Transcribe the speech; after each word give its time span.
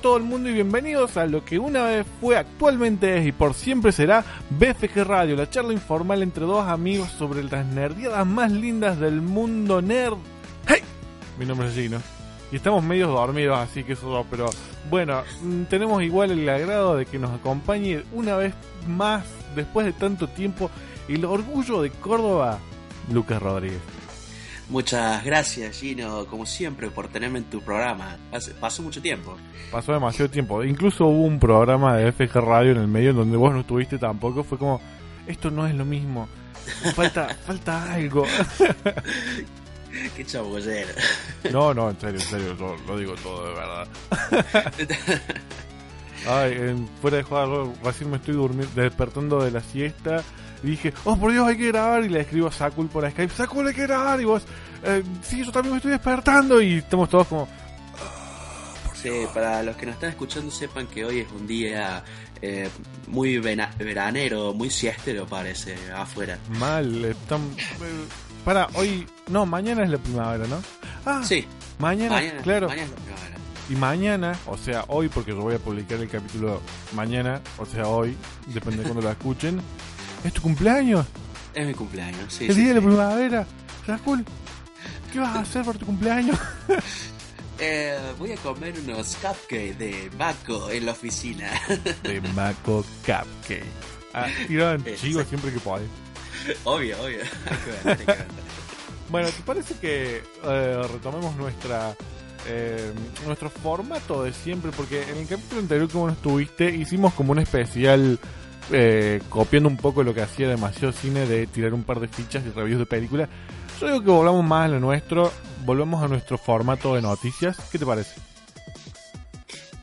todo 0.00 0.16
el 0.16 0.22
mundo 0.22 0.48
y 0.48 0.54
bienvenidos 0.54 1.16
a 1.16 1.26
lo 1.26 1.44
que 1.44 1.58
una 1.58 1.84
vez 1.84 2.06
fue, 2.20 2.36
actualmente 2.36 3.18
es 3.18 3.26
y 3.26 3.32
por 3.32 3.52
siempre 3.54 3.92
será 3.92 4.24
BFG 4.50 5.04
Radio, 5.04 5.36
la 5.36 5.50
charla 5.50 5.74
informal 5.74 6.22
entre 6.22 6.46
dos 6.46 6.66
amigos 6.66 7.10
sobre 7.10 7.42
las 7.44 7.66
nerdiadas 7.66 8.26
más 8.26 8.50
lindas 8.50 8.98
del 8.98 9.20
mundo 9.20 9.82
nerd. 9.82 10.16
¡Hey! 10.66 10.80
Mi 11.38 11.44
nombre 11.44 11.68
es 11.68 11.74
Gino. 11.74 12.00
Y 12.50 12.56
estamos 12.56 12.82
medio 12.82 13.08
dormidos, 13.08 13.58
así 13.58 13.84
que 13.84 13.92
eso, 13.92 14.26
pero 14.30 14.48
bueno, 14.88 15.22
mm, 15.42 15.64
tenemos 15.64 16.02
igual 16.02 16.30
el 16.30 16.48
agrado 16.48 16.96
de 16.96 17.04
que 17.04 17.18
nos 17.18 17.32
acompañe 17.32 18.02
una 18.12 18.36
vez 18.36 18.54
más, 18.88 19.24
después 19.54 19.84
de 19.84 19.92
tanto 19.92 20.28
tiempo, 20.28 20.70
el 21.08 21.24
orgullo 21.26 21.82
de 21.82 21.90
Córdoba, 21.90 22.58
Lucas 23.12 23.40
Rodríguez. 23.42 23.80
Muchas 24.70 25.24
gracias, 25.24 25.78
Gino, 25.80 26.24
como 26.26 26.46
siempre, 26.46 26.90
por 26.90 27.08
tenerme 27.08 27.40
en 27.40 27.44
tu 27.44 27.60
programa. 27.60 28.16
Hace- 28.32 28.52
pasó 28.54 28.82
mucho 28.82 29.02
tiempo. 29.02 29.36
Pasó 29.70 29.92
demasiado 29.92 30.30
tiempo. 30.30 30.62
Incluso 30.64 31.06
hubo 31.06 31.24
un 31.24 31.38
programa 31.40 31.96
de 31.96 32.12
FG 32.12 32.40
Radio 32.40 32.72
en 32.72 32.78
el 32.78 32.88
medio 32.88 33.10
en 33.10 33.16
donde 33.16 33.36
vos 33.36 33.52
no 33.52 33.60
estuviste 33.60 33.98
tampoco. 33.98 34.44
Fue 34.44 34.56
como, 34.58 34.80
esto 35.26 35.50
no 35.50 35.66
es 35.66 35.74
lo 35.74 35.84
mismo. 35.84 36.28
Falta, 36.94 37.28
falta 37.46 37.92
algo. 37.94 38.24
Qué 40.16 40.24
chabollero. 40.24 40.88
No, 41.52 41.74
no, 41.74 41.90
en 41.90 41.98
serio, 42.00 42.20
en 42.20 42.26
serio, 42.26 42.54
lo, 42.54 42.76
lo 42.86 42.96
digo 42.96 43.14
todo 43.16 43.48
de 43.48 43.54
verdad. 43.54 43.88
Ay, 46.28 46.52
en- 46.52 46.88
fuera 47.00 47.16
de 47.16 47.22
jugar, 47.24 47.48
recién 47.82 48.10
me 48.10 48.18
estoy 48.18 48.34
durmiendo, 48.34 48.80
despertando 48.80 49.42
de 49.42 49.50
la 49.50 49.60
siesta. 49.62 50.22
Y 50.62 50.68
dije, 50.70 50.92
oh 51.04 51.16
por 51.16 51.32
Dios, 51.32 51.46
hay 51.48 51.56
que 51.56 51.68
grabar. 51.68 52.04
Y 52.04 52.08
le 52.08 52.20
escribo 52.20 52.48
a 52.48 52.52
Sakul 52.52 52.88
por 52.88 53.08
Skype, 53.10 53.32
Sakul, 53.34 53.66
hay 53.68 53.74
que 53.74 53.82
grabar. 53.86 54.20
Y 54.20 54.24
vos, 54.24 54.42
eh, 54.84 55.02
sí, 55.22 55.44
yo 55.44 55.52
también 55.52 55.72
me 55.72 55.76
estoy 55.78 55.92
despertando. 55.92 56.60
Y 56.60 56.78
estamos 56.78 57.08
todos 57.08 57.26
como, 57.26 57.48
Sí, 58.94 59.08
para 59.32 59.62
los 59.62 59.76
que 59.76 59.86
nos 59.86 59.94
están 59.94 60.10
escuchando, 60.10 60.50
sepan 60.50 60.86
que 60.86 61.04
hoy 61.06 61.20
es 61.20 61.32
un 61.32 61.46
día 61.46 62.04
eh, 62.42 62.68
muy 63.06 63.38
veranero, 63.38 64.52
muy 64.52 64.68
siestero, 64.68 65.26
parece, 65.26 65.74
afuera. 65.96 66.38
mal. 66.58 67.04
Están, 67.06 67.40
eh, 67.40 68.04
para, 68.44 68.68
hoy, 68.74 69.06
no, 69.28 69.46
mañana 69.46 69.84
es 69.84 69.90
la 69.90 69.96
primavera, 69.98 70.46
¿no? 70.46 70.62
Ah, 71.06 71.22
Sí, 71.24 71.46
mañana, 71.78 72.16
mañana, 72.16 72.42
claro. 72.42 72.68
mañana 72.68 72.84
es 72.84 72.90
la 72.90 72.96
primavera. 72.96 73.36
Y 73.70 73.74
mañana, 73.76 74.32
o 74.46 74.58
sea, 74.58 74.84
hoy, 74.88 75.08
porque 75.08 75.30
yo 75.30 75.40
voy 75.40 75.54
a 75.54 75.58
publicar 75.58 75.98
el 76.00 76.08
capítulo 76.08 76.60
mañana, 76.92 77.40
o 77.56 77.64
sea, 77.64 77.86
hoy, 77.86 78.14
depende 78.48 78.78
de 78.78 78.82
cuando 78.82 79.00
lo 79.00 79.10
escuchen, 79.10 79.62
es 80.24 80.32
tu 80.32 80.42
cumpleaños, 80.42 81.06
Es 81.54 81.66
mi 81.66 81.74
cumpleaños, 81.74 82.32
sí. 82.32 82.46
el 82.46 82.54
sí, 82.54 82.60
día 82.60 82.68
de 82.74 82.74
la 82.80 82.86
primavera. 82.86 83.46
Cool. 84.04 84.24
¿Qué 85.12 85.18
vas 85.18 85.36
a 85.36 85.40
hacer 85.40 85.64
por 85.64 85.76
tu 85.78 85.86
cumpleaños? 85.86 86.38
Eh, 87.62 87.94
voy 88.18 88.32
a 88.32 88.36
comer 88.36 88.72
unos 88.82 89.16
cupcakes 89.16 89.74
de 89.74 90.10
Baco 90.16 90.70
en 90.70 90.86
la 90.86 90.92
oficina. 90.92 91.50
De 92.02 92.18
Maco 92.34 92.82
Cupcake. 93.04 93.62
Ah, 94.14 94.28
tiran 94.48 94.82
chivos 94.96 95.26
siempre 95.28 95.52
que 95.52 95.60
podés. 95.60 95.86
obvio, 96.64 96.96
obvio. 97.02 97.18
Hay 97.50 97.56
que 97.58 97.70
vender, 97.70 97.84
hay 97.84 97.96
que 97.98 98.04
vender. 98.06 98.26
Bueno, 99.10 99.28
¿te 99.28 99.42
parece 99.42 99.74
que 99.74 100.22
eh, 100.42 100.82
retomemos 100.90 101.36
nuestra 101.36 101.94
eh, 102.48 102.94
nuestro 103.26 103.50
formato 103.50 104.22
de 104.22 104.32
siempre? 104.32 104.70
Porque 104.74 105.02
en 105.02 105.18
el 105.18 105.26
capítulo 105.26 105.60
anterior 105.60 105.86
que 105.86 105.98
vos 105.98 106.06
no 106.06 106.12
estuviste, 106.14 106.74
hicimos 106.74 107.12
como 107.12 107.32
un 107.32 107.40
especial 107.40 108.18
eh, 108.72 109.20
copiando 109.28 109.68
un 109.68 109.76
poco 109.76 110.02
lo 110.02 110.14
que 110.14 110.22
hacía 110.22 110.48
demasiado 110.48 110.92
cine 110.92 111.26
de 111.26 111.46
tirar 111.46 111.74
un 111.74 111.82
par 111.84 112.00
de 112.00 112.08
fichas 112.08 112.44
y 112.46 112.50
reviews 112.50 112.78
de 112.80 112.86
películas. 112.86 113.28
Yo 113.80 113.86
digo 113.86 114.02
que 114.04 114.10
volvamos 114.10 114.44
más 114.44 114.66
a 114.66 114.68
lo 114.68 114.80
nuestro, 114.80 115.32
volvemos 115.64 116.02
a 116.02 116.08
nuestro 116.08 116.36
formato 116.38 116.94
de 116.94 117.02
noticias. 117.02 117.56
¿Qué 117.72 117.78
te 117.78 117.86
parece? 117.86 118.14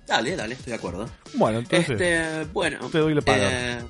Dale, 0.06 0.36
dale, 0.36 0.54
estoy 0.54 0.72
de 0.72 0.78
acuerdo. 0.78 1.10
Bueno, 1.34 1.60
entonces, 1.60 1.90
Este, 1.90 2.46
bueno, 2.54 2.80
te 2.90 3.00
doy 3.00 3.14
la 3.14 3.22
palabra. 3.22 3.80
eh, 3.80 3.84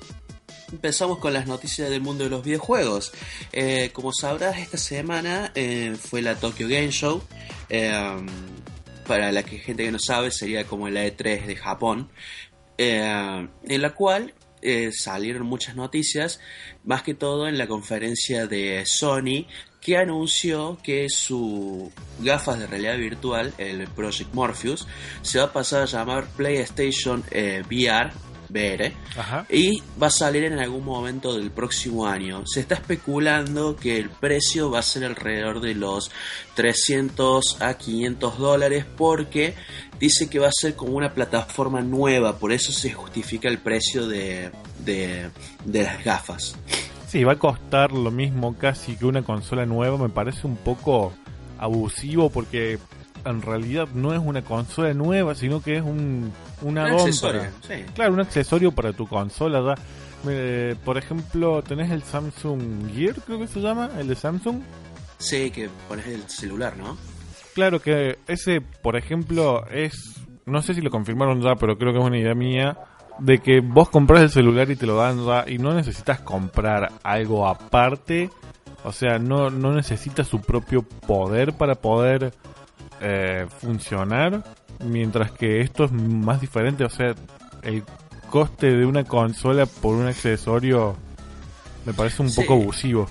empezamos 0.72 1.18
con 1.18 1.32
las 1.32 1.46
noticias 1.46 1.88
del 1.90 2.00
mundo 2.00 2.24
de 2.24 2.30
los 2.30 2.42
videojuegos. 2.42 3.12
Eh, 3.52 3.90
como 3.92 4.12
sabrás, 4.12 4.58
esta 4.58 4.78
semana 4.78 5.52
eh, 5.54 5.96
fue 6.00 6.20
la 6.22 6.34
Tokyo 6.34 6.66
Game 6.68 6.90
Show. 6.90 7.22
para 9.06 9.30
la 9.32 9.42
que 9.42 9.58
gente 9.58 9.84
que 9.84 9.92
no 9.92 9.98
sabe, 9.98 10.30
sería 10.30 10.66
como 10.66 10.88
la 10.90 11.06
E3 11.06 11.46
de 11.46 11.56
Japón. 11.56 12.08
en 12.78 13.48
la 13.82 13.90
cual 13.94 14.34
eh, 14.62 14.90
salieron 14.92 15.46
muchas 15.46 15.76
noticias, 15.76 16.40
más 16.84 17.02
que 17.02 17.14
todo 17.14 17.48
en 17.48 17.58
la 17.58 17.66
conferencia 17.66 18.46
de 18.46 18.84
Sony, 18.86 19.46
que 19.80 19.96
anunció 19.96 20.78
que 20.82 21.08
su 21.08 21.92
gafas 22.20 22.58
de 22.58 22.66
realidad 22.66 22.98
virtual, 22.98 23.54
el 23.58 23.86
Project 23.88 24.34
Morpheus, 24.34 24.86
se 25.22 25.38
va 25.38 25.46
a 25.46 25.52
pasar 25.52 25.82
a 25.82 25.86
llamar 25.86 26.26
PlayStation 26.36 27.24
eh, 27.30 27.62
VR, 27.66 28.10
VR, 28.50 28.92
ajá. 29.16 29.46
y 29.50 29.82
va 30.00 30.08
a 30.08 30.10
salir 30.10 30.44
en 30.44 30.58
algún 30.58 30.84
momento 30.84 31.34
del 31.34 31.50
próximo 31.50 32.06
año. 32.06 32.42
Se 32.46 32.60
está 32.60 32.74
especulando 32.74 33.76
que 33.76 33.98
el 33.98 34.10
precio 34.10 34.70
va 34.70 34.80
a 34.80 34.82
ser 34.82 35.04
alrededor 35.04 35.60
de 35.60 35.74
los 35.74 36.10
300 36.54 37.60
a 37.60 37.74
500 37.74 38.38
dólares 38.38 38.84
porque 38.96 39.54
dice 39.98 40.28
que 40.28 40.38
va 40.38 40.48
a 40.48 40.52
ser 40.52 40.74
como 40.74 40.96
una 40.96 41.14
plataforma 41.14 41.80
nueva, 41.80 42.38
por 42.38 42.52
eso 42.52 42.72
se 42.72 42.92
justifica 42.92 43.48
el 43.48 43.58
precio 43.58 44.06
de, 44.06 44.50
de, 44.84 45.30
de 45.64 45.82
las 45.82 46.04
gafas. 46.04 46.56
Sí, 47.08 47.24
va 47.24 47.32
a 47.32 47.38
costar 47.38 47.92
lo 47.92 48.10
mismo 48.10 48.56
casi 48.58 48.96
que 48.96 49.06
una 49.06 49.22
consola 49.22 49.64
nueva. 49.64 49.96
Me 49.96 50.10
parece 50.10 50.46
un 50.46 50.56
poco 50.56 51.14
abusivo 51.58 52.28
porque 52.28 52.78
en 53.24 53.42
realidad 53.42 53.88
no 53.94 54.12
es 54.12 54.20
una 54.22 54.42
consola 54.42 54.92
nueva, 54.94 55.34
sino 55.34 55.62
que 55.62 55.76
es 55.76 55.82
un, 55.82 56.32
un 56.62 56.68
Un 56.68 56.78
accesorio, 56.78 57.40
para- 57.42 57.52
sí. 57.78 57.84
Claro, 57.94 58.12
un 58.14 58.20
accesorio 58.20 58.72
para 58.72 58.92
tu 58.92 59.06
consola. 59.06 59.74
ya. 59.74 60.30
Eh, 60.30 60.74
por 60.84 60.98
ejemplo, 60.98 61.62
tenés 61.62 61.90
el 61.92 62.02
Samsung 62.02 62.92
Gear, 62.94 63.14
creo 63.24 63.38
que 63.38 63.46
se 63.46 63.60
llama, 63.60 63.90
el 63.98 64.08
de 64.08 64.14
Samsung. 64.16 64.60
Sí, 65.18 65.50
que 65.50 65.68
pones 65.88 66.06
el 66.06 66.28
celular, 66.28 66.76
¿no? 66.76 66.96
Claro 67.54 67.80
que 67.80 68.18
ese, 68.26 68.60
por 68.60 68.96
ejemplo, 68.96 69.66
es. 69.68 70.20
No 70.46 70.62
sé 70.62 70.74
si 70.74 70.80
lo 70.80 70.90
confirmaron 70.90 71.40
ya, 71.42 71.54
pero 71.56 71.76
creo 71.76 71.92
que 71.92 71.98
es 71.98 72.04
una 72.04 72.18
idea 72.18 72.34
mía. 72.34 72.76
De 73.18 73.38
que 73.38 73.60
vos 73.60 73.88
compras 73.90 74.22
el 74.22 74.30
celular 74.30 74.70
y 74.70 74.76
te 74.76 74.86
lo 74.86 74.96
dan 74.96 75.24
ya 75.26 75.44
y 75.48 75.58
no 75.58 75.74
necesitas 75.74 76.20
comprar 76.20 76.92
algo 77.02 77.48
aparte. 77.48 78.30
O 78.84 78.92
sea, 78.92 79.18
no, 79.18 79.50
no 79.50 79.72
necesita 79.72 80.22
su 80.22 80.40
propio 80.40 80.82
poder 80.82 81.52
para 81.52 81.74
poder 81.74 82.32
eh, 83.00 83.46
funcionar. 83.60 84.42
Mientras 84.84 85.32
que 85.32 85.60
esto 85.60 85.84
es 85.84 85.92
más 85.92 86.40
diferente. 86.40 86.84
O 86.84 86.90
sea, 86.90 87.14
el 87.62 87.82
coste 88.30 88.70
de 88.70 88.84
una 88.86 89.04
consola 89.04 89.66
por 89.66 89.94
un 89.96 90.06
accesorio 90.06 90.96
me 91.84 91.92
parece 91.94 92.22
un 92.22 92.30
Sí. 92.30 92.40
poco 92.42 92.54
abusivo. 92.54 93.08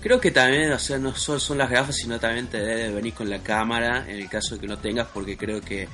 Creo 0.00 0.18
que 0.20 0.30
también, 0.32 0.72
o 0.72 0.78
sea, 0.80 0.98
no 0.98 1.14
solo 1.14 1.38
son 1.38 1.58
las 1.58 1.70
gafas, 1.70 1.94
sino 1.96 2.18
también 2.18 2.48
te 2.48 2.58
debe 2.58 2.90
venir 2.92 3.14
con 3.14 3.30
la 3.30 3.38
cámara, 3.40 4.04
en 4.08 4.16
el 4.16 4.28
caso 4.28 4.54
de 4.56 4.60
que 4.60 4.66
no 4.66 4.76
tengas, 4.78 5.06
porque 5.14 5.36
creo 5.36 5.60
que 5.60 5.88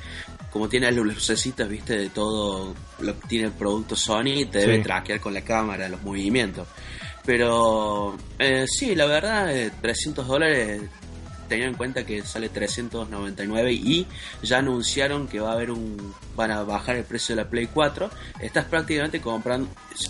como 0.50 0.66
tiene 0.66 0.90
las 0.90 1.04
lucecitas, 1.04 1.68
viste, 1.68 1.94
de 1.98 2.08
todo 2.08 2.74
lo 3.00 3.20
que 3.20 3.28
tiene 3.28 3.46
el 3.48 3.52
producto 3.52 3.94
Sony, 3.96 4.46
te 4.50 4.60
debe 4.60 4.78
traquear 4.78 5.20
con 5.20 5.34
la 5.34 5.42
cámara 5.42 5.90
los 5.90 6.02
movimientos. 6.02 6.66
Pero 7.26 8.16
eh, 8.38 8.64
sí, 8.66 8.94
la 8.94 9.04
verdad, 9.04 9.54
eh, 9.54 9.70
300 9.82 10.26
dólares, 10.26 10.80
teniendo 11.48 11.72
en 11.72 11.76
cuenta 11.76 12.04
que 12.04 12.22
sale 12.22 12.48
399 12.48 13.72
y 13.72 14.06
ya 14.42 14.58
anunciaron 14.58 15.26
que 15.26 15.40
va 15.40 15.50
a 15.50 15.52
haber 15.54 15.70
un 15.70 16.14
van 16.36 16.50
a 16.52 16.62
bajar 16.62 16.96
el 16.96 17.04
precio 17.04 17.34
de 17.34 17.42
la 17.42 17.50
Play 17.50 17.66
4. 17.66 18.10
Estás 18.40 18.66
prácticamente 18.66 19.20
comprando 19.20 19.68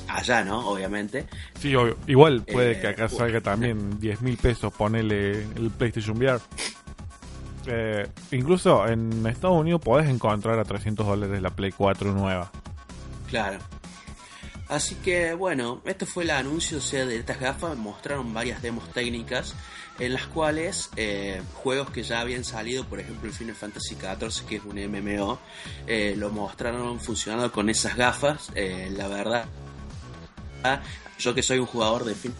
allá, 0.09 0.45
¿no? 0.45 0.69
Obviamente. 0.69 1.27
Sí, 1.59 1.75
obvio. 1.75 1.97
Igual 2.07 2.43
puede 2.43 2.73
Eh, 2.73 2.81
que 2.81 2.89
acá 2.89 3.09
salga 3.09 3.41
también 3.41 3.99
10 4.01 4.23
mil 4.23 4.37
pesos, 4.37 4.73
ponele 4.73 5.43
el 5.43 5.71
PlayStation 5.71 6.17
VR. 6.19 6.41
Eh, 7.67 8.09
incluso 8.33 8.87
en 8.87 9.27
Estados 9.27 9.57
Unidos 9.57 9.81
podés 9.83 10.09
encontrar 10.09 10.59
a 10.59 10.65
300 10.65 11.07
dólares 11.07 11.43
la 11.43 11.51
Play 11.51 11.73
4 11.73 12.13
nueva. 12.13 12.51
Claro. 13.29 13.59
Así 14.69 14.97
que 14.97 15.33
bueno, 15.33 15.81
esto 15.87 16.05
fue 16.05 16.25
el 16.25 16.31
anuncio 16.31 16.79
o 16.79 16.81
sea, 16.81 17.07
de 17.07 17.17
estas 17.17 17.41
gafas. 17.41 17.77
Mostraron 17.77 18.35
varias 18.35 18.61
demos 18.63 18.91
técnicas 18.93 19.55
en 19.99 20.13
las 20.13 20.27
cuales 20.27 20.91
eh, 20.97 21.43
juegos 21.55 21.91
que 21.91 22.03
ya 22.03 22.21
habían 22.21 22.45
salido, 22.45 22.85
por 22.85 23.01
ejemplo 23.01 23.29
el 23.29 23.35
Final 23.35 23.55
Fantasy 23.55 23.97
XIV, 23.97 24.47
que 24.47 24.57
es 24.57 24.63
un 24.65 24.77
MMO, 24.77 25.39
eh, 25.87 26.15
lo 26.17 26.31
mostraron 26.31 27.01
funcionando 27.01 27.51
con 27.51 27.69
esas 27.69 27.97
gafas. 27.97 28.51
Eh, 28.55 28.93
la 28.97 29.09
verdad, 29.09 29.47
yo 31.19 31.35
que 31.35 31.43
soy 31.43 31.59
un 31.59 31.67
jugador 31.67 32.05
de 32.05 32.15
Final 32.15 32.37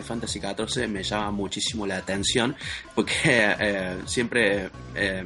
Fantasy 0.00 0.40
XIV 0.40 0.88
me 0.88 1.02
llama 1.02 1.30
muchísimo 1.32 1.86
la 1.86 1.96
atención 1.98 2.54
porque 2.94 3.12
eh, 3.60 3.98
siempre 4.06 4.70
eh, 4.94 5.24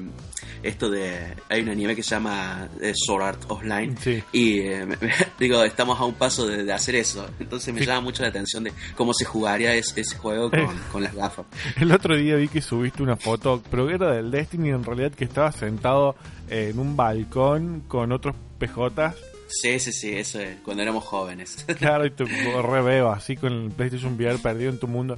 esto 0.63 0.89
de 0.91 1.35
hay 1.49 1.61
un 1.63 1.69
anime 1.69 1.95
que 1.95 2.03
se 2.03 2.11
llama 2.11 2.69
eh, 2.81 2.93
Sword 2.97 3.23
Art 3.23 3.43
Online 3.51 3.95
Sí. 4.01 4.23
y 4.33 4.61
eh, 4.61 4.87
me- 4.87 4.99
digo 5.39 5.63
estamos 5.63 6.01
a 6.01 6.05
un 6.05 6.15
paso 6.15 6.47
de, 6.47 6.65
de 6.65 6.73
hacer 6.73 6.97
eso 6.97 7.29
entonces 7.39 7.73
me 7.73 7.81
Sí. 7.81 7.87
llama 7.87 8.01
mucho 8.01 8.23
la 8.23 8.31
atención 8.31 8.65
de 8.65 8.73
cómo 8.97 9.13
se 9.15 9.25
jugaría 9.25 9.75
es- 9.75 9.93
ese 9.97 10.17
juego 10.17 10.51
con, 10.51 10.77
con 10.91 11.03
las 11.03 11.15
gafas 11.15 11.47
El 11.81 11.93
otro 11.93 12.17
día 12.17 12.37
vi 12.37 12.49
que 12.49 12.61
subiste 12.63 13.03
una 13.03 13.17
foto, 13.17 13.63
pero 13.71 13.89
era 13.91 14.13
del 14.13 14.31
Destiny 14.31 14.71
en 14.71 14.83
realidad 14.83 15.13
que 15.13 15.25
estaba 15.25 15.53
sentado 15.53 16.17
en 16.49 16.79
un 16.79 16.97
balcón 16.97 17.83
con 17.89 18.13
otros 18.13 18.35
PJs. 18.59 19.26
Sí 19.49 19.79
sí 19.79 19.93
sí 19.93 20.13
eso 20.13 20.41
es 20.41 20.57
cuando 20.65 20.83
éramos 20.83 21.05
jóvenes 21.05 21.65
Claro, 21.79 22.05
y 22.07 22.11
te 22.11 22.25
re 22.25 22.83
veo 22.83 23.11
así 23.11 23.37
con 23.37 23.53
el 23.53 23.71
PlayStation 23.71 24.15
VR 24.15 24.39
perdido 24.39 24.71
en 24.71 24.79
tu 24.79 24.89
mundo. 24.89 25.17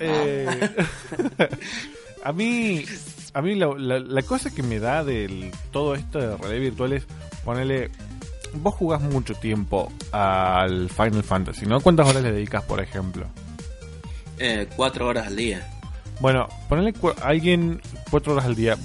Eh, 0.00 0.68
a 2.24 2.32
mí, 2.32 2.84
a 3.32 3.42
mí 3.42 3.54
la, 3.54 3.68
la- 3.76 3.98
la 4.00 4.22
cosa 4.22 4.52
que 4.54 4.62
me 4.62 4.78
da 4.80 5.04
del 5.04 5.50
todo 5.70 5.94
esto 5.94 6.18
de 6.18 6.36
realidad 6.36 6.60
virtual 6.60 6.92
es 6.94 7.04
ponerle. 7.44 7.90
Vos 8.54 8.74
jugás 8.74 9.00
mucho 9.00 9.34
tiempo 9.34 9.92
al 10.12 10.88
Final 10.88 11.24
Fantasy, 11.24 11.66
¿no? 11.66 11.80
¿Cuántas 11.80 12.08
horas 12.08 12.22
le 12.22 12.30
dedicas, 12.32 12.62
por 12.64 12.80
ejemplo? 12.80 13.26
Eh, 14.38 14.68
cuatro 14.76 15.06
horas 15.08 15.26
al 15.28 15.36
día 15.36 15.68
Bueno, 16.20 16.48
ponerle 16.68 16.92
a 17.22 17.26
alguien 17.28 17.80
cuatro 18.10 18.32
horas 18.32 18.44
al 18.46 18.54
día. 18.56 18.76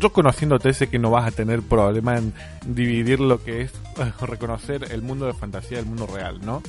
Yo 0.00 0.12
conociéndote 0.12 0.72
sé 0.74 0.88
que 0.88 0.98
no 0.98 1.10
vas 1.10 1.26
a 1.26 1.30
tener 1.30 1.62
problema 1.62 2.18
en 2.18 2.32
dividir 2.66 3.18
lo 3.20 3.42
que 3.42 3.62
es 3.62 3.72
eh, 3.98 4.12
reconocer 4.26 4.92
el 4.92 5.02
mundo 5.02 5.26
de 5.26 5.32
fantasía 5.32 5.78
del 5.78 5.86
mundo 5.86 6.06
real, 6.06 6.40
¿no? 6.44 6.62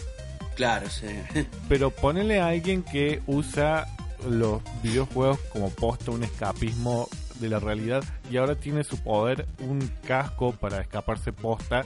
claro 0.56 0.90
sí. 0.90 1.08
Pero 1.70 1.92
ponele 1.92 2.40
a 2.40 2.48
alguien 2.48 2.82
que 2.84 3.22
usa 3.28 3.86
los 4.28 4.62
videojuegos 4.82 5.40
como 5.54 5.70
posta, 5.70 6.10
un 6.12 6.24
escapismo 6.24 7.08
de 7.40 7.50
la 7.50 7.60
realidad 7.60 8.04
y 8.32 8.38
ahora 8.38 8.56
tiene 8.56 8.84
su 8.84 8.98
poder 8.98 9.46
un 9.60 9.80
casco 10.08 10.54
para 10.54 10.82
escaparse 10.82 11.32
posta 11.32 11.84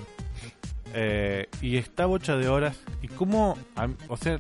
eh, 0.94 1.48
y 1.62 1.76
está 1.78 2.06
bocha 2.06 2.38
de 2.38 2.48
horas. 2.48 2.78
Y 3.02 3.08
cómo, 3.10 3.58
a- 3.76 3.90
o 4.08 4.16
sea, 4.16 4.40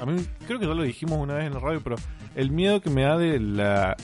a 0.00 0.06
mí 0.06 0.26
creo 0.46 0.58
que 0.58 0.66
ya 0.66 0.74
lo 0.74 0.82
dijimos 0.82 1.18
una 1.18 1.34
vez 1.34 1.46
en 1.46 1.54
la 1.54 1.60
radio, 1.60 1.80
pero 1.82 1.96
el 2.34 2.50
miedo 2.50 2.80
que 2.80 2.90
me 2.90 3.02
da 3.02 3.16
de 3.16 3.38
la 3.38 3.96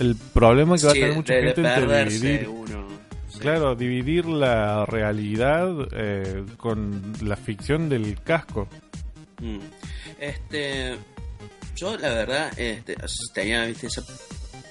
el 0.00 0.16
problema 0.16 0.76
que 0.76 0.84
va 0.86 0.90
a 0.90 0.94
Sí, 0.94 1.00
tener 1.00 1.14
mucha 1.16 1.34
de- 1.34 1.40
de 1.40 1.46
gente 1.46 1.60
entre 1.60 1.80
perderse 1.80 2.18
dividir 2.18 2.48
uno 2.48 2.88
sí. 3.28 3.38
Claro, 3.38 3.74
dividir 3.74 4.26
la 4.26 4.84
realidad 4.86 5.68
eh, 5.92 6.44
con 6.56 7.12
la 7.22 7.36
ficción 7.36 7.88
del 7.88 8.20
casco. 8.22 8.68
Mm. 9.40 9.58
Este, 10.18 10.96
yo 11.76 11.96
la 11.96 12.08
verdad, 12.10 12.58
este, 12.58 12.96
tenía 13.32 13.64
¿viste, 13.66 13.86
esa 13.86 14.02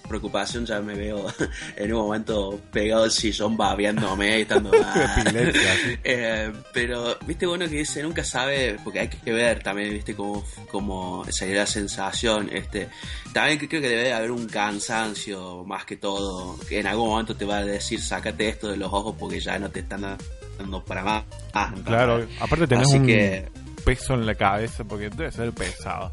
preocupación, 0.10 0.66
ya 0.66 0.82
me 0.82 0.94
veo 0.96 1.26
en 1.78 1.94
un 1.94 2.02
momento 2.02 2.60
pegado 2.72 3.04
al 3.04 3.12
sillón 3.12 3.56
babeándome 3.56 4.40
y 4.40 4.42
estando... 4.42 4.72
Eh, 6.04 6.52
pero, 6.74 7.18
viste, 7.26 7.46
bueno 7.46 7.66
que 7.70 7.78
dice, 7.78 8.02
nunca 8.04 8.24
sabe, 8.24 8.78
porque 8.84 9.00
hay 9.02 9.08
que 9.08 9.32
ver 9.32 9.62
también, 9.64 9.92
viste, 9.94 10.16
cómo, 10.16 10.44
cómo 10.72 11.24
sería 11.30 11.62
la 11.62 11.66
sensación. 11.68 12.50
Este, 12.52 12.90
también 13.34 13.58
creo 13.60 13.82
que 13.82 13.90
debe 13.90 14.12
haber 14.14 14.32
un 14.32 14.48
cansancio, 14.48 15.64
más 15.66 15.86
que 15.86 15.98
todo, 15.98 16.58
que 16.68 16.80
en 16.80 16.88
algún 16.88 17.10
momento 17.10 17.36
te 17.36 17.46
va 17.46 17.58
a 17.60 17.66
decir, 17.66 18.02
sácate 18.02 18.50
esto 18.50 18.70
de 18.70 18.78
los 18.78 18.92
ojos 18.92 19.16
porque 19.20 19.40
ya 19.40 19.60
no 19.60 19.70
te 19.70 19.82
están 19.82 20.18
dando 20.58 20.84
para 20.84 21.04
más. 21.04 21.24
Ah, 21.54 21.74
Claro, 21.86 22.26
aparte 22.40 22.68
tenés 22.68 22.88
Así 22.88 22.98
un 22.98 23.06
que- 23.08 23.48
peso 23.86 24.14
en 24.16 24.26
la 24.26 24.36
cabeza 24.36 24.84
porque 24.84 25.10
debe 25.10 25.32
ser 25.32 25.52
pesado. 25.52 26.12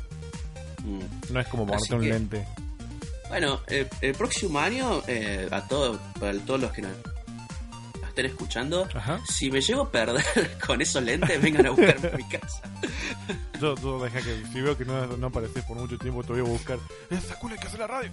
Mm. 0.85 1.33
No 1.33 1.41
es 1.41 1.49
como 1.49 1.67
ponerte 1.67 1.95
un 1.95 2.01
que- 2.03 2.09
lente. 2.11 2.45
Bueno, 3.29 3.61
el, 3.67 3.89
el 4.01 4.15
próximo 4.15 4.59
año, 4.59 5.03
eh, 5.09 5.49
a 5.51 5.67
todos, 5.67 6.01
para 6.19 6.39
todos 6.41 6.61
los 6.61 6.73
que 6.73 6.83
nos 6.83 6.93
estén 8.09 8.27
escuchando, 8.27 8.89
Ajá. 8.95 9.21
si 9.29 9.51
me 9.51 9.61
llevo 9.61 9.83
a 9.83 9.91
perder 9.93 10.25
con 10.67 10.81
esos 10.81 11.03
lentes, 11.03 11.41
vengan 11.43 11.67
a 11.67 11.71
buscarme 11.71 12.09
a 12.09 12.17
mi 12.17 12.25
casa. 12.29 12.63
Yo, 13.61 13.75
yo 13.77 14.03
deja 14.03 14.21
que 14.23 14.43
si 14.53 14.61
veo 14.61 14.77
que 14.79 14.85
no, 14.85 15.07
no 15.17 15.27
apareces 15.27 15.65
por 15.65 15.77
mucho 15.77 15.99
tiempo, 15.99 16.23
te 16.23 16.33
voy 16.33 16.41
a 16.41 16.45
buscar. 16.45 16.79
¡Eh, 17.11 17.19
Sakura, 17.21 17.55
hay 17.55 17.61
que 17.61 17.67
hacer 17.67 17.81
la 17.81 17.87
radio! 17.89 18.11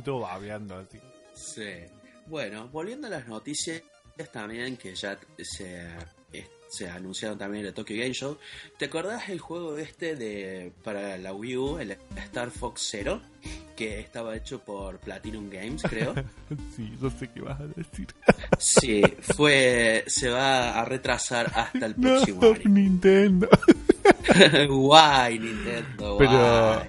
Todo 0.04 0.20
babeando 0.20 0.76
así. 0.78 0.98
sí. 1.34 1.86
Bueno, 2.26 2.68
volviendo 2.68 3.08
a 3.08 3.10
las 3.10 3.26
noticias 3.26 3.82
también 4.32 4.76
que 4.76 4.94
ya 4.94 5.18
se, 5.42 5.88
se 6.70 6.88
anunciaron 6.88 7.36
también 7.36 7.62
en 7.64 7.68
el 7.68 7.74
Tokyo 7.74 7.96
Game 7.96 8.12
Show. 8.14 8.38
¿Te 8.78 8.86
acordás 8.86 9.28
el 9.28 9.40
juego 9.40 9.76
este 9.76 10.16
de 10.16 10.72
para 10.82 11.18
la 11.18 11.34
Wii 11.34 11.56
U, 11.56 11.78
el 11.78 11.96
Star 12.16 12.50
Fox 12.50 12.86
Zero? 12.90 13.20
Que 13.76 13.98
estaba 14.00 14.36
hecho 14.36 14.60
por 14.60 14.98
Platinum 14.98 15.50
Games, 15.50 15.82
creo. 15.82 16.14
Sí, 16.76 16.92
yo 17.00 17.10
sé 17.10 17.28
qué 17.32 17.40
vas 17.42 17.60
a 17.60 17.66
decir. 17.66 18.06
Sí, 18.58 19.02
fue. 19.20 20.04
Se 20.06 20.28
va 20.28 20.78
a 20.80 20.84
retrasar 20.84 21.50
hasta 21.54 21.86
el 21.86 21.94
No, 21.96 22.08
próximo 22.14 22.42
año. 22.42 22.60
Nintendo. 22.66 23.48
guay, 24.68 25.38
Nintendo, 25.38 26.16
Pero- 26.18 26.30
guay. 26.76 26.88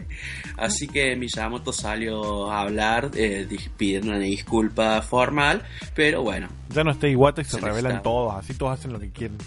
Así 0.57 0.87
que 0.87 1.15
Miyamoto 1.15 1.73
salió 1.73 2.51
a 2.51 2.61
hablar, 2.61 3.09
eh, 3.15 3.47
pidiendo 3.77 4.09
una 4.09 4.19
disculpa 4.19 5.01
formal, 5.01 5.63
pero 5.95 6.21
bueno. 6.21 6.49
Ya 6.69 6.83
no 6.83 6.91
está 6.91 7.07
Iwata 7.07 7.41
y 7.41 7.45
se, 7.45 7.51
Se 7.51 7.59
revelan 7.61 8.03
todos, 8.03 8.35
así 8.35 8.53
todos 8.53 8.77
hacen 8.77 8.93
lo 8.93 8.99
que 8.99 9.09
quieren. 9.09 9.37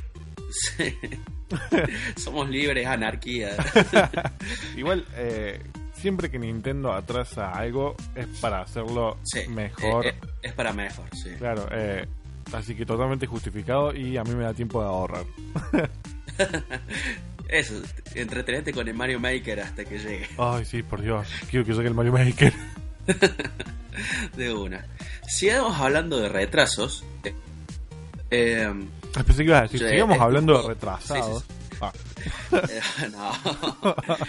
Sí. 0.77 0.97
Somos 2.17 2.49
libres, 2.49 2.87
anarquía. 2.87 3.57
Igual, 4.77 5.05
eh, 5.17 5.61
siempre 5.95 6.31
que 6.31 6.39
Nintendo 6.39 6.93
atrasa 6.93 7.53
algo 7.53 7.97
es 8.15 8.27
para 8.41 8.61
hacerlo 8.63 9.19
Sí, 9.25 9.47
mejor. 9.49 10.07
eh, 10.07 10.15
eh, 10.21 10.27
es 10.43 10.53
para 10.53 10.73
mejor, 10.73 11.05
sí. 11.17 11.31
Claro, 11.39 11.67
eh, 11.71 12.07
así 12.53 12.75
que 12.75 12.85
totalmente 12.87 13.27
justificado 13.27 13.95
y 13.95 14.17
a 14.17 14.25
mí 14.25 14.35
me 14.35 14.45
da 14.45 14.55
tiempo 14.55 14.81
de 14.83 14.87
ahorrar. 14.89 15.25
Eso, 17.49 17.81
entretenete 18.15 18.73
con 18.73 18.89
el 18.89 18.95
Mario 18.95 19.21
Maker 19.21 19.61
hasta 19.61 19.85
que 19.85 19.99
llegue. 19.99 20.29
Ay, 20.39 20.65
sí, 20.65 20.83
por 20.83 21.03
Dios, 21.03 21.29
quiero 21.51 21.65
que 21.65 21.73
llegue 21.73 21.89
el 21.89 21.95
Mario 21.95 22.13
Maker. 22.13 22.53
De 24.37 24.53
una. 24.53 24.85
Sigamos 25.29 25.79
hablando 25.79 26.19
de 26.19 26.29
retrasos. 26.31 27.05
eh, 27.23 27.35
eh, 28.31 28.73
Pensé 29.15 29.37
que 29.37 29.43
ibas 29.45 29.59
a 29.61 29.63
decir, 29.63 29.81
Sí, 29.81 29.89
sigamos 29.89 30.19
hablando 30.21 30.61
de 30.63 30.69
retrasados. 30.69 31.43
sí, 31.43 31.55
Ah, 31.81 31.93
Eh, 32.53 32.81
no. 33.13 33.97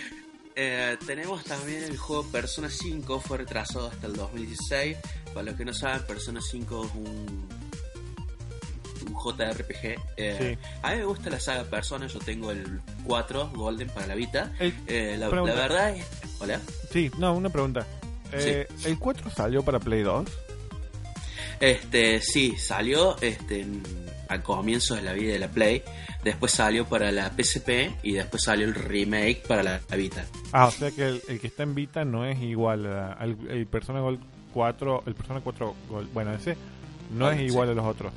Eh, 0.57 0.95
tenemos 1.05 1.43
también 1.43 1.83
el 1.83 1.97
juego 1.97 2.23
Persona 2.31 2.69
5, 2.69 3.19
fue 3.19 3.39
retrasado 3.39 3.87
hasta 3.89 4.07
el 4.07 4.13
2016. 4.15 4.95
Para 5.33 5.47
los 5.47 5.55
que 5.55 5.65
no 5.65 5.73
saben, 5.73 6.01
Persona 6.07 6.39
5 6.39 6.85
es 6.85 6.91
un, 6.95 7.47
un 9.05 9.13
JRPG. 9.13 9.99
Eh, 10.15 10.57
A 10.81 10.91
mí 10.91 10.97
me 10.99 11.03
gusta 11.03 11.29
la 11.29 11.41
saga 11.41 11.65
Persona, 11.65 12.07
yo 12.07 12.19
tengo 12.19 12.51
el 12.51 12.79
4 13.03 13.49
Golden 13.53 13.89
para 13.89 14.07
la 14.07 14.15
Vita. 14.15 14.53
El- 14.59 14.73
Eh, 14.87 15.17
la, 15.19 15.27
verdad 15.27 15.89
es... 15.97 16.05
Hola. 16.39 16.61
sí, 16.89 17.11
no, 17.17 17.33
una 17.33 17.49
pregunta. 17.49 17.85
¿El 18.31 18.97
4 18.97 19.29
salió 19.31 19.61
para 19.61 19.79
Play 19.81 20.03
2? 20.03 20.25
Este, 21.59 22.21
sí, 22.21 22.55
salió 22.57 23.17
este, 23.21 23.59
en- 23.59 23.83
al 24.29 24.43
comienzo 24.43 24.95
de 24.95 25.01
la 25.01 25.13
vida 25.13 25.33
de 25.33 25.39
la 25.39 25.47
Play. 25.49 25.83
Después 26.23 26.51
salió 26.51 26.85
para 26.85 27.11
la 27.11 27.29
PSP 27.31 27.91
y 28.03 28.13
después 28.13 28.43
salió 28.43 28.65
el 28.65 28.73
remake 28.75 29.43
para 29.47 29.63
la, 29.63 29.81
la 29.89 29.95
Vita. 29.95 30.25
Ah, 30.51 30.67
o 30.67 30.71
sea 30.71 30.91
que 30.91 31.03
el, 31.07 31.21
el 31.27 31.39
que 31.39 31.47
está 31.47 31.63
en 31.63 31.75
Vita 31.75 32.03
no 32.05 32.25
es 32.25 32.41
igual 32.41 32.85
a- 32.87 33.13
al 33.13 33.37
el 33.49 33.65
Persona 33.67 33.99
Gold 33.99 34.19
4, 34.53 35.03
el 35.05 35.15
Persona 35.15 35.41
4 35.41 35.75
Gold, 35.89 36.13
bueno, 36.13 36.33
ese 36.33 36.55
no 37.15 37.27
Ah, 37.27 37.33
es 37.33 37.39
sí. 37.39 37.45
igual 37.45 37.69
a 37.69 37.73
los 37.73 37.85
otros. 37.85 38.11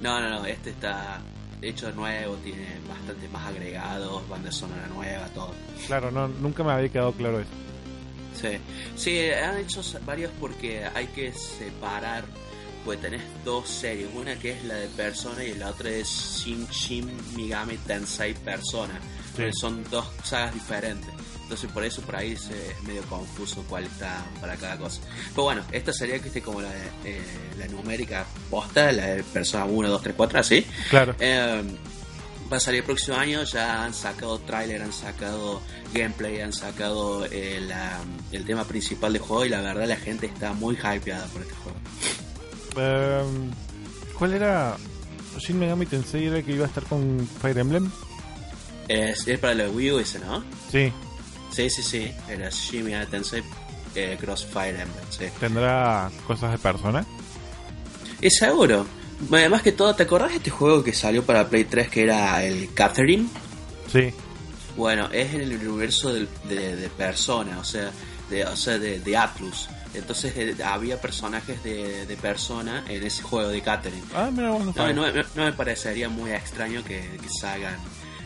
No, 0.00 0.20
no, 0.20 0.28
no, 0.28 0.44
este 0.46 0.70
está 0.70 1.20
hecho 1.62 1.90
nuevo, 1.92 2.34
tiene 2.36 2.66
bastante 2.88 3.26
más 3.28 3.46
agregados, 3.46 4.28
banda 4.28 4.52
sonora 4.52 4.86
nueva, 4.94 5.26
todo. 5.28 5.52
Claro, 5.86 6.10
no, 6.10 6.28
nunca 6.28 6.62
me 6.62 6.72
había 6.72 6.88
quedado 6.90 7.12
claro 7.12 7.40
eso. 7.40 7.50
Sí, 8.34 8.48
sí, 8.96 9.30
han 9.30 9.58
hecho 9.58 9.80
varios 10.04 10.30
porque 10.40 10.84
hay 10.94 11.06
que 11.08 11.32
separar, 11.32 12.24
pues 12.84 13.00
tenés 13.00 13.22
dos 13.44 13.68
series, 13.68 14.08
una 14.14 14.36
que 14.38 14.52
es 14.52 14.64
la 14.64 14.74
de 14.74 14.88
Persona 14.88 15.42
y 15.42 15.54
la 15.54 15.70
otra 15.70 15.90
es 15.90 16.06
Shin 16.08 16.66
Shin 16.68 17.10
Megami 17.36 17.76
Tensei 17.78 18.34
Persona. 18.34 19.00
Sí. 19.36 19.44
Son 19.58 19.82
dos 19.90 20.06
sagas 20.22 20.52
diferentes. 20.54 21.10
Entonces 21.42 21.70
por 21.72 21.84
eso 21.84 22.00
por 22.02 22.16
ahí 22.16 22.36
se- 22.36 22.70
es 22.72 22.82
medio 22.84 23.02
confuso 23.02 23.64
cuál 23.68 23.84
está 23.84 24.24
para 24.40 24.56
cada 24.56 24.76
cosa. 24.78 25.00
Pero 25.30 25.42
bueno, 25.44 25.62
esta 25.72 25.92
sería 25.92 26.18
que 26.18 26.28
esté 26.28 26.40
como 26.42 26.60
la, 26.62 26.70
eh, 27.04 27.20
la 27.58 27.66
numérica 27.68 28.24
posta, 28.50 28.92
la 28.92 29.06
de 29.08 29.22
persona 29.24 29.64
1, 29.64 29.88
2, 29.88 30.02
3, 30.02 30.14
4, 30.16 30.38
así. 30.40 30.66
Claro. 30.88 31.14
Eh, 31.18 31.62
va 32.50 32.56
a 32.56 32.60
salir 32.60 32.80
el 32.80 32.86
próximo 32.86 33.16
año, 33.16 33.42
ya 33.44 33.82
han 33.84 33.92
sacado 33.92 34.38
tráiler, 34.40 34.82
han 34.82 34.92
sacado 34.92 35.60
gameplay, 35.92 36.40
han 36.40 36.52
sacado 36.52 37.26
eh, 37.30 37.60
la- 37.66 38.00
el 38.32 38.44
tema 38.44 38.64
principal 38.64 39.12
del 39.12 39.22
juego 39.22 39.44
y 39.44 39.48
la 39.48 39.60
verdad 39.60 39.86
la 39.88 39.96
gente 39.96 40.26
está 40.26 40.52
muy 40.54 40.76
hypeada 40.76 41.26
por 41.26 41.42
este 41.42 41.54
juego. 41.54 41.78
Em, 42.76 43.50
¿Cuál 44.18 44.34
era? 44.34 44.76
Shin 45.38 45.58
Megami 45.58 45.86
Tensei 45.86 46.26
era 46.26 46.38
el 46.38 46.44
que 46.44 46.52
iba 46.52 46.64
a 46.64 46.68
estar 46.68 46.84
con 46.84 47.28
Fire 47.42 47.58
Emblem. 47.58 47.90
Es, 48.88 49.26
es 49.26 49.38
para 49.38 49.54
la 49.54 49.68
Wii 49.68 49.92
U 49.92 49.98
ese, 49.98 50.18
¿no? 50.20 50.44
Sí, 50.70 50.92
Sí, 51.50 51.70
sí, 51.70 51.82
sí, 51.82 52.10
era 52.28 52.48
Shin 52.50 52.84
Megami 52.84 53.06
Tensei 53.06 53.42
eh, 53.94 54.16
Crossfire 54.20 54.70
Emblem, 54.82 55.04
sí. 55.10 55.24
tendrá 55.40 56.10
cosas 56.26 56.52
de 56.52 56.58
persona. 56.58 57.04
Y 58.20 58.30
seguro. 58.30 58.86
Además 59.30 59.62
que 59.62 59.72
todo, 59.72 59.94
¿te 59.94 60.02
acordás 60.02 60.30
de 60.30 60.36
este 60.36 60.50
juego 60.50 60.82
que 60.82 60.92
salió 60.92 61.24
para 61.24 61.48
Play 61.48 61.64
3 61.64 61.88
que 61.88 62.02
era 62.02 62.42
el 62.44 62.72
Catherine? 62.74 63.28
Sí, 63.92 64.12
Bueno, 64.76 65.08
es 65.12 65.32
en 65.34 65.42
el 65.42 65.54
universo 65.56 66.12
del- 66.12 66.28
de, 66.48 66.74
de 66.74 66.88
Persona, 66.88 67.58
o 67.60 67.64
sea, 67.64 67.90
de, 68.28 68.44
o 68.44 68.56
sea, 68.56 68.76
de, 68.78 68.98
de 68.98 69.16
Atlus. 69.16 69.68
Entonces 69.94 70.32
eh, 70.36 70.56
había 70.64 71.00
personajes 71.00 71.62
de, 71.62 72.06
de 72.06 72.16
Persona 72.16 72.84
en 72.88 73.02
ese 73.02 73.22
juego 73.22 73.48
de 73.50 73.60
Catherine. 73.62 74.02
ah, 74.14 74.30
mira, 74.32 74.50
bueno, 74.50 74.72
No, 74.76 74.92
no, 74.92 75.12
no- 75.12 75.22
no 75.34 75.44
me 75.44 75.52
parecería 75.52 76.08
muy 76.08 76.30
extraño 76.32 76.82
que, 76.84 77.00
que 77.00 77.28
salgan 77.40 77.76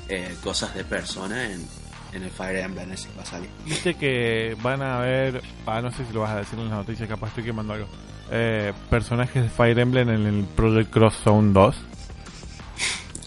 eh, 0.09 0.35
cosas 0.43 0.75
de 0.75 0.85
Persona 0.85 1.45
en, 1.53 1.67
en 2.15 2.23
el 2.23 2.31
Fire 2.31 2.57
Emblem 2.57 2.91
ese 2.93 3.09
va 3.19 3.23
a 3.23 3.27
salir. 3.27 3.51
Viste 3.67 3.95
que 3.95 4.57
van 4.63 4.81
a 4.83 4.99
haber, 4.99 5.43
ah, 5.67 5.81
no 5.83 5.91
sé 5.91 6.05
si 6.07 6.13
lo 6.13 6.21
vas 6.21 6.31
a 6.31 6.37
decir 6.39 6.59
en 6.59 6.69
las 6.71 6.79
noticias, 6.79 7.09
capaz 7.09 7.29
estoy 7.29 7.45
quemando 7.45 7.75
algo. 7.75 7.87
Eh, 8.31 8.73
personajes 8.91 9.43
de 9.43 9.49
Fire 9.51 9.79
Emblem 9.79 10.09
en 10.11 10.27
el 10.27 10.45
Project 10.45 10.91
Cross 10.91 11.15
Zone 11.25 11.53
2. 11.53 11.77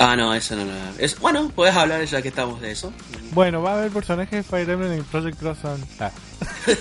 Ah, 0.03 0.15
no, 0.15 0.33
eso 0.33 0.55
no, 0.55 0.65
no. 0.65 0.71
Es, 0.97 1.19
bueno, 1.19 1.51
puedes 1.53 1.75
hablar 1.75 2.03
ya 2.05 2.23
que 2.23 2.29
estamos 2.29 2.59
de 2.59 2.71
eso. 2.71 2.91
Bueno, 3.33 3.61
va 3.61 3.73
a 3.73 3.77
haber 3.77 3.91
personajes 3.91 4.31
de 4.31 4.41
Fire 4.41 4.67
Emblem 4.67 4.93
en 4.93 5.03
Project 5.03 5.37
Cross. 5.37 5.59
Ah, 5.99 6.09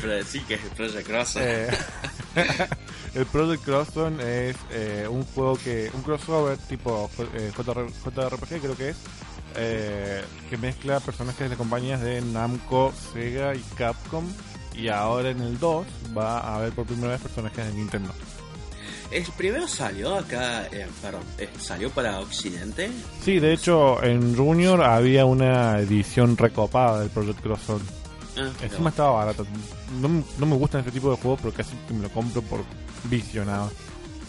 Pero 0.00 0.24
sí 0.24 0.38
que 0.46 0.54
es 0.54 0.62
el 0.62 0.70
Project 0.70 1.08
Cross. 1.08 1.36
eh, 1.40 1.68
el 3.16 3.26
Project 3.26 3.64
Cross 3.64 3.88
es 4.20 4.56
eh, 4.70 5.08
un 5.10 5.24
juego 5.24 5.56
que, 5.56 5.90
un 5.92 6.02
crossover 6.02 6.56
tipo 6.58 7.10
eh, 7.34 7.50
JR 7.56 7.88
JRPG 7.88 8.60
creo 8.60 8.76
que 8.76 8.90
es, 8.90 8.96
eh, 9.56 10.22
que 10.48 10.56
mezcla 10.58 11.00
personajes 11.00 11.50
de 11.50 11.56
compañías 11.56 12.00
de 12.02 12.20
Namco, 12.20 12.92
Sega 13.12 13.56
y 13.56 13.64
Capcom. 13.76 14.26
Y 14.76 14.86
ahora 14.86 15.30
en 15.30 15.40
el 15.40 15.58
2 15.58 15.86
va 16.16 16.38
a 16.38 16.54
haber 16.54 16.72
por 16.72 16.86
primera 16.86 17.10
vez 17.14 17.20
personajes 17.20 17.66
de 17.66 17.72
Nintendo. 17.74 18.14
El 19.10 19.24
primero 19.36 19.66
salió 19.66 20.14
acá, 20.16 20.66
eh, 20.70 20.86
perdón, 21.02 21.22
eh, 21.38 21.48
salió 21.58 21.90
para 21.90 22.20
Occidente. 22.20 22.90
Sí, 23.24 23.40
de 23.40 23.52
hecho 23.52 24.02
en 24.04 24.36
Junior 24.36 24.82
había 24.82 25.24
una 25.24 25.80
edición 25.80 26.36
recopada 26.36 27.00
del 27.00 27.10
Project 27.10 27.40
Cross 27.40 27.60
Zone. 27.66 27.84
Ah, 28.38 28.48
Encima 28.62 28.82
no. 28.84 28.88
estaba 28.90 29.10
barato. 29.10 29.44
No, 30.00 30.22
no 30.38 30.46
me 30.46 30.54
gustan 30.56 30.80
este 30.80 30.92
tipo 30.92 31.10
de 31.10 31.16
juegos, 31.16 31.40
pero 31.42 31.52
casi 31.52 31.72
que 31.88 31.94
me 31.94 32.02
lo 32.02 32.08
compro 32.10 32.40
por 32.42 32.60
visionado. 33.04 33.72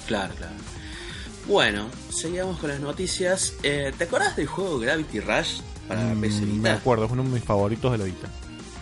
Claro, 0.08 0.34
claro. 0.36 0.54
Bueno, 1.48 1.88
seguimos 2.10 2.58
con 2.60 2.70
las 2.72 2.80
noticias. 2.80 3.54
Eh, 3.62 3.94
¿Te 3.98 4.06
acuerdas 4.06 4.36
del 4.36 4.48
juego 4.48 4.80
Gravity 4.80 5.20
Rush 5.20 5.62
para 5.88 6.02
Mm, 6.16 6.22
PC 6.22 6.42
me 6.42 6.52
Vita? 6.54 6.74
acuerdo, 6.74 7.06
es 7.06 7.12
uno 7.12 7.24
de 7.24 7.30
mis 7.30 7.44
favoritos 7.44 7.92
de 7.92 7.98
la 8.00 8.06
Vita. 8.06 8.28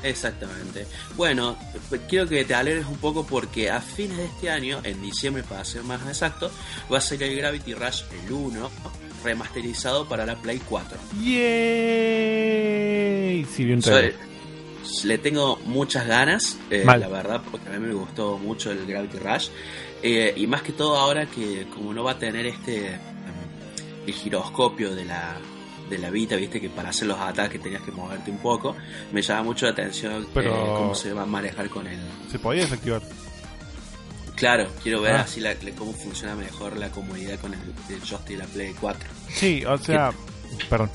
Exactamente. 0.04 0.86
Bueno, 1.18 1.58
quiero 2.08 2.28
que 2.28 2.46
te 2.46 2.54
alegres 2.56 2.86
un 2.86 2.98
poco 2.98 3.26
porque 3.26 3.70
a 3.70 3.82
fines 3.82 4.18
de 4.18 4.26
este 4.26 4.50
año, 4.50 4.80
en 4.84 5.02
diciembre 5.02 5.44
para 5.44 5.66
ser 5.66 5.84
más 5.84 6.02
exacto, 6.08 6.50
va 6.92 7.00
a 7.00 7.02
salir 7.02 7.24
el 7.24 7.36
Gravity 7.38 7.74
Rush 7.74 8.04
el 8.26 8.32
1 8.32 8.72
remasterizado 9.24 10.08
para 10.08 10.26
la 10.26 10.36
Play 10.38 10.60
4. 10.70 10.98
¡Yay! 12.10 13.46
Sí, 13.46 13.64
Soy- 13.66 13.82
trailer. 13.82 14.16
le 15.04 15.18
tengo 15.18 15.58
muchas 15.66 16.08
ganas, 16.08 16.58
eh, 16.70 16.84
la 16.86 17.08
verdad, 17.08 17.42
porque 17.52 17.68
a 17.70 17.72
mí 17.80 17.86
me 17.88 17.94
gustó 17.94 18.38
mucho 18.38 18.72
el 18.72 18.86
Gravity 18.86 19.18
Rush. 19.20 19.50
Eh, 20.02 20.34
y 20.38 20.48
más 20.48 20.62
que 20.62 20.72
todo 20.72 20.96
ahora 20.98 21.26
que 21.26 21.68
como 21.74 21.94
no 21.94 22.04
va 22.06 22.12
a 22.12 22.18
tener 22.20 22.46
este 22.46 22.92
mm, 22.98 24.08
el 24.08 24.14
giroscopio 24.14 24.96
de 24.96 25.04
la 25.06 25.38
de 25.90 25.98
la 25.98 26.10
Vita, 26.10 26.36
viste 26.36 26.62
que 26.62 26.70
para 26.70 26.90
hacer 26.90 27.08
los 27.08 27.18
ataques 27.20 27.62
tenías 27.62 27.82
que 27.82 27.92
moverte 27.92 28.30
un 28.32 28.38
poco, 28.38 28.76
me 29.12 29.22
llama 29.22 29.44
mucho 29.44 29.66
la 29.66 29.72
atención 29.74 30.28
Pero- 30.34 30.52
eh, 30.52 30.74
cómo 30.78 30.96
se 30.96 31.14
va 31.14 31.24
a 31.24 31.26
manejar 31.26 31.70
con 31.70 31.88
el... 31.88 32.00
Se 32.32 32.40
podía 32.40 32.62
desactivar. 32.64 33.02
Claro, 34.36 34.68
quiero 34.82 35.02
ver 35.02 35.16
Ah. 35.16 35.22
así 35.22 35.42
la- 35.42 35.54
la- 35.54 35.72
cómo 35.78 35.92
funciona 35.94 36.34
mejor 36.36 36.78
la 36.78 36.90
comodidad 36.92 37.40
con 37.40 37.54
el, 37.54 37.60
el 37.90 38.00
joystick 38.02 38.32
y 38.32 38.36
la 38.38 38.46
Play 38.46 38.74
4. 38.80 39.10
Sí, 39.30 39.66
o 39.66 39.78
sea, 39.78 40.12
perdón. 40.70 40.90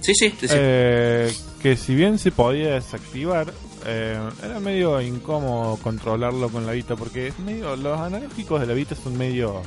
Sí, 0.00 0.12
sí, 0.14 0.30
sí, 0.40 0.48
sí. 0.48 0.54
Eh, 0.56 1.32
que 1.62 1.76
si 1.76 1.94
bien 1.94 2.18
se 2.18 2.32
podía 2.32 2.74
desactivar, 2.74 3.52
eh, 3.86 4.18
era 4.42 4.58
medio 4.58 5.00
incómodo 5.00 5.76
controlarlo 5.76 6.48
con 6.48 6.66
la 6.66 6.72
Vita 6.72 6.96
porque 6.96 7.28
es 7.28 7.38
medio, 7.38 7.76
los 7.76 7.98
analógicos 8.00 8.60
de 8.60 8.66
la 8.66 8.74
Vita 8.74 8.96
son 8.96 9.16
medio, 9.16 9.62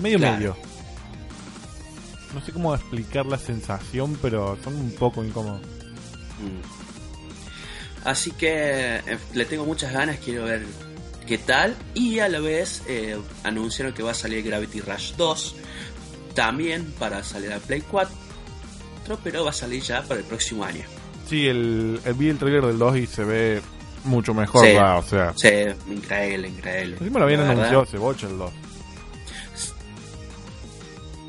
medio 0.00 0.18
Claro. 0.18 0.36
medio. 0.38 0.56
No 2.34 2.40
sé 2.40 2.52
cómo 2.52 2.74
explicar 2.74 3.26
la 3.26 3.38
sensación, 3.38 4.16
pero 4.22 4.56
son 4.64 4.74
un 4.76 4.90
poco 4.92 5.22
incómodos. 5.24 5.60
Mm. 5.60 6.82
Así 8.04 8.32
que 8.32 8.96
eh, 8.96 9.18
le 9.34 9.44
tengo 9.44 9.64
muchas 9.64 9.92
ganas, 9.92 10.18
quiero 10.18 10.44
ver 10.44 10.64
qué 11.26 11.38
tal. 11.38 11.76
Y 11.94 12.18
a 12.18 12.28
la 12.28 12.40
vez 12.40 12.82
eh, 12.88 13.16
anunciaron 13.44 13.94
que 13.94 14.02
va 14.02 14.10
a 14.12 14.14
salir 14.14 14.42
Gravity 14.44 14.80
Rush 14.80 15.12
2 15.16 15.54
también 16.34 16.92
para 16.98 17.22
salir 17.22 17.52
a 17.52 17.58
Play 17.58 17.82
4, 17.82 18.10
pero 19.22 19.44
va 19.44 19.50
a 19.50 19.54
salir 19.54 19.82
ya 19.82 20.02
para 20.02 20.20
el 20.20 20.26
próximo 20.26 20.64
año. 20.64 20.82
Sí, 21.28 21.46
el, 21.46 22.00
el- 22.04 22.14
vi 22.14 22.28
el 22.28 22.38
trailer 22.38 22.66
del 22.66 22.78
2 22.78 22.96
y 22.96 23.06
se 23.06 23.24
ve 23.24 23.60
mucho 24.04 24.34
mejor, 24.34 24.66
Sí. 24.66 24.72
va, 24.74 24.96
o 24.96 25.02
sea. 25.04 25.32
Sí, 25.36 25.48
increíble, 25.88 26.48
increíble. 26.48 26.96
Encima 26.98 27.18
lo 27.20 27.26
habían 27.26 27.40
anunciado 27.42 27.82
hace 27.82 27.98
bocha 27.98 28.26
el 28.26 28.38
2. 28.38 28.50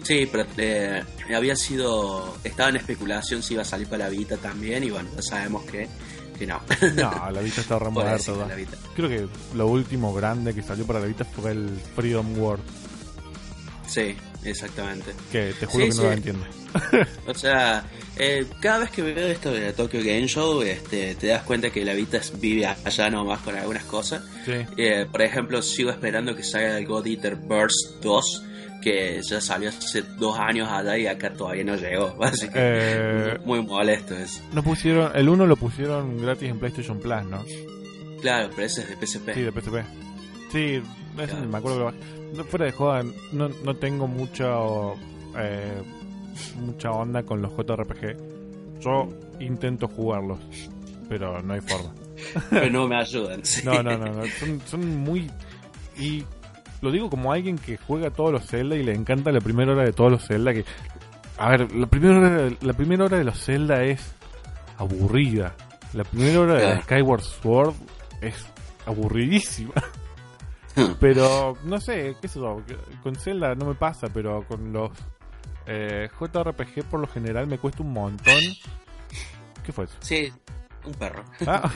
Sí, 0.03 0.27
pero 0.31 0.45
eh, 0.57 1.01
había 1.35 1.55
sido. 1.55 2.37
Estaba 2.43 2.69
en 2.69 2.75
especulación 2.77 3.41
si 3.41 3.53
iba 3.53 3.63
a 3.63 3.65
salir 3.65 3.87
para 3.87 4.05
la 4.05 4.09
Vita 4.09 4.37
también, 4.37 4.83
y 4.83 4.91
bueno, 4.91 5.09
ya 5.15 5.21
sabemos 5.21 5.63
que, 5.63 5.87
que 6.37 6.45
no. 6.45 6.61
No, 6.95 7.31
la 7.31 7.41
Vita 7.41 7.61
está 7.61 7.75
re 7.79 7.85
Por 7.85 7.93
muerta, 7.93 8.13
decirlo, 8.13 8.39
¿verdad? 8.39 8.49
la 8.49 8.55
Vita. 8.55 8.77
Creo 8.95 9.09
que 9.09 9.27
lo 9.55 9.67
último 9.67 10.13
grande 10.13 10.53
que 10.53 10.61
salió 10.61 10.85
para 10.85 10.99
la 10.99 11.05
Vita 11.07 11.25
fue 11.25 11.51
el 11.51 11.69
Freedom 11.95 12.37
World, 12.37 12.63
Sí, 13.87 14.15
exactamente. 14.43 15.13
que 15.31 15.53
te 15.59 15.65
juro 15.65 15.85
Sí, 15.85 15.89
que 15.91 15.95
no 15.95 16.01
sí. 16.01 16.07
lo 16.07 16.11
entiendo. 16.13 16.45
O 17.27 17.33
sea, 17.35 17.85
eh, 18.17 18.47
cada 18.59 18.79
vez 18.79 18.89
que 18.89 19.03
veo 19.03 19.27
esto 19.27 19.51
de 19.51 19.73
Tokyo 19.73 19.99
Game 19.99 20.27
Show, 20.27 20.61
este, 20.63 21.13
te 21.15 21.27
das 21.27 21.43
cuenta 21.43 21.69
que 21.69 21.85
la 21.85 21.93
Vita 21.93 22.19
vive 22.39 22.65
allá 22.65 23.09
nomás 23.11 23.41
con 23.41 23.55
algunas 23.55 23.83
cosas. 23.83 24.23
Sí. 24.43 24.53
Eh, 24.77 25.05
por 25.11 25.21
ejemplo, 25.21 25.61
sigo 25.61 25.91
esperando 25.91 26.35
que 26.35 26.43
salga 26.43 26.77
el 26.79 26.87
God 26.87 27.05
Eater 27.05 27.35
Burst 27.35 28.01
2, 28.01 28.43
que 28.83 29.21
ya 29.21 29.39
salió 29.41 29.69
hace 29.69 30.01
dos 30.17 30.37
años 30.37 30.67
allá 30.69 30.97
y 30.97 31.07
acá 31.07 31.31
todavía 31.33 31.63
no 31.63 31.75
llegó. 31.75 32.15
Así 32.23 32.47
que 32.49 32.53
Eh, 32.55 33.37
muy 33.45 33.61
molesto 33.63 34.15
eso. 34.15 34.41
no 34.53 34.61
pusieron, 34.63 35.11
el 35.15 35.29
1 35.29 35.45
lo 35.45 35.55
pusieron 35.55 36.21
gratis 36.21 36.49
en 36.49 36.59
PlayStation 36.59 36.99
Plus, 36.99 37.23
¿no? 37.25 37.43
Claro, 38.21 38.49
pero 38.55 38.65
ese 38.67 38.81
es 38.81 38.89
de 38.89 39.05
PSP. 39.07 39.33
Sí, 39.33 39.41
de 39.41 39.51
PSP. 39.51 39.75
Sí, 40.51 40.81
Claro. 41.15 41.35
me 41.47 41.57
acuerdo 41.57 41.91
que 41.91 41.97
no, 42.37 42.43
fuera 42.45 42.65
de 42.65 42.71
joda, 42.71 43.03
no, 43.33 43.49
no 43.49 43.75
tengo 43.75 44.07
mucha 44.07 44.47
eh, 45.37 45.81
mucha 46.59 46.89
onda 46.91 47.21
con 47.23 47.41
los 47.41 47.51
JRPG. 47.55 48.79
Yo 48.79 49.09
intento 49.39 49.87
jugarlos, 49.87 50.39
pero 51.09 51.41
no 51.41 51.53
hay 51.53 51.61
forma. 51.61 51.93
Pero 52.49 52.69
no 52.69 52.87
me 52.87 52.95
ayudan. 52.95 53.39
sí. 53.45 53.61
No, 53.65 53.81
no, 53.83 53.97
no, 53.97 54.05
no. 54.05 54.23
Son, 54.39 54.61
son 54.65 54.97
muy... 55.03 55.29
Y 55.97 56.23
lo 56.83 56.91
digo 56.91 57.09
como 57.09 57.31
alguien 57.31 57.57
que 57.57 57.77
juega 57.77 58.11
todos 58.11 58.31
los 58.33 58.45
Zelda 58.45 58.75
y 58.75 58.83
le 58.83 58.93
encanta 58.93 59.31
la 59.31 59.39
primera 59.39 59.71
hora 59.71 59.85
de 59.85 59.93
todos 59.93 60.11
los 60.11 60.27
Zelda. 60.27 60.53
Que, 60.53 60.65
a 61.37 61.49
ver, 61.49 61.73
la 61.73 61.87
primera 61.87 62.17
hora 62.17 62.29
de, 62.29 62.57
la 62.59 62.73
primera 62.73 63.05
hora 63.05 63.17
de 63.17 63.23
los 63.23 63.41
Zelda 63.41 63.83
es 63.83 64.13
aburrida. 64.77 65.55
La 65.93 66.03
primera 66.03 66.41
hora 66.41 66.53
de 66.55 66.59
Claro. 66.59 66.81
Skyward 66.81 67.21
Sword 67.21 67.73
es 68.19 68.45
aburridísima. 68.85 69.73
Pero, 70.99 71.57
no 71.63 71.79
sé, 71.79 72.17
qué 72.19 72.27
sé 72.27 72.39
yo, 72.39 72.61
con 73.01 73.15
Zelda 73.15 73.55
no 73.55 73.65
me 73.67 73.75
pasa, 73.75 74.07
pero 74.11 74.43
con 74.47 74.73
los 74.73 74.89
eh, 75.67 76.09
JRPG 76.19 76.83
por 76.89 76.99
lo 76.99 77.07
general 77.07 77.45
me 77.45 77.59
cuesta 77.59 77.83
un 77.83 77.93
montón. 77.93 78.41
¿Qué 79.63 79.71
fue 79.71 79.85
eso? 79.85 79.95
Sí, 79.99 80.33
un 80.83 80.93
perro. 80.93 81.23
Ah. 81.45 81.71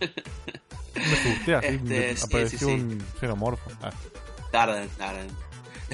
me 1.06 1.12
asusté 1.12 1.54
así, 1.54 1.66
Este, 1.66 2.16
apareció 2.24 2.58
sí, 2.58 2.64
sí. 2.64 2.72
un 2.72 3.04
xenomorfo. 3.20 3.70
Ah. 3.82 3.90
Tardan. 4.50 4.88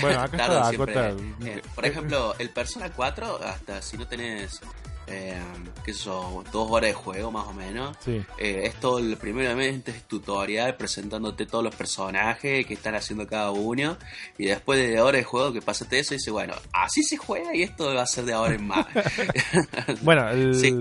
Bueno, 0.01 0.21
acá 0.21 0.37
está. 0.37 0.71
Dakota. 0.71 1.11
Eh, 1.45 1.63
por 1.75 1.87
ejemplo, 1.87 2.35
el 2.39 2.51
Persona 2.51 2.91
4, 2.91 3.41
hasta 3.45 3.83
si 3.83 3.99
no 3.99 4.07
tenés 4.07 4.61
eh, 5.07 5.41
qué 5.85 5.93
sé 5.93 6.05
yo, 6.05 6.45
dos 6.53 6.71
horas 6.71 6.89
de 6.89 6.95
juego 6.95 7.31
más 7.31 7.47
o 7.47 7.53
menos. 7.53 7.97
Sí. 8.05 8.23
Eh, 8.39 8.63
es 8.65 8.75
todo, 8.77 8.99
el, 8.99 9.17
primeramente 9.17 9.91
es 9.91 10.03
tutorial 10.05 10.77
presentándote 10.77 11.47
todos 11.47 11.65
los 11.65 11.75
personajes 11.75 12.65
que 12.67 12.75
están 12.75 12.95
haciendo 12.95 13.27
cada 13.27 13.51
uno. 13.51 13.97
Y 14.39 14.47
después 14.47 14.79
de 14.79 15.01
horas 15.01 15.21
de 15.21 15.25
juego 15.25 15.53
que 15.53 15.61
pasaste 15.63 15.99
eso, 15.99 16.15
y 16.15 16.19
dice, 16.19 16.31
bueno, 16.31 16.55
así 16.73 17.03
se 17.03 17.17
juega 17.17 17.55
y 17.55 17.63
esto 17.63 17.95
va 17.95 18.03
a 18.03 18.07
ser 18.07 18.25
de 18.25 18.33
ahora 18.33 18.55
en 18.55 18.67
más. 18.67 18.87
Bueno, 20.03 20.29
el, 20.31 20.55
Sí. 20.55 20.73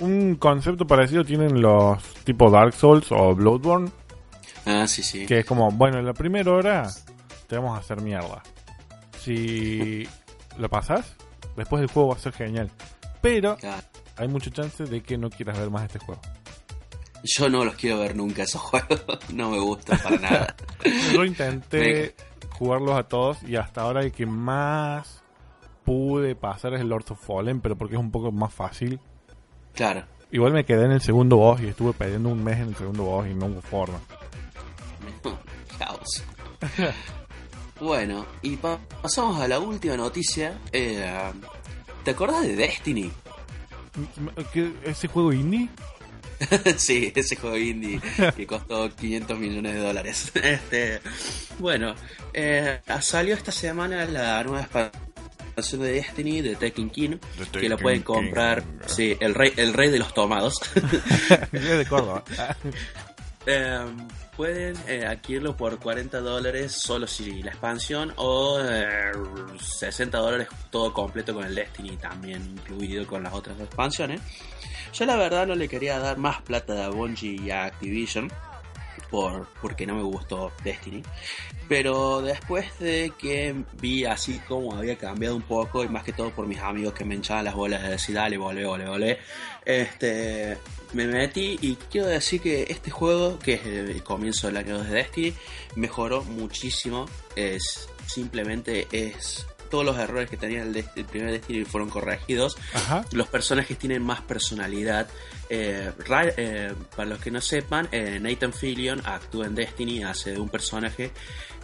Un 0.00 0.36
concepto 0.36 0.86
parecido 0.86 1.24
tienen 1.24 1.60
los 1.60 2.02
tipo 2.24 2.50
Dark 2.50 2.72
Souls 2.74 3.10
o 3.12 3.34
Bloodborne, 3.34 3.90
Ah, 4.66 4.86
sí, 4.86 5.02
sí. 5.02 5.26
que 5.26 5.40
es 5.40 5.46
como, 5.46 5.70
bueno, 5.70 5.98
en 5.98 6.06
la 6.06 6.12
primera 6.12 6.50
hora 6.52 6.90
te 7.46 7.56
vamos 7.56 7.76
a 7.76 7.80
hacer 7.80 8.00
mierda. 8.02 8.42
Si 9.18 10.06
lo 10.58 10.68
pasas, 10.68 11.16
después 11.56 11.80
del 11.80 11.90
juego 11.90 12.08
va 12.10 12.14
a 12.16 12.18
ser 12.18 12.32
genial. 12.32 12.70
Pero 13.20 13.56
hay 14.16 14.28
mucha 14.28 14.50
chance 14.50 14.84
de 14.84 15.02
que 15.02 15.18
no 15.18 15.30
quieras 15.30 15.58
ver 15.58 15.70
más 15.70 15.84
este 15.84 15.98
juego. 15.98 16.20
Yo 17.22 17.50
no 17.50 17.64
los 17.64 17.74
quiero 17.74 17.98
ver 17.98 18.16
nunca 18.16 18.42
esos 18.44 18.60
juegos. 18.62 19.02
no 19.34 19.50
me 19.50 19.58
gustan 19.58 19.98
para 20.02 20.16
nada. 20.18 20.54
Yo 21.12 21.24
intenté 21.24 22.14
jugarlos 22.58 22.98
a 22.98 23.02
todos 23.04 23.42
y 23.42 23.56
hasta 23.56 23.82
ahora 23.82 24.02
el 24.02 24.12
que 24.12 24.24
más 24.26 25.22
pude 25.84 26.34
pasar 26.34 26.74
es 26.74 26.80
el 26.80 26.88
Lord 26.88 27.04
of 27.10 27.20
Fallen, 27.22 27.60
pero 27.60 27.76
porque 27.76 27.94
es 27.96 28.00
un 28.00 28.10
poco 28.10 28.32
más 28.32 28.52
fácil. 28.54 29.00
Claro. 29.74 30.04
Igual 30.32 30.52
me 30.52 30.64
quedé 30.64 30.84
en 30.84 30.92
el 30.92 31.00
segundo 31.00 31.36
boss 31.36 31.60
y 31.60 31.68
estuve 31.68 31.92
perdiendo 31.92 32.28
un 32.28 32.42
mes 32.44 32.58
en 32.58 32.68
el 32.68 32.76
segundo 32.76 33.04
boss 33.04 33.26
y 33.28 33.34
no 33.34 33.46
hubo 33.46 33.60
forma. 33.62 33.98
Caos. 35.78 36.22
bueno, 37.80 38.26
y 38.42 38.56
pa- 38.56 38.78
pasamos 39.02 39.40
a 39.40 39.48
la 39.48 39.58
última 39.58 39.96
noticia. 39.96 40.58
Eh, 40.72 41.10
¿Te 42.04 42.10
acordás 42.12 42.42
de 42.42 42.56
Destiny? 42.56 43.10
¿Qué- 44.52 44.72
¿Ese 44.84 45.08
juego 45.08 45.32
indie? 45.32 45.68
sí, 46.76 47.12
ese 47.14 47.36
juego 47.36 47.56
indie 47.58 48.00
que 48.36 48.46
costó 48.46 48.88
500 48.94 49.38
millones 49.38 49.74
de 49.74 49.80
dólares. 49.80 50.32
Este, 50.42 51.00
bueno, 51.58 51.94
eh, 52.32 52.80
salió 53.02 53.34
esta 53.34 53.52
semana 53.52 54.04
la 54.06 54.42
nueva 54.44 54.62
expansión 54.62 55.09
de 55.62 55.92
Destiny 55.92 56.40
de 56.40 56.56
Tekken 56.56 56.90
King, 56.90 57.18
que 57.52 57.68
la 57.68 57.76
pueden 57.76 58.02
comprar, 58.02 58.62
sí, 58.86 59.16
el 59.20 59.34
rey, 59.34 59.52
el 59.56 59.72
rey 59.72 59.90
de 59.90 59.98
los 59.98 60.14
tomados. 60.14 60.60
de 61.52 61.86
Córdoba. 61.88 62.24
Eh, 63.46 63.86
pueden 64.36 64.76
eh, 64.86 65.06
adquirirlo 65.06 65.56
por 65.56 65.78
40 65.78 66.20
dólares 66.20 66.72
solo 66.72 67.06
si 67.06 67.42
la 67.42 67.52
expansión 67.52 68.12
o 68.16 68.60
eh, 68.62 69.12
60 69.58 70.18
dólares 70.18 70.48
todo 70.70 70.92
completo 70.92 71.32
con 71.32 71.44
el 71.44 71.54
Destiny 71.54 71.96
también 71.96 72.42
incluido 72.42 73.06
con 73.06 73.22
las 73.22 73.32
otras 73.32 73.58
expansiones. 73.58 74.20
Yo 74.92 75.06
la 75.06 75.16
verdad 75.16 75.46
no 75.46 75.54
le 75.54 75.68
quería 75.68 75.98
dar 75.98 76.18
más 76.18 76.42
plata 76.42 76.84
a 76.84 76.90
Bungie 76.90 77.40
y 77.40 77.50
a 77.50 77.64
Activision 77.64 78.30
por, 79.10 79.46
porque 79.60 79.86
no 79.86 79.94
me 79.94 80.02
gustó 80.02 80.52
Destiny. 80.62 81.02
Pero 81.68 82.22
después 82.22 82.78
de 82.78 83.12
que 83.18 83.54
vi 83.80 84.04
así 84.04 84.40
como 84.48 84.74
había 84.74 84.96
cambiado 84.96 85.36
un 85.36 85.42
poco, 85.42 85.84
y 85.84 85.88
más 85.88 86.04
que 86.04 86.12
todo 86.12 86.30
por 86.30 86.46
mis 86.46 86.58
amigos 86.60 86.94
que 86.94 87.04
me 87.04 87.14
hinchaban 87.14 87.44
las 87.44 87.54
bolas 87.54 87.82
de 87.82 87.90
decir 87.90 88.14
dale, 88.14 88.36
volvé, 88.36 88.64
volvé, 88.64 88.88
volvé, 88.88 89.18
este, 89.64 90.56
me 90.92 91.06
metí 91.06 91.58
y 91.60 91.76
quiero 91.90 92.08
decir 92.08 92.40
que 92.40 92.66
este 92.68 92.90
juego, 92.90 93.38
que 93.38 93.54
es 93.54 93.66
el 93.66 94.02
comienzo 94.02 94.48
del 94.48 94.56
año 94.56 94.82
de 94.82 94.90
Destiny, 94.90 95.34
mejoró 95.76 96.22
muchísimo. 96.24 97.06
Es 97.36 97.88
simplemente 98.06 98.88
es 98.90 99.46
todos 99.70 99.84
los 99.84 99.96
errores 99.98 100.28
que 100.28 100.36
tenía 100.36 100.62
el, 100.62 100.76
el 100.96 101.04
primer 101.06 101.30
Destiny 101.32 101.64
fueron 101.64 101.88
corregidos. 101.88 102.56
Ajá. 102.74 103.04
Los 103.12 103.28
personajes 103.28 103.78
tienen 103.78 104.02
más 104.02 104.20
personalidad. 104.20 105.08
Eh, 105.48 105.90
eh, 106.36 106.74
para 106.94 107.08
los 107.08 107.18
que 107.20 107.30
no 107.30 107.40
sepan, 107.40 107.88
eh, 107.92 108.18
Nathan 108.20 108.52
Fillion 108.52 109.00
actúa 109.06 109.46
en 109.46 109.54
Destiny, 109.54 110.02
hace 110.02 110.32
de 110.32 110.38
un 110.40 110.48
personaje. 110.48 111.10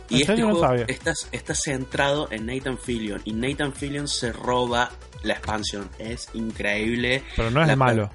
Y 0.08 0.16
¿En 0.16 0.20
este? 0.22 0.36
No 0.36 0.54
juego 0.54 0.84
está, 0.86 1.12
está 1.32 1.54
centrado 1.54 2.28
en 2.30 2.46
Nathan 2.46 2.78
Fillion. 2.78 3.20
Y 3.24 3.32
Nathan 3.32 3.72
Fillion 3.72 4.06
se 4.06 4.32
roba 4.32 4.90
la 5.24 5.32
expansión. 5.34 5.90
Es 5.98 6.28
increíble. 6.34 7.24
Pero 7.34 7.50
no 7.50 7.60
es 7.62 7.66
La- 7.68 7.76
malo. 7.76 8.10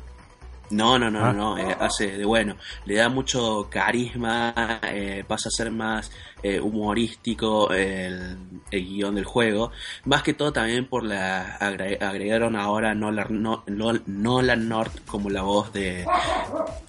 No, 0.71 0.97
no, 0.97 1.11
no, 1.11 1.25
Ah. 1.25 1.33
no, 1.33 1.57
eh, 1.57 1.75
hace 1.79 2.17
de 2.17 2.25
bueno, 2.25 2.55
le 2.85 2.95
da 2.95 3.09
mucho 3.09 3.67
carisma, 3.69 4.79
eh, 4.83 5.23
pasa 5.27 5.49
a 5.49 5.51
ser 5.51 5.69
más 5.71 6.11
eh, 6.43 6.59
humorístico 6.59 7.71
el, 7.71 8.37
el 8.71 8.85
guion 8.85 9.15
del 9.15 9.25
juego, 9.25 9.71
más 10.05 10.23
que 10.23 10.33
todo 10.33 10.51
también 10.51 10.87
por 10.87 11.03
la 11.03 11.59
agre- 11.59 12.01
agregaron 12.01 12.55
ahora 12.55 12.96
Nolan, 12.96 13.41
no, 13.43 13.63
no- 13.67 14.00
Nolan 14.07 14.67
North 14.67 15.05
como 15.05 15.29
la 15.29 15.41
voz 15.43 15.72
de 15.74 16.05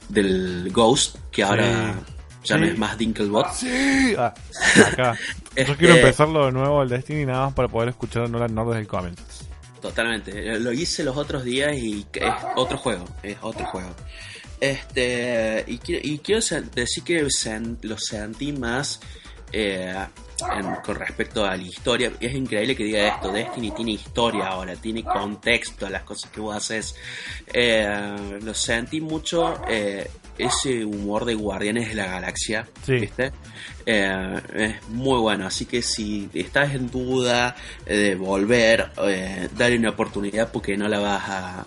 del 0.09 0.71
Ghost, 0.73 1.17
que 1.31 1.43
ahora 1.43 1.95
ya 2.45 2.57
no 2.57 2.65
Sí. 2.67 2.73
es 2.73 2.79
más 2.79 2.99
Dinklebot. 2.99 3.53
Sí. 3.53 4.15
Ah, 4.19 4.33
acá. 4.93 5.15
Yo 5.57 5.77
quiero 5.77 5.95
empezarlo 5.95 6.47
de 6.47 6.53
nuevo 6.53 6.83
el 6.83 6.89
Destiny 6.89 7.27
nada 7.27 7.47
más 7.47 7.55
para 7.55 7.69
poder 7.69 7.91
escuchar 7.91 8.25
a 8.25 8.29
Nolan 8.29 8.55
North 8.55 8.69
desde 8.71 8.81
el 8.83 8.87
comienzo. 8.89 9.23
Totalmente. 9.83 10.59
Lo 10.61 10.73
hice 10.73 11.03
los 11.03 11.17
otros 11.17 11.45
días 11.45 11.77
y 11.77 12.07
es 12.15 12.33
otro 12.57 12.79
juego. 12.79 13.05
Es 13.23 13.37
otro 13.43 13.67
juego. 13.67 13.91
Este. 14.61 15.65
Y 15.67 15.79
quiero, 15.79 16.41
decir 16.75 17.05
que 17.05 17.27
lo 17.83 17.99
sentí 17.99 18.53
más. 18.53 19.01
eh, 19.53 19.95
con 20.85 20.97
respecto 20.97 21.45
a 21.45 21.57
la 21.57 21.63
historia. 21.63 22.13
Es 22.21 22.35
increíble 22.35 22.75
que 22.77 22.85
diga 22.85 23.09
esto. 23.09 23.31
Destiny 23.33 23.71
tiene 23.73 23.93
historia 23.93 24.49
ahora, 24.49 24.75
tiene 24.77 25.03
contexto 25.05 25.87
a 25.87 25.91
las 25.91 26.03
cosas 26.05 26.31
que 26.31 26.41
vos 26.41 26.57
haces. 26.57 26.95
Eh, 27.53 28.39
lo 28.41 28.55
sentí 28.55 29.01
mucho. 29.01 29.61
eh, 29.69 30.09
ese 30.45 30.85
humor 30.85 31.25
de 31.25 31.35
Guardianes 31.35 31.89
de 31.89 31.95
la 31.95 32.07
Galaxia. 32.07 32.67
Sí. 32.85 32.95
¿Viste? 32.95 33.33
Eh, 33.87 34.41
es 34.55 34.89
muy 34.89 35.19
bueno, 35.21 35.47
así 35.47 35.67
que 35.67 35.83
si 35.83 36.29
estás 36.35 36.75
en 36.75 36.91
duda 36.91 37.57
eh, 37.87 37.97
de 37.97 38.15
volver, 38.15 38.91
eh, 39.05 39.49
dale 39.57 39.77
una 39.79 39.91
oportunidad 39.91 40.51
porque 40.53 40.77
no 40.77 40.89
la 40.89 40.99
vas 41.01 41.23
a... 41.29 41.65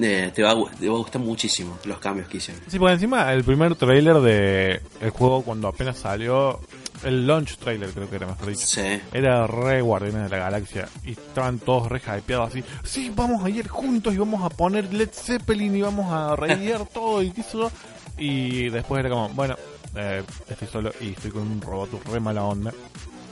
eh, 0.00 0.32
te, 0.34 0.42
va 0.42 0.50
a, 0.50 0.54
gu- 0.54 0.70
te 0.78 0.88
va 0.88 0.94
a 0.94 0.98
gustar 0.98 1.20
muchísimo 1.22 1.78
los 1.84 1.98
cambios 1.98 2.28
que 2.28 2.38
hicieron. 2.38 2.62
Sí, 2.68 2.78
porque 2.78 2.94
encima 2.94 3.32
el 3.32 3.44
primer 3.44 3.76
trailer 3.76 4.16
de 4.20 4.80
el 5.00 5.10
juego 5.10 5.42
cuando 5.42 5.68
apenas 5.68 5.96
salió, 5.98 6.58
el 7.04 7.26
launch 7.26 7.56
trailer 7.58 7.90
creo 7.90 8.08
que 8.10 8.16
era 8.16 8.26
mejor 8.26 8.48
dicho. 8.48 8.66
Sí, 8.66 9.00
Era 9.12 9.46
re 9.46 9.80
Guardianes 9.82 10.24
de 10.30 10.36
la 10.36 10.44
Galaxia 10.44 10.88
y 11.04 11.12
estaban 11.12 11.58
todos 11.60 11.88
re 11.88 12.00
hypeados 12.00 12.48
así. 12.48 12.64
Sí, 12.82 13.12
vamos 13.14 13.44
a 13.44 13.50
ir 13.50 13.68
juntos 13.68 14.12
y 14.12 14.16
vamos 14.18 14.42
a 14.42 14.48
poner 14.50 14.92
Led 14.92 15.10
Zeppelin 15.12 15.76
y 15.76 15.82
vamos 15.82 16.12
a 16.12 16.34
raidear 16.34 16.84
todo 16.92 17.22
y 17.22 17.30
qué 17.30 17.42
sé 17.44 17.58
yo. 17.58 17.70
Y 18.18 18.68
después 18.68 19.00
era 19.00 19.10
como, 19.10 19.28
bueno, 19.30 19.56
eh, 19.96 20.22
estoy 20.48 20.68
solo 20.68 20.92
y 21.00 21.10
estoy 21.10 21.30
con 21.30 21.42
un 21.42 21.60
robot 21.60 21.90
re 22.08 22.20
mala 22.20 22.44
onda. 22.44 22.72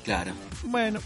claro. 0.04 0.32
Bueno, 0.64 1.00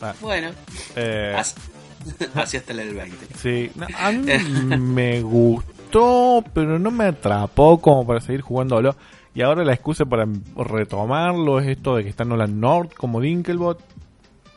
ah, 0.00 0.14
Bueno, 0.20 0.50
eh, 0.96 1.34
así, 1.36 1.54
así 2.34 2.56
hasta 2.56 2.72
el 2.72 2.94
20. 2.94 3.26
sí, 3.36 3.70
no, 3.74 3.86
a 3.98 4.12
mí 4.12 4.26
me 4.78 5.22
gustó, 5.22 6.44
pero 6.52 6.78
no 6.78 6.90
me 6.90 7.06
atrapó 7.06 7.80
como 7.80 8.06
para 8.06 8.20
seguir 8.20 8.40
jugándolo. 8.42 8.94
Y 9.32 9.42
ahora 9.42 9.64
la 9.64 9.72
excusa 9.74 10.04
para 10.04 10.26
retomarlo 10.56 11.60
es 11.60 11.68
esto 11.68 11.96
de 11.96 12.02
que 12.02 12.08
está 12.10 12.24
Nolan 12.24 12.58
North 12.60 12.92
como 12.94 13.20
Dinkelbot. 13.20 13.80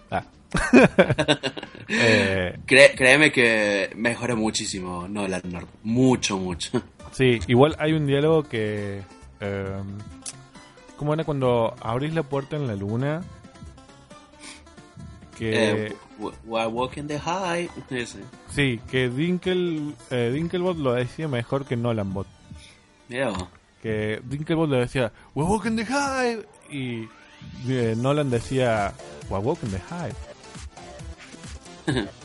Ah. 0.09 0.23
eh, 1.87 2.57
créeme 2.65 3.31
que 3.31 3.91
mejora 3.95 4.35
muchísimo 4.35 5.07
Nolan 5.07 5.43
North. 5.45 5.69
Mucho, 5.83 6.37
mucho. 6.39 6.81
Sí, 7.13 7.39
igual 7.47 7.75
hay 7.79 7.93
un 7.93 8.05
diálogo 8.05 8.43
que... 8.43 9.01
Eh, 9.39 9.81
¿Cómo 10.97 11.13
era 11.13 11.23
cuando 11.23 11.75
abrís 11.81 12.13
la 12.13 12.23
puerta 12.23 12.55
en 12.55 12.67
la 12.67 12.75
luna? 12.75 13.23
Que... 15.37 15.87
Eh, 15.87 15.95
while 16.45 16.67
walking 16.67 17.07
the 17.07 17.19
high. 17.19 17.69
Ese. 17.89 18.19
sí, 18.49 18.79
que 18.89 19.09
Dinkel, 19.09 19.95
eh, 20.11 20.31
Dinkelbot 20.33 20.77
lo 20.77 20.93
decía 20.93 21.27
mejor 21.27 21.65
que 21.65 21.75
Nolanbot. 21.75 22.27
Vos. 23.09 23.49
Que 23.81 24.21
Dinkelbot 24.23 24.69
le 24.69 24.77
decía, 24.77 25.11
We're 25.35 25.49
walking 25.49 25.75
the 25.75 25.85
hive. 25.85 26.45
Y 26.69 27.09
eh, 27.67 27.95
Nolan 27.97 28.29
decía, 28.29 28.93
We're 29.29 29.45
walking 29.45 29.69
the 29.69 29.81
como, 31.85 32.07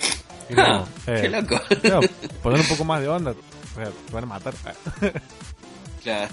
Ah, 0.57 0.85
eh, 1.07 1.19
Qué 1.23 1.29
loco. 1.29 1.61
claro, 1.83 2.01
poner 2.43 2.61
un 2.61 2.67
poco 2.69 2.85
más 2.85 3.01
de 3.03 3.09
onda. 3.09 3.35
Te 3.87 4.13
van 4.13 4.25
a 4.25 4.27
matar. 4.27 4.55
Claro. 6.03 6.33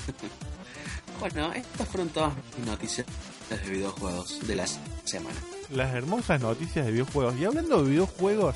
Bueno, 1.20 1.52
estas 1.54 1.88
fueron 1.88 2.10
todas 2.10 2.34
mis 2.58 2.68
noticias 2.68 3.06
de 3.50 3.70
videojuegos 3.70 4.46
de 4.48 4.56
la 4.56 4.66
semana. 4.68 5.36
las 5.72 5.94
hermosas 5.94 6.40
noticias 6.42 6.86
de 6.86 6.92
videojuegos. 6.92 7.36
Y 7.38 7.46
hablando 7.46 7.84
de 7.84 7.90
videojuegos 7.90 8.56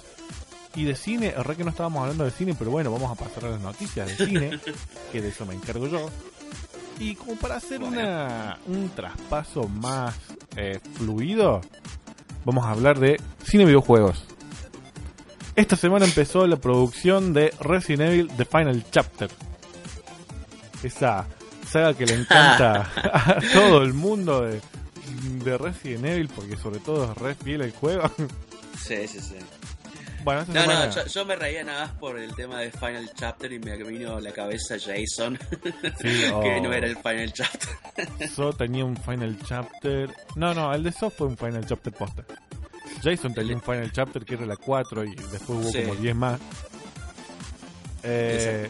y 0.76 0.84
de 0.84 0.96
cine, 0.96 1.34
es 1.36 1.58
que 1.58 1.64
no 1.64 1.72
estábamos 1.72 2.02
hablando 2.02 2.26
de 2.26 2.32
cine, 2.32 2.56
pero 2.58 2.70
bueno, 2.72 2.92
vamos 2.92 3.12
a 3.12 3.16
pasar 3.16 3.46
a 3.46 3.50
las 3.52 3.62
noticias 3.62 4.08
de 4.18 4.26
cine, 4.26 4.60
que 5.12 5.22
de 5.22 5.30
eso 5.30 5.46
me 5.46 5.56
encargo 5.56 5.88
yo. 5.88 6.10
Y 7.00 7.16
como 7.16 7.36
para 7.36 7.56
hacer 7.56 7.80
Bueno. 7.80 7.98
una, 7.98 8.60
un 8.68 8.90
traspaso 8.90 9.68
más 9.68 10.14
eh, 10.56 10.80
fluido, 10.96 11.62
vamos 12.46 12.66
a 12.66 12.72
habbar 12.72 13.00
de 13.00 13.20
cine 13.44 13.66
videojuegos. 13.66 14.24
Esta 15.60 15.76
semana 15.76 16.06
empezó 16.06 16.48
la 16.48 16.56
producción 16.56 17.34
de 17.34 17.54
Resident 17.60 18.14
Evil 18.14 18.30
The 18.38 18.46
Final 18.46 18.86
Chapter. 18.92 19.30
Esa 20.82 21.28
saga 21.70 21.94
que 21.94 22.06
le 22.06 22.14
encanta 22.14 22.90
a 22.96 23.40
todo 23.52 23.84
el 23.84 23.94
mundo 23.94 24.40
de, 24.44 24.62
de 25.44 25.58
Resident 25.58 26.06
Evil, 26.06 26.30
porque 26.30 26.56
sobre 26.56 26.80
todo 26.80 27.12
es 27.12 27.18
re 27.18 27.36
fiel 27.36 27.60
el 27.64 27.74
juego. 27.74 28.10
Sí, 28.82 29.06
sí, 29.06 29.20
sí. 29.20 29.36
Bueno, 30.24 30.46
No, 30.48 30.62
semana... 30.62 30.86
no, 30.86 30.96
yo, 30.96 31.06
yo 31.08 31.26
me 31.26 31.36
reía 31.36 31.66
nada 31.66 31.88
más 31.88 31.92
por 31.98 32.18
el 32.18 32.34
tema 32.36 32.62
de 32.62 32.72
Final 32.72 33.12
Chapter 33.14 33.52
y 33.52 33.60
me 33.60 33.76
vino 33.84 34.16
a 34.16 34.22
la 34.22 34.32
cabeza 34.32 34.76
Jason, 34.80 35.38
Sí, 36.02 36.24
oh. 36.34 36.40
que 36.42 36.62
no 36.62 36.72
era 36.72 36.88
el 36.88 36.96
Final 36.96 37.34
Chapter. 37.34 38.30
So 38.34 38.54
tenía 38.54 38.86
un 38.86 38.96
Final 38.96 39.38
Chapter. 39.46 40.10
No, 40.38 40.54
no, 40.54 40.74
el 40.74 40.84
de 40.84 40.94
So 40.94 41.10
fue 41.10 41.28
un 41.28 41.36
Final 41.38 41.66
Chapter 41.66 41.92
posta. 41.92 42.24
Jason 43.04 43.34
tenía 43.34 43.56
un 43.56 43.62
Final 43.62 43.92
Chapter 43.92 44.24
que 44.26 44.36
era 44.36 44.46
la 44.46 44.56
4 44.56 45.04
y 45.06 45.16
después 45.16 45.42
hubo 45.50 45.72
Sí. 45.72 45.82
como 45.84 45.96
10 45.96 46.16
más. 46.16 46.40
Eh, 48.04 48.70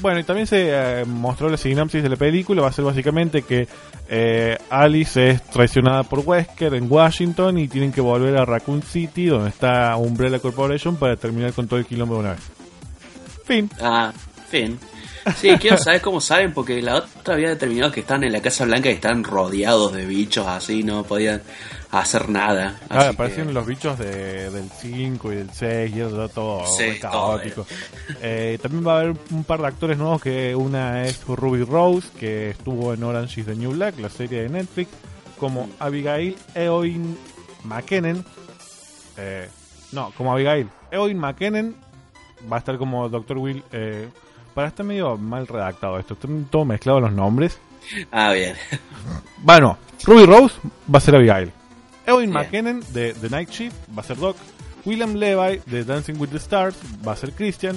bueno, 0.00 0.18
y 0.20 0.24
también 0.24 0.46
se 0.46 0.68
eh, 0.70 1.04
mostró 1.04 1.48
la 1.48 1.56
sinopsis 1.56 2.02
de 2.02 2.08
la 2.08 2.16
película. 2.16 2.62
Va 2.62 2.68
a 2.68 2.72
ser 2.72 2.84
básicamente 2.84 3.42
que 3.42 3.68
eh, 4.08 4.58
Alice 4.70 5.30
es 5.30 5.42
traicionada 5.44 6.02
por 6.02 6.20
Wesker 6.20 6.74
en 6.74 6.90
Washington 6.90 7.58
y 7.58 7.68
tienen 7.68 7.92
que 7.92 8.00
volver 8.00 8.36
a 8.36 8.44
Raccoon 8.44 8.82
City, 8.82 9.26
donde 9.26 9.50
está 9.50 9.94
Umbrella 9.96 10.40
Corporation, 10.40 10.96
para 10.96 11.16
terminar 11.16 11.52
con 11.52 11.68
todo 11.68 11.78
el 11.78 11.86
quilombo 11.86 12.14
de 12.14 12.20
una 12.20 12.30
vez. 12.32 12.40
Fin. 13.44 13.70
Ah, 13.80 14.12
fin. 14.48 14.78
Sí, 15.40 15.50
quiero 15.58 15.78
saber 15.78 16.00
cómo 16.02 16.20
saben, 16.20 16.52
porque 16.52 16.82
la 16.82 16.96
otra 16.96 17.34
había 17.34 17.48
determinado 17.50 17.90
que 17.92 18.00
están 18.00 18.24
en 18.24 18.32
la 18.32 18.42
Casa 18.42 18.64
Blanca 18.66 18.90
y 18.90 18.94
están 18.94 19.24
rodeados 19.24 19.92
de 19.92 20.04
bichos 20.04 20.46
así, 20.46 20.82
no 20.82 21.04
podían 21.04 21.40
hacer 22.00 22.28
nada. 22.28 22.78
Ah, 22.88 22.98
Así 23.00 23.08
aparecieron 23.08 23.48
que- 23.48 23.54
los 23.54 23.66
bichos 23.66 23.98
de- 23.98 24.50
del 24.50 24.70
5 24.70 25.32
y 25.32 25.36
del 25.36 25.50
6 25.50 25.94
y 25.94 26.00
eso 26.00 26.28
todo 26.28 26.66
Sí, 26.66 26.82
re 26.84 26.94
todo, 26.98 27.10
caótico. 27.10 27.66
Eh, 28.22 28.58
también 28.62 28.86
va 28.86 28.96
a 28.96 29.00
haber 29.00 29.16
un 29.30 29.44
par 29.44 29.60
de 29.60 29.66
actores 29.66 29.98
nuevos 29.98 30.20
que 30.22 30.54
una 30.54 31.04
es 31.04 31.24
Ruby 31.26 31.64
Rose, 31.64 32.08
que 32.18 32.50
estuvo 32.50 32.92
en 32.94 33.02
Orange 33.02 33.40
is 33.40 33.46
the 33.46 33.54
New 33.54 33.72
Black, 33.72 33.98
la 33.98 34.08
serie 34.10 34.42
de 34.42 34.48
Netflix, 34.48 34.90
como 35.38 35.68
Abigail 35.78 36.36
Eoin 36.54 37.16
McKinnon. 37.64 38.24
Eh, 39.16 39.48
no, 39.92 40.10
como 40.16 40.32
Abigail. 40.32 40.68
Eoin 40.90 41.18
McKinnon 41.18 41.74
va 42.50 42.56
a 42.56 42.58
estar 42.60 42.76
como 42.78 43.08
Dr. 43.08 43.38
Will. 43.38 43.62
Eh, 43.72 44.08
para 44.54 44.68
estar 44.68 44.84
medio 44.86 45.16
mal 45.16 45.46
redactado 45.46 45.98
esto, 45.98 46.14
están 46.14 46.44
todo 46.44 46.64
mezclado 46.64 47.00
los 47.00 47.12
nombres. 47.12 47.58
Ah, 48.12 48.32
bien. 48.32 48.54
Bueno, 49.38 49.76
Ruby 50.04 50.24
Rose 50.26 50.54
va 50.92 50.98
a 50.98 51.00
ser 51.00 51.16
Abigail. 51.16 51.52
Eoin. 52.06 52.30
McKinnon 52.30 52.82
de 52.92 53.12
The 53.14 53.28
Night 53.30 53.50
Shift 53.50 53.76
va 53.96 54.02
a 54.02 54.04
ser 54.04 54.16
Doc. 54.18 54.36
William 54.84 55.14
Levi 55.14 55.60
de 55.66 55.84
Dancing 55.84 56.14
with 56.18 56.28
the 56.28 56.36
Stars 56.36 56.74
va 57.06 57.12
a 57.12 57.16
ser 57.16 57.32
Christian. 57.32 57.76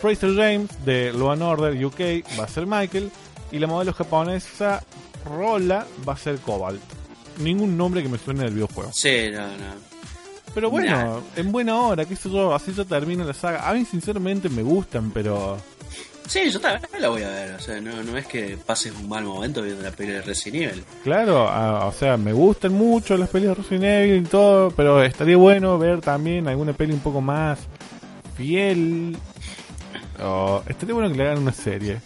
Fraser 0.00 0.34
James 0.34 0.70
de 0.84 1.12
Law 1.12 1.30
and 1.32 1.42
Order 1.42 1.84
UK 1.84 2.24
va 2.38 2.44
a 2.44 2.48
ser 2.48 2.66
Michael. 2.66 3.10
Y 3.52 3.58
la 3.58 3.66
modelo 3.66 3.92
japonesa 3.92 4.82
Rola 5.24 5.86
va 6.08 6.14
a 6.14 6.16
ser 6.16 6.38
Cobalt. 6.38 6.80
Ningún 7.38 7.76
nombre 7.76 8.02
que 8.02 8.08
me 8.08 8.18
suene 8.18 8.44
del 8.44 8.54
videojuego. 8.54 8.90
Sí, 8.92 9.28
no, 9.32 9.46
no. 9.46 9.90
Pero 10.54 10.68
bueno, 10.70 10.90
Nah. 10.90 11.20
en 11.40 11.52
buena 11.52 11.76
hora, 11.80 12.04
qué 12.04 12.16
sé 12.16 12.28
yo, 12.30 12.52
así 12.54 12.72
yo 12.74 12.84
termino 12.84 13.24
la 13.24 13.32
saga. 13.34 13.68
A 13.68 13.72
mí 13.74 13.84
sinceramente 13.84 14.48
me 14.48 14.62
gustan, 14.62 15.10
pero... 15.12 15.58
Sí, 16.26 16.48
yo 16.50 16.60
también 16.60 16.88
la 17.00 17.08
voy 17.08 17.22
a 17.22 17.28
ver. 17.28 17.54
O 17.54 17.58
sea, 17.58 17.80
no, 17.80 18.02
no 18.02 18.16
es 18.16 18.26
que 18.26 18.56
pases 18.64 18.92
un 18.94 19.08
mal 19.08 19.24
momento 19.24 19.62
viendo 19.62 19.82
la 19.82 19.90
pelea 19.90 20.16
de 20.16 20.22
Resident 20.22 20.70
Evil. 20.72 20.84
Claro, 21.02 21.48
ah, 21.48 21.86
o 21.86 21.92
sea, 21.92 22.16
me 22.16 22.32
gustan 22.32 22.72
mucho 22.72 23.16
las 23.16 23.28
pelis 23.30 23.48
de 23.48 23.54
Resident 23.54 23.84
Evil 23.84 24.22
y 24.22 24.28
todo, 24.28 24.70
pero 24.70 25.02
estaría 25.02 25.36
bueno 25.36 25.76
ver 25.78 26.00
también 26.00 26.46
alguna 26.46 26.72
peli 26.72 26.92
un 26.92 27.00
poco 27.00 27.20
más 27.20 27.58
fiel. 28.36 29.16
O 30.22 30.62
estaría 30.68 30.94
bueno 30.94 31.10
que 31.10 31.16
le 31.16 31.24
hagan 31.24 31.38
una 31.38 31.52
serie. 31.52 31.98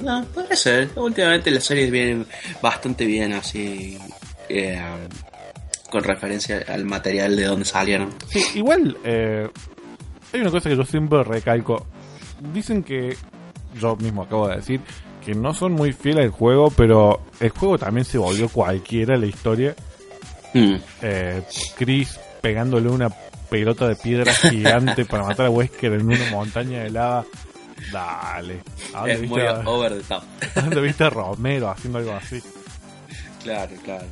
No, 0.00 0.24
puede 0.26 0.56
ser. 0.56 0.90
Últimamente 0.96 1.50
las 1.50 1.64
series 1.64 1.90
vienen 1.90 2.26
bastante 2.62 3.04
bien 3.06 3.32
así. 3.32 3.98
eh, 4.48 4.80
con 5.90 6.02
referencia 6.02 6.64
al 6.66 6.84
material 6.84 7.36
de 7.36 7.44
donde 7.44 7.64
salieron. 7.64 8.12
Sí, 8.28 8.44
igual, 8.56 8.96
eh, 9.04 9.48
hay 10.32 10.40
una 10.40 10.50
cosa 10.50 10.68
que 10.68 10.76
yo 10.76 10.84
siempre 10.84 11.22
recalco. 11.22 11.86
Dicen 12.52 12.82
que, 12.82 13.16
yo 13.80 13.96
mismo 13.96 14.22
acabo 14.22 14.48
de 14.48 14.56
decir, 14.56 14.80
que 15.24 15.34
no 15.34 15.54
son 15.54 15.72
muy 15.72 15.92
fieles 15.92 16.24
al 16.24 16.30
juego, 16.30 16.70
pero 16.70 17.20
el 17.40 17.50
juego 17.50 17.78
también 17.78 18.04
se 18.04 18.18
volvió 18.18 18.48
cualquiera 18.48 19.16
la 19.16 19.26
historia. 19.26 19.74
Mm. 20.52 20.74
Eh, 21.02 21.42
Chris 21.76 22.18
pegándole 22.40 22.88
una 22.88 23.08
pelota 23.48 23.88
de 23.88 23.96
piedra 23.96 24.32
gigante 24.50 25.04
para 25.04 25.24
matar 25.24 25.46
a 25.46 25.50
Wesker 25.50 25.92
en 25.94 26.06
una 26.06 26.30
montaña 26.30 26.82
de 26.84 26.90
lava. 26.90 27.24
Dale. 27.92 28.60
¿A 28.94 28.98
dónde 29.00 29.12
Es 29.14 29.28
muy 29.28 29.40
a- 29.42 29.60
over 29.66 29.92
the 29.94 30.02
top. 30.02 30.22
¿a 30.56 30.60
dónde 30.60 30.80
viste 30.80 31.04
a 31.04 31.10
Romero 31.10 31.70
haciendo 31.70 31.98
algo 31.98 32.12
así? 32.12 32.40
Claro, 33.42 33.72
claro. 33.84 34.04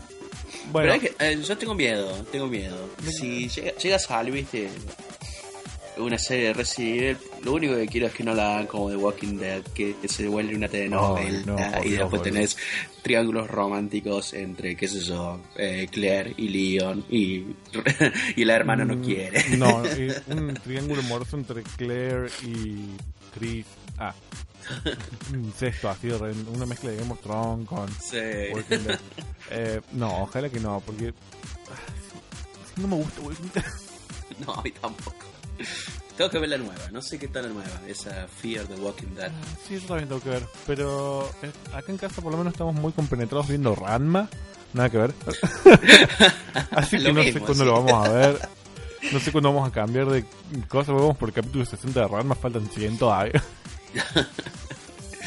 Bueno, 0.70 0.92
Pero 0.92 0.94
es 0.94 1.00
que, 1.16 1.32
eh, 1.32 1.42
yo 1.42 1.58
tengo 1.58 1.74
miedo, 1.74 2.12
tengo 2.30 2.46
miedo. 2.46 2.88
Si 3.18 3.48
llega, 3.48 3.72
llega 3.76 3.96
a 3.96 3.98
salir, 3.98 4.32
viste, 4.32 4.68
una 5.98 6.18
serie 6.18 6.46
de 6.48 6.52
Resident 6.54 7.02
Evil, 7.02 7.18
lo 7.44 7.52
único 7.54 7.74
que 7.74 7.86
quiero 7.86 8.06
es 8.06 8.12
que 8.12 8.24
no 8.24 8.34
la 8.34 8.54
hagan 8.54 8.66
como 8.66 8.90
The 8.90 8.96
Walking 8.96 9.36
Dead, 9.36 9.62
que, 9.74 9.94
se 10.06 10.26
vuelve 10.28 10.56
una 10.56 10.68
telenovela 10.68 11.42
no, 11.44 11.84
y 11.84 11.90
después 11.90 12.22
tenés 12.22 12.56
triángulos 13.02 13.48
románticos 13.48 14.32
entre, 14.34 14.76
qué 14.76 14.88
sé 14.88 15.00
yo, 15.00 15.40
eh, 15.56 15.88
Claire 15.90 16.34
y 16.36 16.48
Leon 16.48 17.04
y, 17.10 17.44
y 18.36 18.44
la 18.44 18.54
hermana 18.54 18.84
no 18.84 19.00
quiere. 19.00 19.42
Mm, 19.50 19.58
no, 19.58 19.82
y 19.86 20.12
un 20.32 20.54
triángulo 20.54 21.02
amoroso 21.02 21.36
entre 21.36 21.62
Claire 21.62 22.28
y 22.42 22.86
Chris. 23.34 23.66
Ah, 23.98 24.14
incesto 25.32 25.90
así, 25.90 26.08
una 26.08 26.66
mezcla 26.66 26.90
de 26.90 26.96
Game 26.96 27.12
of 27.12 27.20
Thrones 27.20 27.68
con 27.68 27.88
Sí. 28.00 28.18
Walking 28.52 28.84
Dead. 28.84 29.00
Eh, 29.54 29.82
no, 29.92 30.22
ojalá 30.22 30.48
que 30.48 30.60
no, 30.60 30.80
porque 30.80 31.08
ah, 31.08 32.80
no 32.80 32.88
me 32.88 32.96
gusta 32.96 33.20
Walking 33.20 33.50
Dead. 33.52 33.64
No, 34.46 34.54
a 34.54 34.62
mí 34.62 34.70
tampoco. 34.70 35.31
Tengo 36.16 36.30
que 36.30 36.38
ver 36.38 36.50
la 36.50 36.58
nueva, 36.58 36.90
no 36.92 37.00
sé 37.00 37.18
qué 37.18 37.26
tal 37.26 37.44
la 37.44 37.48
nueva, 37.54 37.80
esa 37.88 38.28
Fear 38.28 38.66
the 38.66 38.74
Walking 38.74 39.14
Dead. 39.16 39.30
Sí, 39.66 39.80
yo 39.80 39.86
también 39.86 40.08
tengo 40.08 40.20
que 40.20 40.28
ver. 40.28 40.42
Pero 40.66 41.26
eh, 41.42 41.50
acá 41.72 41.90
en 41.90 41.96
casa 41.96 42.20
por 42.20 42.32
lo 42.32 42.38
menos 42.38 42.52
estamos 42.52 42.74
muy 42.74 42.92
compenetrados 42.92 43.48
viendo 43.48 43.74
Ranma. 43.74 44.28
Nada 44.74 44.90
que 44.90 44.98
ver. 44.98 45.14
Así 46.70 46.98
que 46.98 47.04
Lo 47.04 47.14
no 47.14 47.22
sé 47.22 47.40
cuándo 47.40 47.64
lo 47.64 47.82
vamos 47.82 48.08
a 48.08 48.12
ver. 48.12 48.38
No 49.10 49.18
sé 49.18 49.32
cuándo 49.32 49.52
vamos 49.52 49.68
a 49.68 49.72
cambiar 49.72 50.06
de 50.06 50.24
cosas. 50.68 50.94
Vamos 50.94 51.16
por 51.16 51.30
el 51.30 51.34
capítulo 51.34 51.64
60 51.66 52.00
de 52.00 52.06
Ranma. 52.06 52.36
Faltan 52.36 52.68
100 52.68 52.98
todavía. 52.98 53.42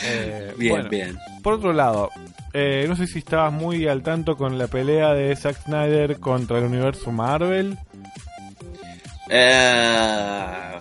Eh, 0.04 0.54
Bien, 0.58 0.72
bueno, 0.74 0.90
bien. 0.90 1.18
Por 1.44 1.54
otro 1.54 1.74
lado, 1.74 2.10
eh, 2.54 2.86
no 2.88 2.96
sé 2.96 3.06
si 3.06 3.20
estabas 3.20 3.52
muy 3.52 3.88
al 3.88 4.02
tanto 4.02 4.38
con 4.38 4.58
la 4.58 4.68
pelea 4.68 5.14
de 5.14 5.36
Zack 5.36 5.64
Snyder 5.64 6.20
contra 6.20 6.60
el 6.60 6.66
universo 6.66 7.12
Marvel. 7.12 7.78
Eh, 9.30 10.80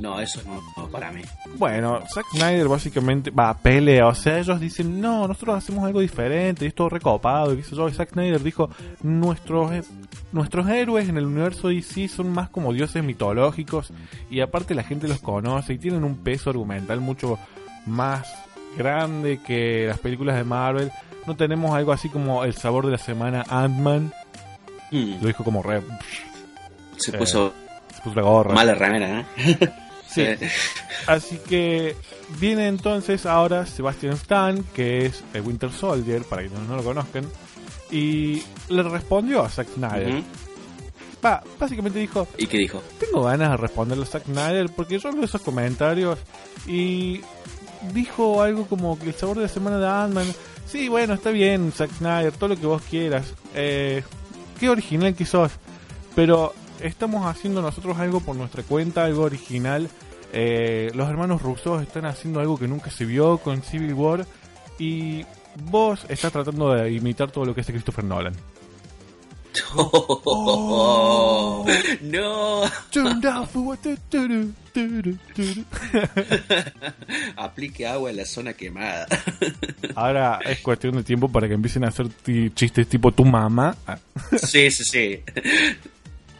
no, 0.00 0.20
eso 0.20 0.40
no, 0.46 0.60
no 0.76 0.88
para 0.88 1.10
mí. 1.10 1.22
Bueno, 1.56 2.00
Zack 2.12 2.26
Snyder 2.32 2.68
básicamente 2.68 3.30
va 3.30 3.50
a 3.50 3.58
pelea, 3.58 4.06
o 4.06 4.14
sea, 4.14 4.38
ellos 4.38 4.60
dicen, 4.60 5.00
no, 5.00 5.26
nosotros 5.26 5.56
hacemos 5.56 5.84
algo 5.84 6.00
diferente, 6.00 6.64
y 6.64 6.68
es 6.68 6.74
todo 6.74 6.88
recopado, 6.88 7.52
y 7.52 7.58
qué 7.58 7.62
sé 7.64 7.76
yo, 7.76 7.88
y 7.88 7.92
Zack 7.92 8.12
Snyder 8.12 8.42
dijo, 8.42 8.70
nuestros, 9.02 9.72
eh, 9.72 9.82
nuestros 10.32 10.68
héroes 10.68 11.08
en 11.08 11.16
el 11.16 11.26
universo 11.26 11.68
DC 11.68 12.08
son 12.08 12.30
más 12.30 12.48
como 12.50 12.72
dioses 12.72 13.02
mitológicos, 13.02 13.92
y 14.30 14.40
aparte 14.40 14.74
la 14.74 14.84
gente 14.84 15.08
los 15.08 15.20
conoce, 15.20 15.74
y 15.74 15.78
tienen 15.78 16.04
un 16.04 16.16
peso 16.16 16.50
argumental 16.50 17.00
mucho 17.00 17.38
más 17.86 18.28
grande 18.76 19.40
que 19.44 19.86
las 19.88 19.98
películas 19.98 20.36
de 20.36 20.44
Marvel. 20.44 20.92
No 21.26 21.36
tenemos 21.36 21.74
algo 21.74 21.92
así 21.92 22.08
como 22.08 22.44
el 22.44 22.54
sabor 22.54 22.86
de 22.86 22.92
la 22.92 22.98
semana 22.98 23.44
Ant-Man, 23.48 24.12
Hmm, 24.90 25.20
lo 25.20 25.26
dijo 25.26 25.44
como 25.44 25.62
re... 25.62 25.82
se 26.96 27.10
eh, 27.10 27.18
puso 27.18 27.52
se 27.98 28.02
puso 28.02 28.16
la 28.16 28.22
gorra. 28.22 28.54
mala 28.54 28.74
remera, 28.74 29.20
¿eh? 29.36 29.58
Sí. 30.08 30.24
Así 31.06 31.38
que 31.46 31.94
viene 32.40 32.66
entonces 32.66 33.26
ahora 33.26 33.66
Sebastian 33.66 34.14
Stan, 34.14 34.64
que 34.74 35.04
es 35.04 35.22
el 35.34 35.42
Winter 35.42 35.70
Soldier, 35.70 36.22
para 36.22 36.42
quienes 36.42 36.60
no 36.66 36.76
lo 36.76 36.82
conozcan, 36.82 37.26
y 37.90 38.42
le 38.70 38.82
respondió 38.84 39.42
a 39.42 39.50
Zack 39.50 39.68
Snyder. 39.74 40.22
Va, 41.24 41.42
básicamente 41.58 41.98
dijo, 41.98 42.26
¿Y 42.38 42.46
qué 42.46 42.56
dijo? 42.58 42.82
tengo 42.98 43.22
ganas 43.24 43.50
de 43.50 43.56
responderle 43.58 44.04
a 44.04 44.06
Zack 44.06 44.24
Snyder 44.24 44.70
porque 44.74 44.98
yo 44.98 45.10
leo 45.12 45.24
esos 45.24 45.42
comentarios 45.42 46.18
y 46.66 47.20
dijo 47.92 48.40
algo 48.40 48.66
como 48.66 48.98
que 48.98 49.08
el 49.08 49.14
sabor 49.14 49.36
de 49.36 49.42
la 49.42 49.48
semana 49.48 49.78
de 49.78 49.88
Ant-Man. 49.88 50.26
Sí, 50.66 50.88
bueno, 50.88 51.14
está 51.14 51.30
bien, 51.30 51.70
Zack 51.72 51.90
Snyder, 51.98 52.32
todo 52.32 52.48
lo 52.50 52.56
que 52.56 52.66
vos 52.66 52.82
quieras. 52.88 53.34
Eh, 53.54 54.02
qué 54.58 54.70
original 54.70 55.14
que 55.14 55.26
sos. 55.26 55.52
Pero 56.14 56.54
estamos 56.82 57.26
haciendo 57.26 57.62
nosotros 57.62 57.98
algo 57.98 58.20
por 58.20 58.36
nuestra 58.36 58.62
cuenta, 58.62 59.04
algo 59.04 59.22
original. 59.22 59.88
Eh, 60.32 60.90
los 60.94 61.08
hermanos 61.08 61.42
rusos 61.42 61.82
están 61.82 62.04
haciendo 62.04 62.40
algo 62.40 62.58
que 62.58 62.68
nunca 62.68 62.90
se 62.90 63.04
vio 63.04 63.38
con 63.38 63.62
Civil 63.62 63.94
War. 63.94 64.26
Y 64.78 65.24
vos 65.64 66.04
estás 66.08 66.32
tratando 66.32 66.74
de 66.74 66.92
imitar 66.92 67.30
todo 67.30 67.44
lo 67.44 67.54
que 67.54 67.62
hace 67.62 67.72
Christopher 67.72 68.04
Nolan. 68.04 68.34
Oh, 69.74 71.66
no. 72.02 72.62
Aplique 77.36 77.86
agua 77.86 78.10
en 78.10 78.16
la 78.16 78.24
zona 78.24 78.52
quemada. 78.52 79.06
Ahora 79.94 80.40
es 80.44 80.60
cuestión 80.60 80.96
de 80.96 81.02
tiempo 81.02 81.28
para 81.28 81.48
que 81.48 81.54
empiecen 81.54 81.84
a 81.84 81.88
hacer 81.88 82.08
chistes 82.54 82.88
tipo 82.88 83.12
tu 83.12 83.24
mamá. 83.24 83.76
Sí, 84.36 84.70
sí, 84.70 84.84
sí. 84.84 85.22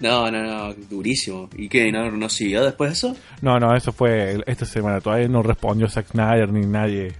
No, 0.01 0.31
no, 0.31 0.43
no, 0.43 0.75
durísimo. 0.75 1.49
¿Y 1.57 1.69
qué? 1.69 1.91
¿No, 1.91 2.11
no 2.11 2.29
siguió 2.29 2.65
después 2.65 2.91
de 2.91 2.95
eso? 2.95 3.17
No, 3.43 3.59
no, 3.59 3.75
eso 3.75 3.93
fue 3.93 4.43
esta 4.47 4.65
semana. 4.65 5.01
Todavía 5.01 5.29
no 5.29 5.43
respondió 5.43 5.89
Zack 5.89 6.09
Snyder 6.13 6.53
ni 6.53 6.65
nadie. 6.67 7.13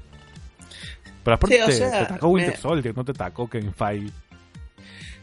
Pero 1.25 1.35
aparte 1.35 1.57
Sí, 1.57 1.63
o 1.63 1.67
te, 1.67 1.73
sea, 1.73 1.91
te 1.91 1.97
atacó 1.97 2.29
Winter 2.29 2.55
me- 2.55 2.61
Soldier, 2.61 2.97
no 2.97 3.05
te 3.05 3.11
atacó 3.13 3.49
Kevin 3.51 3.75
Feige. 3.75 4.11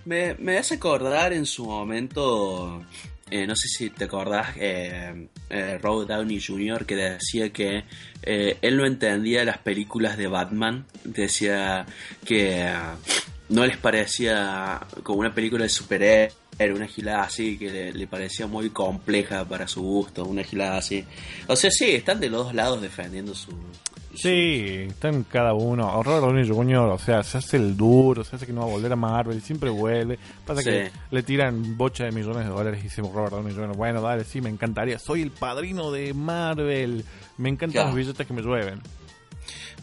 Me, 0.05 0.35
me 0.35 0.57
hace 0.57 0.75
acordar 0.75 1.33
en 1.33 1.45
su 1.47 1.65
momento, 1.65 2.83
eh, 3.31 3.47
no 3.47 3.55
sé 3.55 3.67
si 3.69 3.89
te 3.89 4.03
acordás, 4.03 4.49
eh, 4.57 5.29
eh, 5.49 5.79
Robert 5.81 6.09
Downey 6.09 6.39
Jr. 6.39 6.85
que 6.85 6.95
decía 6.95 7.49
que 7.51 7.85
eh, 8.21 8.57
él 8.61 8.77
no 8.77 8.85
entendía 8.85 9.43
las 9.45 9.57
películas 9.59 10.15
de 10.17 10.27
Batman. 10.27 10.85
Decía 11.05 11.87
que 12.23 12.69
no 13.49 13.65
les 13.65 13.77
parecía 13.77 14.81
como 15.03 15.19
una 15.19 15.33
película 15.33 15.63
de 15.63 15.69
superhéroe, 15.69 16.31
una 16.73 16.87
gilada 16.87 17.23
así, 17.23 17.57
que 17.57 17.69
le, 17.69 17.93
le 17.93 18.07
parecía 18.07 18.47
muy 18.47 18.69
compleja 18.69 19.43
para 19.45 19.67
su 19.67 19.81
gusto, 19.81 20.25
una 20.25 20.43
gilada 20.43 20.77
así. 20.77 21.03
O 21.47 21.55
sea, 21.55 21.69
sí, 21.71 21.91
están 21.91 22.19
de 22.19 22.29
los 22.29 22.45
dos 22.45 22.53
lados 22.55 22.81
defendiendo 22.81 23.35
su... 23.35 23.51
su- 23.51 23.57
Sí, 24.17 24.85
están 24.87 25.23
cada 25.25 25.53
uno. 25.53 26.01
Robert 26.01 26.21
Downey 26.23 26.47
Jr., 26.47 26.77
o 26.89 26.97
sea, 26.97 27.21
se 27.23 27.37
hace 27.39 27.57
el 27.57 27.75
duro, 27.75 28.23
se 28.23 28.37
hace 28.37 28.45
que 28.45 28.53
no 28.53 28.61
va 28.61 28.67
a 28.67 28.69
volver 28.69 28.93
a 28.93 28.95
Marvel, 28.95 29.41
siempre 29.41 29.69
vuelve. 29.69 30.17
Pasa 30.45 30.61
Sí. 30.61 30.69
que 30.69 30.91
le 31.11 31.21
tiran 31.23 31.75
bocha 31.77 32.05
de 32.05 32.11
millones 32.13 32.45
de 32.45 32.49
dólares 32.51 32.79
y 32.79 32.83
dice 32.83 33.01
Robert 33.01 33.31
Downey 33.33 33.53
Jr., 33.53 33.75
bueno, 33.75 34.01
dale, 34.01 34.23
sí, 34.23 34.39
me 34.39 34.49
encantaría. 34.49 34.97
Soy 34.99 35.21
el 35.21 35.31
padrino 35.31 35.91
de 35.91 36.13
Marvel. 36.13 37.03
Me 37.37 37.49
encantan 37.49 37.71
Claro. 37.73 37.87
los 37.89 37.97
billetes 37.97 38.25
que 38.25 38.33
me 38.33 38.41
llueven. 38.41 38.81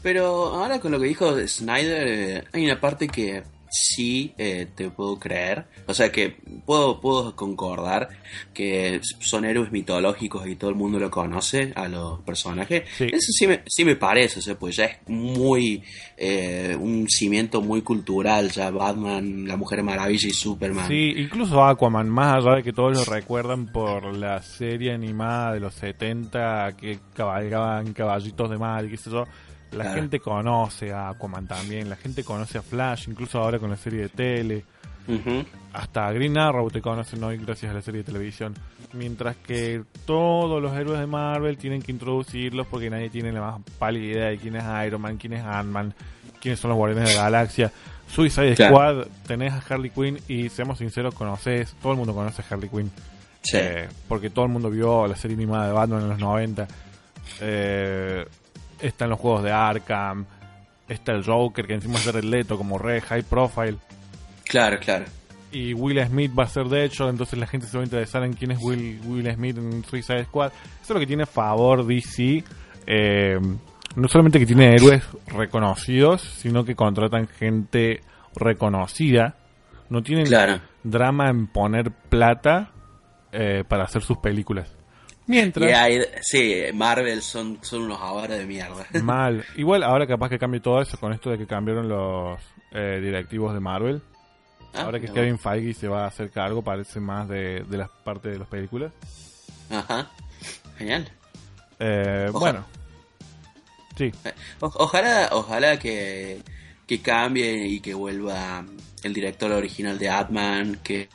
Pero 0.02 0.46
ahora 0.54 0.80
con 0.80 0.90
lo 0.92 0.98
que 0.98 1.06
dijo 1.06 1.36
Snyder, 1.46 2.08
eh, 2.08 2.44
hay 2.52 2.64
una 2.64 2.80
parte 2.80 3.06
que 3.08 3.42
sí 3.72 4.34
eh, 4.36 4.66
te 4.74 4.90
puedo 4.90 5.18
creer. 5.18 5.64
O 5.86 5.94
sea 5.94 6.12
que 6.12 6.36
puedo, 6.66 7.00
puedo 7.00 7.34
concordar 7.34 8.10
que 8.52 9.00
son 9.20 9.44
héroes 9.44 9.72
mitológicos 9.72 10.46
y 10.46 10.56
todo 10.56 10.70
el 10.70 10.76
mundo 10.76 10.98
lo 10.98 11.10
conoce 11.10 11.72
a 11.74 11.88
los 11.88 12.20
personajes. 12.20 12.84
Sí. 12.96 13.04
Eso 13.04 13.32
sí 13.32 13.46
me, 13.46 13.62
sí 13.66 13.84
me 13.84 13.96
parece, 13.96 14.38
o 14.40 14.42
sea, 14.42 14.58
pues 14.58 14.76
ya 14.76 14.84
es 14.84 14.98
muy 15.08 15.82
eh, 16.16 16.76
un 16.78 17.08
cimiento 17.08 17.62
muy 17.62 17.80
cultural, 17.82 18.50
ya 18.50 18.70
Batman, 18.70 19.48
la 19.48 19.56
Mujer 19.56 19.82
Maravilla 19.82 20.28
y 20.28 20.34
Superman. 20.34 20.86
Sí, 20.86 21.14
incluso 21.16 21.64
Aquaman, 21.64 22.08
más 22.08 22.36
allá 22.36 22.56
de 22.56 22.62
que 22.62 22.72
todos 22.72 22.94
lo 22.94 23.04
recuerdan 23.04 23.72
por 23.72 24.14
la 24.16 24.42
serie 24.42 24.92
animada 24.92 25.54
de 25.54 25.60
los 25.60 25.74
70 25.74 26.76
que 26.76 26.98
cabalgaban 27.14 27.92
caballitos 27.94 28.50
de 28.50 28.58
mar 28.58 28.84
y 28.84 28.90
qué 28.90 28.96
sé 28.98 29.10
yo, 29.10 29.24
la 29.72 29.84
Claro. 29.84 29.94
gente 30.00 30.20
conoce 30.20 30.92
a 30.92 31.08
Aquaman 31.10 31.46
también, 31.46 31.88
la 31.88 31.96
gente 31.96 32.24
conoce 32.24 32.58
a 32.58 32.62
Flash, 32.62 33.08
incluso 33.08 33.38
ahora 33.38 33.58
con 33.58 33.70
la 33.70 33.76
serie 33.76 34.02
de 34.02 34.08
tele, 34.10 34.64
hasta 35.72 36.12
Green 36.12 36.38
Arrow 36.38 36.70
te 36.70 36.80
conocen 36.80 37.22
hoy 37.24 37.36
gracias 37.38 37.70
a 37.70 37.74
la 37.74 37.82
serie 37.82 38.02
de 38.02 38.04
televisión, 38.04 38.54
mientras 38.92 39.36
que 39.36 39.82
todos 40.06 40.62
los 40.62 40.72
héroes 40.76 41.00
de 41.00 41.06
Marvel 41.06 41.56
tienen 41.58 41.82
que 41.82 41.90
introducirlos 41.92 42.66
porque 42.68 42.88
nadie 42.90 43.10
tiene 43.10 43.32
la 43.32 43.40
más 43.40 43.60
pálida 43.78 44.04
idea 44.12 44.26
de 44.28 44.38
quién 44.38 44.56
es 44.56 44.64
Iron 44.86 45.00
Man, 45.00 45.16
quién 45.16 45.32
es 45.32 45.42
Ant-Man, 45.44 45.94
quiénes 46.40 46.60
son 46.60 46.68
los 46.70 46.76
Guardianes 46.78 47.08
de 47.10 47.16
la 47.16 47.22
Galaxia. 47.24 47.72
Suicide 48.08 48.54
Claro. 48.54 48.74
Squad, 48.76 49.06
tenés 49.26 49.52
a 49.54 49.62
Harley 49.68 49.90
Quinn 49.90 50.18
y 50.28 50.50
seamos 50.50 50.78
sinceros, 50.78 51.14
conoces, 51.14 51.74
todo 51.82 51.92
el 51.92 51.98
mundo 51.98 52.14
conoce 52.14 52.42
a 52.42 52.44
Harley 52.54 52.68
Quinn. 52.68 52.90
Sí. 53.42 53.56
Eh, 53.58 53.88
porque 54.06 54.30
todo 54.30 54.44
el 54.44 54.50
mundo 54.52 54.70
vio 54.70 55.06
la 55.08 55.16
serie 55.16 55.36
animada 55.36 55.66
de 55.66 55.72
Batman 55.72 56.02
en 56.02 56.08
los 56.10 56.18
90. 56.18 56.68
Eh, 57.40 58.24
están 58.82 59.10
los 59.10 59.18
juegos 59.18 59.42
de 59.42 59.52
Arkham. 59.52 60.26
Está 60.88 61.12
el 61.12 61.24
Joker, 61.24 61.66
que 61.66 61.74
encima 61.74 61.94
es 61.94 62.04
de 62.04 62.12
Red 62.12 62.24
Leto, 62.24 62.58
como 62.58 62.76
re 62.78 63.00
high 63.00 63.22
profile. 63.22 63.76
Claro, 64.44 64.78
claro. 64.80 65.04
Y 65.50 65.74
Will 65.74 66.02
Smith 66.06 66.32
va 66.38 66.44
a 66.44 66.48
ser 66.48 66.66
de 66.66 66.84
hecho, 66.84 67.08
entonces 67.08 67.38
la 67.38 67.46
gente 67.46 67.66
se 67.66 67.76
va 67.76 67.82
a 67.82 67.84
interesar 67.84 68.24
en 68.24 68.32
quién 68.32 68.50
es 68.52 68.58
Will, 68.60 69.00
Will 69.06 69.32
Smith 69.34 69.56
en 69.58 69.84
Suicide 69.84 70.24
Squad. 70.24 70.48
Eso 70.48 70.82
es 70.84 70.90
lo 70.90 71.00
que 71.00 71.06
tiene 71.06 71.22
a 71.24 71.26
favor 71.26 71.86
DC. 71.86 72.42
Eh, 72.86 73.38
no 73.96 74.08
solamente 74.08 74.38
que 74.38 74.46
tiene 74.46 74.74
héroes 74.74 75.02
reconocidos, 75.26 76.22
sino 76.22 76.64
que 76.64 76.74
contratan 76.74 77.28
gente 77.28 78.00
reconocida. 78.34 79.36
No 79.90 80.02
tienen 80.02 80.26
Claro. 80.26 80.60
drama 80.82 81.28
en 81.28 81.46
poner 81.46 81.90
plata 81.90 82.70
eh, 83.30 83.64
para 83.68 83.84
hacer 83.84 84.02
sus 84.02 84.18
películas. 84.18 84.74
Mientras, 85.26 85.88
Y 85.90 86.00
sí, 86.22 86.62
Marvel 86.74 87.22
son, 87.22 87.58
son 87.62 87.82
unos 87.82 88.00
avaros 88.00 88.36
de 88.38 88.44
mierda. 88.46 88.86
mal. 89.02 89.44
Igual 89.56 89.82
ahora 89.84 90.06
capaz 90.06 90.28
que 90.28 90.38
cambie 90.38 90.60
todo 90.60 90.80
eso 90.82 90.98
con 90.98 91.12
esto 91.12 91.30
de 91.30 91.38
que 91.38 91.46
cambiaron 91.46 91.88
los 91.88 92.38
eh, 92.72 93.00
directivos 93.02 93.54
de 93.54 93.60
Marvel. 93.60 94.02
Ah, 94.74 94.82
ahora 94.82 94.98
que 94.98 95.06
no. 95.08 95.14
Kevin 95.14 95.38
Feige 95.38 95.74
se 95.74 95.86
va 95.88 96.04
a 96.04 96.06
hacer 96.08 96.30
cargo, 96.30 96.62
parece 96.62 96.98
más 96.98 97.28
de, 97.28 97.62
de 97.68 97.76
las 97.78 97.88
partes 97.90 98.32
de 98.32 98.38
las 98.38 98.48
películas. 98.48 98.92
Ajá. 99.70 100.10
Genial. 100.78 101.08
Eh, 101.78 102.28
bueno. 102.32 102.64
Sí, 103.96 104.10
Eh, 104.24 104.32
o- 104.60 104.72
ojalá, 104.76 105.28
ojalá 105.32 105.78
que, 105.78 106.40
que 106.86 107.00
cambie 107.02 107.66
y 107.68 107.80
que 107.80 107.92
vuelva 107.94 108.64
el 109.02 109.12
director 109.12 109.52
original 109.52 109.98
de 109.98 110.08
Atman, 110.08 110.76
que 110.82 111.08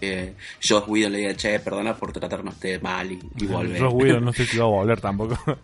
eh, 0.00 0.34
Josh 0.62 0.84
Whedon 0.86 1.12
le 1.12 1.18
diga, 1.18 1.34
che, 1.34 1.58
perdona 1.60 1.94
por 1.94 2.12
tratarnos 2.12 2.58
de 2.60 2.78
mal 2.80 3.10
y, 3.12 3.18
y 3.38 3.46
volver. 3.46 3.80
Josh 3.80 3.92
Whedon 3.94 4.24
no 4.24 4.32
sé 4.32 4.46
si 4.46 4.56
va 4.58 4.64
a 4.64 4.68
volver 4.68 5.00
tampoco. 5.00 5.38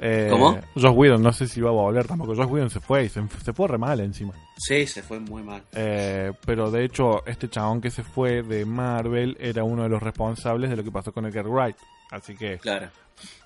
Eh, 0.00 0.28
¿Cómo? 0.30 0.56
Josh 0.76 0.94
Whedon 0.94 1.20
no 1.20 1.32
sé 1.32 1.48
si 1.48 1.60
va 1.60 1.70
a 1.70 1.72
volver 1.72 2.06
tampoco. 2.06 2.32
Josh 2.36 2.46
Whedon 2.48 2.70
se 2.70 2.78
fue 2.78 3.06
y 3.06 3.08
se, 3.08 3.20
se 3.44 3.52
fue 3.52 3.66
re 3.66 3.78
mal 3.78 3.98
encima. 3.98 4.32
Sí, 4.56 4.86
se 4.86 5.02
fue 5.02 5.18
muy 5.18 5.42
mal. 5.42 5.60
Eh, 5.72 6.32
pero 6.46 6.70
de 6.70 6.84
hecho, 6.84 7.26
este 7.26 7.48
chabón 7.48 7.80
que 7.80 7.90
se 7.90 8.04
fue 8.04 8.44
de 8.44 8.64
Marvel 8.64 9.36
era 9.40 9.64
uno 9.64 9.82
de 9.82 9.88
los 9.88 10.00
responsables 10.00 10.70
de 10.70 10.76
lo 10.76 10.84
que 10.84 10.92
pasó 10.92 11.10
con 11.12 11.26
Edgar 11.26 11.48
Wright. 11.48 11.74
Así 12.12 12.36
que 12.36 12.58
Claro. 12.58 12.90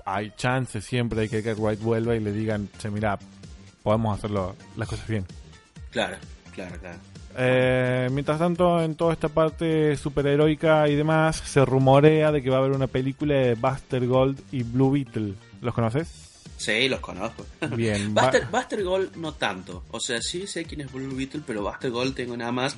hay 0.05 0.31
chances 0.37 0.85
siempre 0.85 1.21
de 1.21 1.31
que 1.31 1.39
Edgar 1.39 1.57
Wright 1.59 1.81
vuelva 1.81 2.15
y 2.17 2.21
le 2.21 2.33
digan, 2.33 2.69
che, 2.79 2.91
mira, 2.91 3.19
podemos 3.83 4.19
hacerlo 4.19 4.55
las 4.77 4.87
cosas 4.89 5.09
bien. 5.09 5.25
Claro, 5.91 6.19
claro, 6.55 6.77
claro. 6.79 6.99
Eh, 7.37 8.09
mientras 8.13 8.39
tanto, 8.39 8.83
en 8.83 8.95
toda 8.95 9.13
esta 9.13 9.29
parte 9.29 9.97
superheroica 9.97 10.89
y 10.89 10.95
demás, 10.95 11.43
se 11.45 11.65
rumorea 11.65 12.31
de 12.33 12.43
que 12.43 12.51
va 12.51 12.57
a 12.57 12.61
haber 12.61 12.73
una 12.73 12.87
película 12.87 13.35
de 13.35 13.55
Buster 13.55 14.07
Gold 14.07 14.41
y 14.53 14.63
Blue 14.63 14.91
Beetle. 14.91 15.35
¿Los 15.61 15.75
conoces? 15.75 16.09
Sí, 16.57 16.89
los 16.89 17.01
conozco. 17.01 17.45
Bien. 17.77 18.15
Buster, 18.15 18.47
Buster 18.47 18.85
Gold 18.85 19.17
no 19.17 19.35
tanto. 19.35 19.85
O 19.91 20.01
sea, 20.01 20.21
sí 20.21 20.47
sé 20.47 20.65
quién 20.65 20.83
es 20.83 20.93
Blue 20.93 21.17
Beetle, 21.17 21.43
pero 21.47 21.63
Buster 21.63 21.91
Gold 21.91 22.15
tengo 22.15 22.37
nada 22.37 22.53
más 22.53 22.77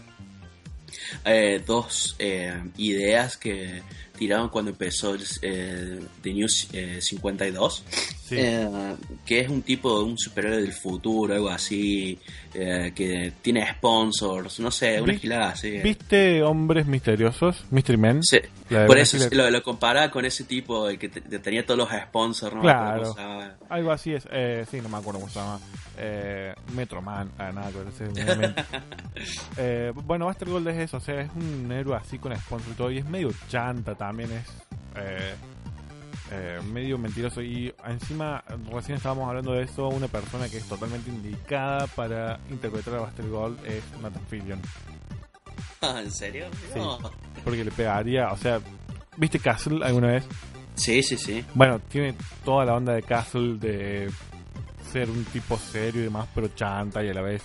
eh, 1.24 1.62
dos 1.66 2.16
eh, 2.18 2.62
ideas 2.76 3.36
que 3.36 3.82
tiraron 4.16 4.48
cuando 4.48 4.70
empezó 4.70 5.14
eh, 5.42 6.00
The 6.22 6.32
News 6.32 6.68
eh, 6.72 6.98
52. 7.00 7.84
Sí. 8.24 8.36
Eh, 8.38 8.94
que 9.26 9.40
es 9.40 9.48
un 9.50 9.60
tipo 9.62 9.98
de 9.98 10.04
un 10.04 10.18
superhéroe 10.18 10.62
del 10.62 10.72
futuro, 10.72 11.34
algo 11.34 11.50
así, 11.50 12.18
eh, 12.54 12.92
que 12.94 13.32
tiene 13.42 13.70
sponsors, 13.72 14.60
no 14.60 14.70
sé, 14.70 15.00
una 15.00 15.12
gilada 15.14 15.48
así. 15.50 15.72
¿Viste 15.78 16.42
Hombres 16.42 16.86
Misteriosos? 16.86 17.64
Mystery 17.70 17.98
Men. 17.98 18.22
Sí, 18.22 18.38
por 18.86 18.96
eso 18.96 19.18
lo, 19.30 19.50
lo 19.50 19.62
comparaba 19.62 20.10
con 20.10 20.24
ese 20.24 20.44
tipo 20.44 20.88
el 20.88 20.98
que 20.98 21.10
te- 21.10 21.20
te 21.20 21.38
tenía 21.38 21.66
todos 21.66 21.78
los 21.78 21.88
sponsors, 21.90 22.54
¿no? 22.54 22.62
Claro. 22.62 23.14
Algo 23.68 23.92
así 23.92 24.14
es. 24.14 24.26
Eh, 24.32 24.64
sí, 24.70 24.80
no 24.80 24.88
me 24.88 24.96
acuerdo 24.96 25.20
cómo 25.20 25.30
se 25.30 25.38
llama. 25.40 25.60
Metroman. 26.74 27.30
Ah, 27.38 27.52
nada, 27.52 27.70
eh, 29.56 29.92
bueno, 29.94 30.26
Buster 30.26 30.48
Gold 30.48 30.68
es 30.68 30.78
eso. 30.78 30.96
O 30.96 31.00
sea, 31.00 31.20
es 31.20 31.30
un 31.36 31.70
héroe 31.70 31.96
así 31.96 32.18
con 32.18 32.34
sponsor 32.36 32.72
y 32.72 32.76
todo. 32.76 32.90
Y 32.90 32.98
es 32.98 33.04
medio 33.08 33.30
chanta 33.48 33.94
también. 34.06 34.32
Es 34.32 34.48
eh, 34.96 35.34
eh, 36.30 36.60
medio 36.72 36.98
mentiroso. 36.98 37.42
Y 37.42 37.72
encima, 37.86 38.42
recién 38.72 38.96
estábamos 38.96 39.28
hablando 39.28 39.52
de 39.52 39.64
eso. 39.64 39.88
Una 39.88 40.08
persona 40.08 40.48
que 40.48 40.58
es 40.58 40.64
totalmente 40.64 41.10
indicada 41.10 41.86
para 41.88 42.38
interpretar 42.50 42.94
a 42.94 43.00
Buster 43.00 43.28
Gold 43.28 43.66
es 43.66 43.82
Nathan 44.00 44.26
Fillion. 44.28 44.60
Ah, 45.80 46.00
¿En 46.00 46.10
serio? 46.10 46.46
Sí. 46.72 46.78
No. 46.78 46.98
Porque 47.44 47.64
le 47.64 47.70
pegaría. 47.70 48.32
O 48.32 48.36
sea, 48.36 48.60
¿viste 49.16 49.38
Castle 49.38 49.84
alguna 49.84 50.08
vez? 50.08 50.24
Sí, 50.74 51.02
sí, 51.02 51.16
sí. 51.16 51.44
Bueno, 51.54 51.78
tiene 51.78 52.14
toda 52.44 52.64
la 52.64 52.74
onda 52.74 52.94
de 52.94 53.02
Castle 53.02 53.58
de 53.58 54.10
ser 54.90 55.10
un 55.10 55.24
tipo 55.26 55.58
serio 55.58 56.00
y 56.00 56.04
demás, 56.04 56.28
pero 56.34 56.48
chanta 56.48 57.04
y 57.04 57.10
a 57.10 57.14
la 57.14 57.22
vez 57.22 57.42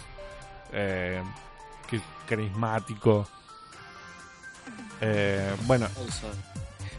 eh, 0.72 1.22
que 1.90 2.00
carismático. 2.28 3.28
Eh, 5.02 5.52
bueno, 5.66 5.88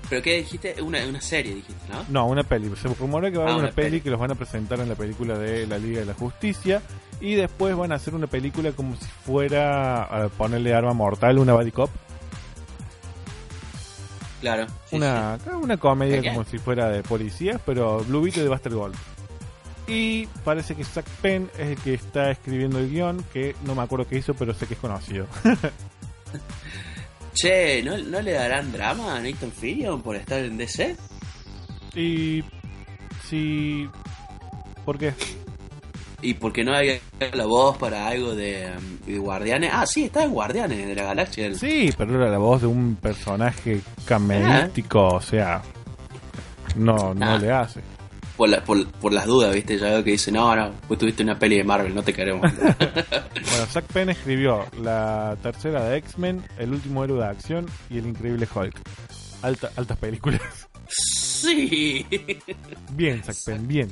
¿Pero 0.08 0.22
qué 0.22 0.38
dijiste? 0.38 0.82
Una, 0.82 1.04
una 1.06 1.20
serie, 1.20 1.54
dijiste, 1.54 1.84
¿no? 1.92 2.04
no, 2.08 2.26
una 2.26 2.42
peli. 2.42 2.70
Se 2.76 2.88
rumora 2.88 3.30
que 3.30 3.38
va 3.38 3.44
a 3.44 3.46
Ah, 3.46 3.50
haber 3.50 3.58
una 3.60 3.68
una 3.68 3.74
peli, 3.76 3.90
peli. 3.90 4.00
que 4.00 4.10
los 4.10 4.18
van 4.18 4.32
a 4.32 4.34
presentar 4.34 4.80
en 4.80 4.88
la 4.88 4.96
película 4.96 5.38
de 5.38 5.66
la 5.68 5.78
Liga 5.78 6.00
de 6.00 6.06
la 6.06 6.14
Justicia. 6.14 6.82
Y 7.20 7.34
después 7.34 7.76
van 7.76 7.92
a 7.92 7.96
hacer 7.96 8.14
una 8.14 8.26
película 8.26 8.72
como 8.72 8.96
si 8.96 9.04
fuera 9.24 10.02
a 10.02 10.28
ponerle 10.30 10.74
arma 10.74 10.94
mortal, 10.94 11.38
una 11.38 11.52
body 11.52 11.70
cop. 11.70 11.90
Claro. 14.40 14.66
sí, 14.88 14.96
una, 14.96 15.38
una 15.60 15.76
comedia 15.76 16.32
como 16.32 16.44
si 16.44 16.58
fuera 16.58 16.88
de 16.88 17.02
policías, 17.02 17.60
pero 17.66 17.98
Blue 18.04 18.22
Beetle 18.22 18.42
de 18.44 18.48
Buster 18.48 18.72
Gold. 18.72 18.94
Y 19.86 20.26
parece 20.44 20.74
que 20.74 20.82
Zack 20.84 21.04
Penn 21.20 21.50
es 21.58 21.68
el 21.68 21.76
que 21.76 21.94
está 21.94 22.30
escribiendo 22.30 22.78
el 22.78 22.88
guion, 22.90 23.22
que 23.32 23.54
no 23.64 23.74
me 23.74 23.82
acuerdo 23.82 24.06
qué 24.08 24.16
hizo, 24.18 24.32
pero 24.34 24.54
sé 24.54 24.66
que 24.66 24.74
es 24.74 24.80
conocido. 24.80 25.26
sí. 27.34 27.40
Che, 27.48 27.82
¿no, 27.82 27.96
¿no 27.98 28.20
le 28.20 28.32
darán 28.32 28.72
drama 28.72 29.16
a 29.16 29.20
Nathan 29.20 29.52
Fillion 29.52 30.02
por 30.02 30.16
estar 30.16 30.38
en 30.40 30.56
DC? 30.56 30.96
y 31.94 32.42
si... 33.28 33.88
¿Por 34.84 34.98
qué? 34.98 35.12
¿Y 36.22 36.34
porque 36.34 36.62
no 36.64 36.74
hay 36.74 37.00
la 37.32 37.46
voz 37.46 37.76
para 37.78 38.06
algo 38.08 38.34
de, 38.34 38.70
de 39.06 39.18
Guardianes? 39.18 39.70
Ah, 39.72 39.86
sí, 39.86 40.04
está 40.04 40.22
en 40.24 40.32
Guardianes 40.32 40.86
de 40.86 40.94
la 40.94 41.04
Galaxia. 41.04 41.46
el- 41.46 41.56
Sí, 41.58 41.90
pero 41.96 42.14
era 42.16 42.30
la 42.30 42.38
voz 42.38 42.60
de 42.60 42.66
un 42.66 42.96
personaje 42.96 43.80
camelístico, 44.04 45.06
o 45.14 45.20
sea... 45.20 45.62
No, 46.76 47.14
no 47.14 47.26
Ah. 47.34 47.38
le 47.38 47.50
hace. 47.50 47.80
Por, 48.40 48.48
la- 48.48 48.64
por, 48.64 48.86
por 48.92 49.12
las 49.12 49.26
dudas, 49.26 49.54
¿viste? 49.54 49.76
Ya 49.76 49.90
veo 49.90 50.02
que 50.02 50.12
dice, 50.12 50.32
no, 50.32 50.56
no, 50.56 50.72
vos 50.88 50.96
tuviste 50.96 51.22
una 51.22 51.38
peli 51.38 51.58
de 51.58 51.64
Marvel, 51.64 51.94
no 51.94 52.02
te 52.02 52.14
queremos. 52.14 52.50
Bueno, 53.50 53.66
Zack 53.66 53.84
Penn 53.92 54.08
escribió 54.10 54.64
la 54.82 55.36
tercera 55.42 55.84
de 55.84 55.96
X-Men, 55.98 56.42
El 56.58 56.70
último 56.72 57.04
héroe 57.04 57.18
de 57.20 57.26
acción 57.26 57.66
y 57.90 57.98
El 57.98 58.06
increíble 58.06 58.46
Hulk. 58.54 58.80
Alta, 59.42 59.70
altas 59.76 59.98
películas. 59.98 60.40
sí. 60.88 62.06
Bien, 62.92 63.22
Zack 63.22 63.36
Penn, 63.44 63.68
bien. 63.68 63.88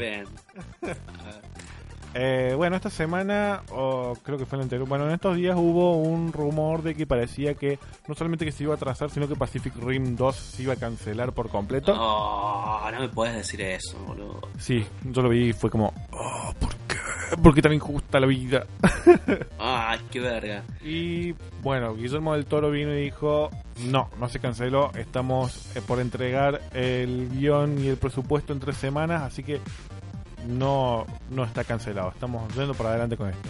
Eh, 2.15 2.55
bueno, 2.57 2.77
esta 2.77 2.91
semana, 2.91 3.63
o 3.71 4.17
creo 4.23 4.39
que 4.39 4.47
fue 4.47 4.57
el 4.57 4.63
anterior, 4.63 4.89
bueno, 4.89 5.07
en 5.07 5.13
estos 5.13 5.37
días 5.37 5.57
hubo 5.57 5.97
un 5.97 6.33
rumor 6.33 6.83
de 6.83 6.95
que 6.95 7.07
parecía 7.07 7.55
que 7.55 7.79
no 8.07 8.15
solamente 8.15 8.45
que 8.45 8.53
se 8.53 8.65
iba 8.65 8.75
a 8.75 8.77
atrasar, 8.77 9.11
sino 9.11 9.29
que 9.29 9.37
Pacific 9.37 9.75
Rim 9.77 10.17
2 10.17 10.37
se 10.37 10.63
iba 10.63 10.73
a 10.73 10.77
cancelar 10.77 11.33
por 11.33 11.49
completo. 11.49 11.95
Oh, 11.97 12.89
no 12.91 13.01
me 13.01 13.09
puedes 13.09 13.35
decir 13.35 13.61
eso, 13.61 13.99
boludo. 14.07 14.41
Sí, 14.59 14.85
yo 15.05 15.23
lo 15.23 15.29
vi 15.29 15.49
y 15.49 15.53
fue 15.53 15.71
como, 15.71 15.93
oh, 16.13 16.55
¿por 16.59 16.71
qué? 16.71 16.97
¿Por 17.43 17.55
qué 17.55 17.61
tan 17.61 17.75
injusta 17.75 18.21
la 18.21 18.27
vida? 18.27 18.67
Ay, 19.59 20.01
qué 20.11 20.21
verga. 20.21 20.65
Y 20.83 21.33
bueno, 21.63 21.95
Guillermo 21.95 22.33
del 22.33 22.47
Toro 22.47 22.71
vino 22.71 22.93
y 22.95 23.03
dijo, 23.03 23.51
no, 23.85 24.09
no 24.19 24.29
se 24.29 24.41
canceló, 24.41 24.93
estamos 24.95 25.77
eh, 25.77 25.83
por 25.87 26.01
entregar 26.01 26.63
el 26.73 27.29
guion 27.31 27.85
y 27.85 27.89
el 27.89 27.97
presupuesto 27.99 28.53
en 28.53 28.61
tres 28.61 28.79
semanas, 28.79 29.23
así 29.23 29.43
que 29.43 29.61
no, 30.49 31.07
no 31.31 31.45
está 31.45 31.63
cancelado, 31.65 32.11
estamos 32.11 32.53
yendo 32.55 32.75
para 32.75 32.91
adelante 32.91 33.17
con 33.17 33.29
esto. 33.31 33.49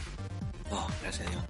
Oh, 0.70 0.86
gracias 1.02 1.26
a 1.26 1.30
Dios. 1.30 1.42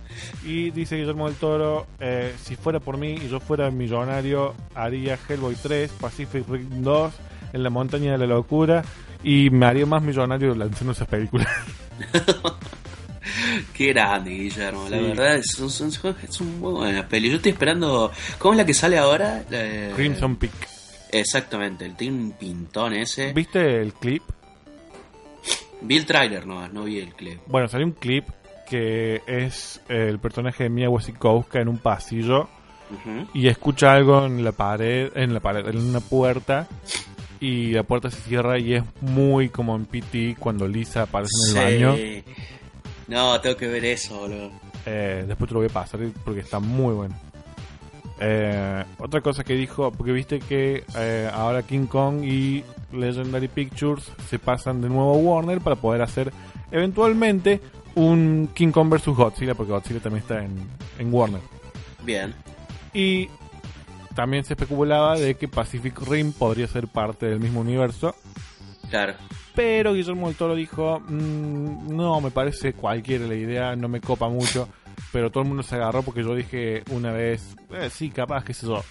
Y 0.45 0.71
dice 0.71 0.97
Guillermo 0.97 1.27
del 1.27 1.37
Toro, 1.37 1.87
eh, 1.99 2.35
si 2.41 2.55
fuera 2.55 2.79
por 2.79 2.97
mí 2.99 3.15
y 3.15 3.29
yo 3.29 3.41
fuera 3.41 3.71
millonario, 3.71 4.55
haría 4.75 5.19
Hellboy 5.29 5.57
3, 5.57 5.91
Pacific 6.01 6.49
Rim 6.49 6.83
2, 6.83 7.13
En 7.55 7.63
la 7.63 7.71
montaña 7.71 8.13
de 8.13 8.19
la 8.19 8.27
locura, 8.27 8.85
y 9.25 9.51
me 9.51 9.67
haría 9.67 9.87
más 9.87 10.03
millonario 10.03 10.55
lanzando 10.55 10.93
esas 10.93 11.09
películas. 11.09 11.49
Qué 13.75 13.89
grande, 13.89 14.31
Guillermo. 14.31 14.89
La 14.89 14.99
verdad, 14.99 15.37
es, 15.37 15.53
son, 15.53 15.71
son, 15.71 15.91
son 15.91 16.61
muy 16.61 16.73
buenas 16.73 17.05
pelis. 17.07 17.31
Yo 17.31 17.37
estoy 17.37 17.53
esperando. 17.53 18.11
¿Cómo 18.39 18.55
es 18.55 18.59
la 18.59 18.67
que 18.67 18.75
sale 18.75 18.99
ahora? 18.99 19.43
De- 19.49 19.93
Crimson 19.97 20.37
Peak. 20.37 20.53
Exactamente, 21.11 21.87
el 21.87 22.13
un 22.13 22.33
pintón 22.33 22.93
ese. 22.93 23.33
¿Viste 23.33 23.81
el 23.81 23.95
clip? 23.95 24.23
Vi 25.81 25.97
el 25.97 26.07
trailer, 26.07 26.47
no, 26.47 26.69
no 26.69 26.85
vi 26.85 26.99
el 26.99 27.14
clip. 27.14 27.38
Bueno, 27.47 27.69
salió 27.69 27.87
un 27.87 27.93
clip 27.93 28.27
que 28.69 29.23
es 29.27 29.81
el 29.88 30.19
personaje 30.19 30.64
de 30.64 30.71
Mia 30.71 30.91
Wasikowska 30.91 31.61
en 31.61 31.69
un 31.69 31.79
pasillo 31.79 32.49
y 33.35 33.49
escucha 33.49 33.93
algo 33.93 34.25
en 34.27 34.43
la 34.45 34.53
pared, 34.53 35.11
en 35.14 35.33
la 35.35 35.41
pared, 35.41 35.67
en 35.69 35.77
una 35.79 36.01
puerta 36.01 36.67
y 37.41 37.73
la 37.73 37.83
puerta 37.83 38.11
se 38.11 38.21
cierra 38.23 38.59
y 38.59 38.75
es 38.75 38.83
muy 39.01 39.49
como 39.51 39.77
en 39.77 39.85
PT 39.87 40.37
cuando 40.38 40.67
Lisa 40.67 41.03
aparece 41.03 41.33
en 41.51 41.57
el 41.57 41.69
Sí. 41.69 41.79
baño. 41.79 41.97
No, 43.07 43.41
tengo 43.41 43.57
que 43.57 43.69
ver 43.69 43.85
eso, 43.85 44.19
boludo. 44.19 44.51
Eh, 44.87 45.25
después 45.27 45.49
te 45.49 45.55
lo 45.55 45.61
voy 45.61 45.69
a 45.69 45.73
pasar 45.73 46.01
porque 46.25 46.41
está 46.41 46.59
muy 46.61 46.95
bueno. 46.95 47.14
Eh, 48.20 48.85
otra 48.98 49.20
cosa 49.20 49.44
que 49.44 49.54
dijo, 49.54 49.92
porque 49.92 50.12
viste 50.12 50.40
que 50.40 50.85
eh, 50.96 51.31
ahora 51.33 51.62
King 51.62 51.87
Kong 51.87 52.24
y 52.24 52.64
Legendary 52.92 53.48
Pictures 53.48 54.11
se 54.28 54.38
pasan 54.38 54.81
de 54.81 54.88
nuevo 54.88 55.14
a 55.14 55.18
Warner 55.18 55.61
para 55.61 55.76
poder 55.76 56.02
hacer 56.02 56.33
eventualmente 56.70 57.61
un 57.94 58.48
King 58.54 58.70
Kong 58.70 58.88
vs 58.90 59.07
Godzilla, 59.07 59.54
porque 59.54 59.72
Godzilla 59.72 60.00
también 60.00 60.22
está 60.22 60.44
en, 60.44 60.57
en 60.98 61.12
Warner. 61.14 61.40
Bien. 62.02 62.35
Y 62.92 63.28
también 64.14 64.44
se 64.44 64.54
especulaba 64.54 65.16
de 65.16 65.37
que 65.37 65.46
Pacific 65.48 66.00
Rim 66.09 66.33
podría 66.33 66.66
ser 66.66 66.88
parte 66.88 67.26
del 67.26 67.40
mismo 67.40 67.61
universo. 67.61 68.14
Claro. 68.90 69.14
Pero 69.54 69.92
Guillermo 69.94 70.28
del 70.28 70.37
Toro 70.37 70.54
dijo, 70.54 71.00
"Mm, 71.00 71.94
no, 71.94 72.20
me 72.20 72.31
parece 72.31 72.72
cualquiera 72.72 73.26
la 73.26 73.35
idea, 73.35 73.76
no 73.76 73.88
me 73.88 74.00
copa 74.00 74.28
mucho. 74.28 74.68
Pero 75.12 75.31
todo 75.31 75.42
el 75.42 75.49
mundo 75.49 75.62
se 75.62 75.75
agarró 75.77 76.03
porque 76.03 76.23
yo 76.23 76.35
dije 76.35 76.83
una 76.90 77.12
vez, 77.12 77.42
"Eh, 77.71 77.88
sí, 77.94 78.11
capaz, 78.11 78.44
qué 78.44 78.53
sé 78.55 78.66
yo. 78.66 78.83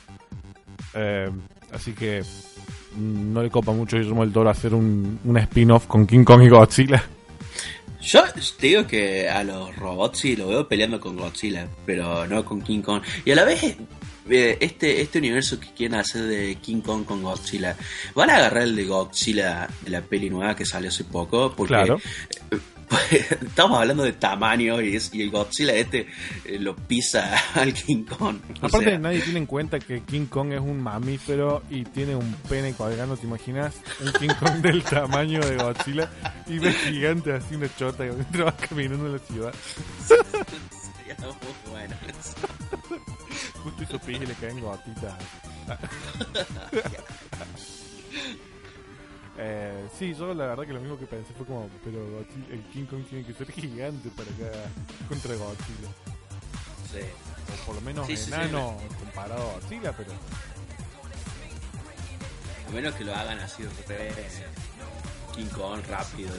Eh, 0.94 1.30
así 1.72 1.94
que 1.94 2.24
no 2.96 3.44
le 3.44 3.50
copa 3.52 3.72
mucho 3.72 3.98
Guillermo 3.98 4.24
del 4.24 4.34
Toro 4.34 4.50
hacer 4.50 4.74
un, 4.74 5.20
un 5.24 5.38
spin-off 5.38 5.86
con 5.86 6.08
King 6.08 6.24
Kong 6.24 6.42
y 6.44 6.50
Godzilla. 6.50 7.04
Yo 8.02 8.24
te 8.60 8.68
digo 8.68 8.88
que 8.88 9.28
a 9.30 9.44
los 9.44 9.76
robots 9.76 10.20
sí 10.20 10.36
lo 10.36 10.48
veo 10.48 10.68
peleando 10.68 11.00
con 11.00 11.18
Godzilla, 11.18 11.68
pero 11.86 12.26
no 12.26 12.46
con 12.46 12.62
King 12.62 12.82
Kong. 12.82 13.02
Y 13.26 13.32
a 13.32 13.36
la 13.36 13.44
vez, 13.44 13.76
eh, 14.30 14.58
este, 14.62 15.02
este 15.02 15.20
universo 15.20 15.60
que 15.60 15.68
quieren 15.74 16.00
hacer 16.00 16.24
de 16.24 16.56
King 16.56 16.82
Kong 16.82 17.04
con 17.06 17.22
Godzilla, 17.22 17.76
van 18.16 18.30
a 18.30 18.38
agarrar 18.38 18.64
el 18.64 18.76
de 18.76 18.86
Godzilla 18.86 19.68
de 19.82 19.90
la 19.92 20.02
peli 20.02 20.30
nueva 20.30 20.56
que 20.56 20.66
salió 20.66 20.90
hace 20.90 21.04
poco, 21.04 21.54
porque 21.56 21.74
Claro. 21.74 22.00
estamos 23.12 23.80
hablando 23.80 24.04
de 24.04 24.14
tamaño 24.14 24.82
y, 24.82 24.96
es- 24.96 25.14
y 25.14 25.22
el 25.22 25.30
Godzilla 25.32 25.74
este 25.74 26.08
eh, 26.46 26.58
lo 26.60 26.76
pisa 26.76 27.36
al 27.56 27.74
King 27.74 28.04
Kong. 28.06 28.38
Aparte, 28.62 28.86
sea, 28.86 29.00
nadie 29.00 29.22
tiene 29.22 29.40
en 29.40 29.46
cuenta 29.46 29.80
que 29.80 30.02
King 30.04 30.28
Kong 30.28 30.54
es 30.54 30.60
un 30.62 30.82
mamífero 30.82 31.64
y 31.70 31.84
tiene 31.84 32.16
un 32.16 32.34
pene 32.50 32.74
colgando, 32.74 33.18
¿te 33.18 33.26
imaginas? 33.28 33.76
Un 34.02 34.12
King 34.14 34.34
Kong 34.40 34.62
del 34.62 34.84
tamaño 34.84 35.40
de 35.42 35.58
Godzilla 35.58 36.10
y 36.48 36.60
ves 36.60 36.76
gigante 36.78 37.34
así 37.34 37.56
una 37.56 37.74
chota 37.76 38.06
que 38.32 38.42
va 38.44 38.56
caminando 38.56 39.06
en 39.08 39.14
la 39.14 39.20
ciudad. 39.20 39.54
sería 40.08 41.18
muy 41.28 41.72
bueno. 41.72 41.96
Justo 43.64 43.84
hizo 43.84 44.00
pis 44.00 44.18
y 44.22 44.26
le 44.26 44.34
caen 44.36 44.62
gotitas. 44.62 45.14
Eh, 49.38 49.88
sí, 49.98 50.14
yo 50.16 50.34
la 50.34 50.48
verdad 50.48 50.66
que 50.66 50.74
lo 50.74 50.80
mismo 50.82 50.98
que 50.98 51.06
pensé 51.06 51.34
fue 51.34 51.46
como, 51.46 51.70
pero 51.84 52.00
Godzilla- 52.00 52.52
el 52.54 52.64
King 52.72 52.86
Kong 52.86 53.04
tiene 53.10 53.26
que 53.26 53.34
ser 53.34 53.52
gigante 53.52 54.10
para 54.10 54.30
que 54.32 54.44
haga 54.46 54.66
contra 55.08 55.36
Godzilla. 55.36 55.90
Sí. 56.92 57.00
O 57.62 57.66
por 57.66 57.76
lo 57.76 57.82
menos 57.82 58.08
Sí, 58.08 58.18
sí, 58.18 58.26
sí. 58.26 58.32
enano 58.34 58.78
comparado 59.00 59.42
a 59.50 59.54
Godzilla, 59.54 59.94
pero... 59.94 60.12
A 62.68 62.72
menos 62.72 62.96
que 62.96 63.04
lo 63.06 63.16
hagan 63.16 63.40
así 63.40 63.64
re 63.88 64.12
King 65.36 65.46
Kong 65.48 65.82
rápido 65.88 66.32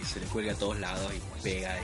y 0.00 0.04
se 0.04 0.20
le 0.20 0.26
cuelga 0.26 0.52
a 0.52 0.56
todos 0.56 0.78
lados 0.78 1.12
y 1.14 1.42
pega 1.42 1.76
y 1.78 1.82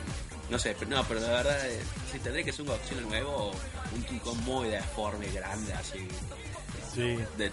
no 0.50 0.58
sé, 0.58 0.74
pero 0.78 0.90
no, 0.90 1.04
pero 1.04 1.20
la 1.20 1.28
verdad 1.28 1.66
eh, 1.70 1.80
sí 2.10 2.18
tendría 2.18 2.44
que 2.44 2.52
ser 2.52 2.62
un 2.62 2.68
Godzilla 2.68 3.00
nuevo 3.02 3.30
o 3.30 3.52
un 3.94 4.02
King 4.04 4.18
Kong 4.18 4.38
muy 4.44 4.68
deforme, 4.68 5.26
grande 5.30 5.72
así 5.74 6.06
Sí. 6.94 7.16
de 7.38 7.50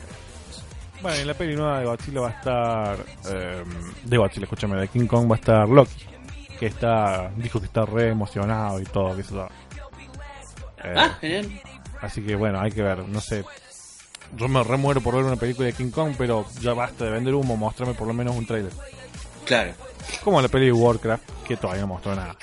Bueno, 1.02 1.18
en 1.18 1.28
la 1.28 1.34
peli 1.34 1.56
nueva 1.56 1.80
de 1.80 1.86
Godzilla 1.86 2.22
va 2.22 2.28
a 2.28 2.32
estar. 2.32 2.98
eh, 3.30 3.64
de 4.04 4.18
Godzilla, 4.18 4.44
escúchame, 4.44 4.76
de 4.78 4.88
King 4.90 5.08
Kong 5.08 5.30
va 5.32 5.36
a 5.36 5.40
estar 5.40 5.70
Loki. 5.70 6.06
Que 6.60 6.66
está. 6.68 7.32
Dijo 7.38 7.60
que 7.60 7.68
está 7.68 7.86
re 7.86 8.10
emocionado 8.10 8.80
y 8.82 8.84
todo, 8.84 9.16
que 9.16 9.22
eso. 9.22 9.48
Eh, 10.84 10.94
Ah, 10.96 11.18
genial. 11.22 11.62
Así 12.02 12.22
que 12.22 12.36
bueno, 12.36 12.60
hay 12.60 12.72
que 12.72 12.82
ver, 12.82 13.00
no 13.08 13.22
sé. 13.22 13.44
Yo 14.36 14.48
me 14.48 14.62
remuero 14.64 15.02
por 15.02 15.16
ver 15.16 15.24
una 15.24 15.36
película 15.38 15.68
de 15.68 15.74
King 15.74 15.90
Kong, 15.92 16.14
pero 16.18 16.46
ya 16.62 16.74
basta 16.74 17.06
de 17.06 17.12
vender 17.12 17.34
humo, 17.34 17.58
mostrame 17.58 17.94
por 17.94 18.08
lo 18.08 18.14
menos 18.14 18.36
un 18.36 18.46
trailer. 18.46 18.72
Claro. 19.46 19.74
Como 20.24 20.42
la 20.42 20.48
peli 20.48 20.68
de 20.68 20.72
Warcraft, 20.74 21.24
que 21.48 21.58
todavía 21.58 21.82
no 21.82 21.88
mostró 21.88 22.16
nada. 22.16 22.36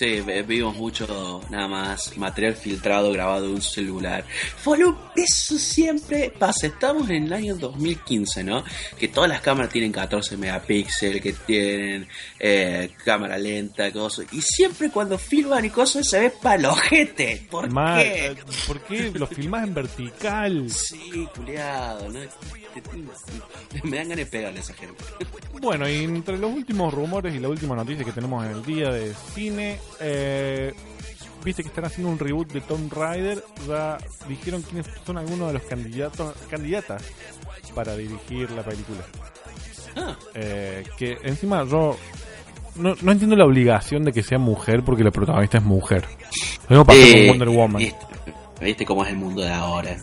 Sí, 0.00 0.22
vimos 0.46 0.74
mucho 0.76 1.42
nada 1.50 1.68
más 1.68 2.16
material 2.16 2.54
filtrado 2.54 3.12
grabado 3.12 3.48
de 3.48 3.52
un 3.52 3.60
celular. 3.60 4.24
Follow, 4.56 4.96
eso 5.14 5.58
siempre 5.58 6.32
pasa. 6.38 6.68
Estamos 6.68 7.10
en 7.10 7.24
el 7.24 7.32
año 7.34 7.54
2015, 7.54 8.42
¿no? 8.42 8.64
Que 8.98 9.08
todas 9.08 9.28
las 9.28 9.42
cámaras 9.42 9.70
tienen 9.70 9.92
14 9.92 10.38
megapíxeles, 10.38 11.20
que 11.20 11.34
tienen 11.34 12.08
eh, 12.38 12.92
cámara 13.04 13.36
lenta, 13.36 13.92
cosas. 13.92 14.24
Y 14.32 14.40
siempre 14.40 14.88
cuando 14.90 15.18
filman 15.18 15.66
y 15.66 15.68
cosas 15.68 16.08
se 16.08 16.18
ve 16.18 16.30
palojete. 16.30 17.46
¿Por 17.50 17.68
qué? 17.68 18.26
eh, 18.26 18.36
¿Por 18.66 18.80
qué 18.80 19.10
lo 19.10 19.26
filmas 19.26 19.64
en 19.64 19.74
vertical? 19.74 20.70
Sí, 20.70 21.28
culiado, 21.36 22.08
¿no? 22.08 22.20
Me 23.84 23.96
dan 23.98 24.08
ganas 24.08 24.16
de 24.16 24.26
pegarle 24.26 24.60
a 24.60 24.62
esa 24.62 24.72
gente. 24.72 24.94
Bueno, 25.60 25.88
y 25.88 26.04
entre 26.04 26.38
los 26.38 26.52
últimos 26.52 26.94
rumores 26.94 27.34
y 27.34 27.38
la 27.38 27.48
última 27.48 27.76
noticia 27.76 28.04
que 28.04 28.12
tenemos 28.12 28.44
en 28.46 28.52
el 28.52 28.64
día 28.64 28.90
de 28.90 29.12
cine, 29.34 29.78
eh, 30.00 30.72
viste 31.44 31.62
que 31.62 31.68
están 31.68 31.84
haciendo 31.86 32.12
un 32.12 32.18
reboot 32.18 32.52
de 32.52 32.60
Tomb 32.60 32.92
Raider, 32.92 33.42
ya 33.66 33.98
dijeron 34.28 34.62
quiénes 34.62 34.86
son 35.04 35.18
algunos 35.18 35.48
de 35.48 35.54
los 35.54 35.62
candidatos, 35.62 36.34
candidatas 36.50 37.02
para 37.74 37.96
dirigir 37.96 38.50
la 38.50 38.62
película. 38.62 39.00
Ah, 39.96 40.16
Eh, 40.34 40.84
que 40.96 41.18
encima 41.24 41.64
yo 41.64 41.96
no, 42.76 42.94
no 43.02 43.12
entiendo 43.12 43.34
la 43.36 43.44
obligación 43.44 44.04
de 44.04 44.12
que 44.12 44.22
sea 44.22 44.38
mujer 44.38 44.82
porque 44.84 45.02
la 45.02 45.10
protagonista 45.10 45.58
es 45.58 45.64
mujer. 45.64 46.04
Lo 46.68 46.76
mismo 46.76 46.84
pasó 46.84 47.00
eh, 47.00 47.26
con 47.26 47.38
Wonder 47.38 47.48
Woman. 47.48 47.78
Viste, 47.82 48.06
viste 48.60 48.84
cómo 48.86 49.04
es 49.04 49.10
el 49.10 49.16
mundo 49.16 49.42
de 49.42 49.50
ahora. 49.50 49.96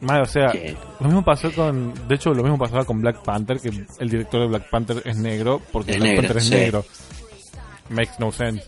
Mal, 0.00 0.22
o 0.22 0.26
sea, 0.26 0.52
lo 1.00 1.06
mismo 1.06 1.24
pasó 1.24 1.50
con. 1.52 1.94
De 2.08 2.14
hecho, 2.16 2.34
lo 2.34 2.42
mismo 2.42 2.58
pasaba 2.58 2.84
con 2.84 3.00
Black 3.00 3.22
Panther, 3.22 3.58
que 3.58 3.68
el 3.98 4.10
director 4.10 4.40
de 4.42 4.48
Black 4.48 4.68
Panther 4.68 5.00
es 5.04 5.16
negro, 5.16 5.62
porque 5.72 5.92
Es 5.92 5.96
Black 5.98 6.08
negro, 6.10 6.22
Panther 6.22 6.36
es 6.38 6.44
sí. 6.44 6.50
negro. 6.54 6.84
Makes 7.90 8.12
no 8.18 8.32
sense. 8.32 8.64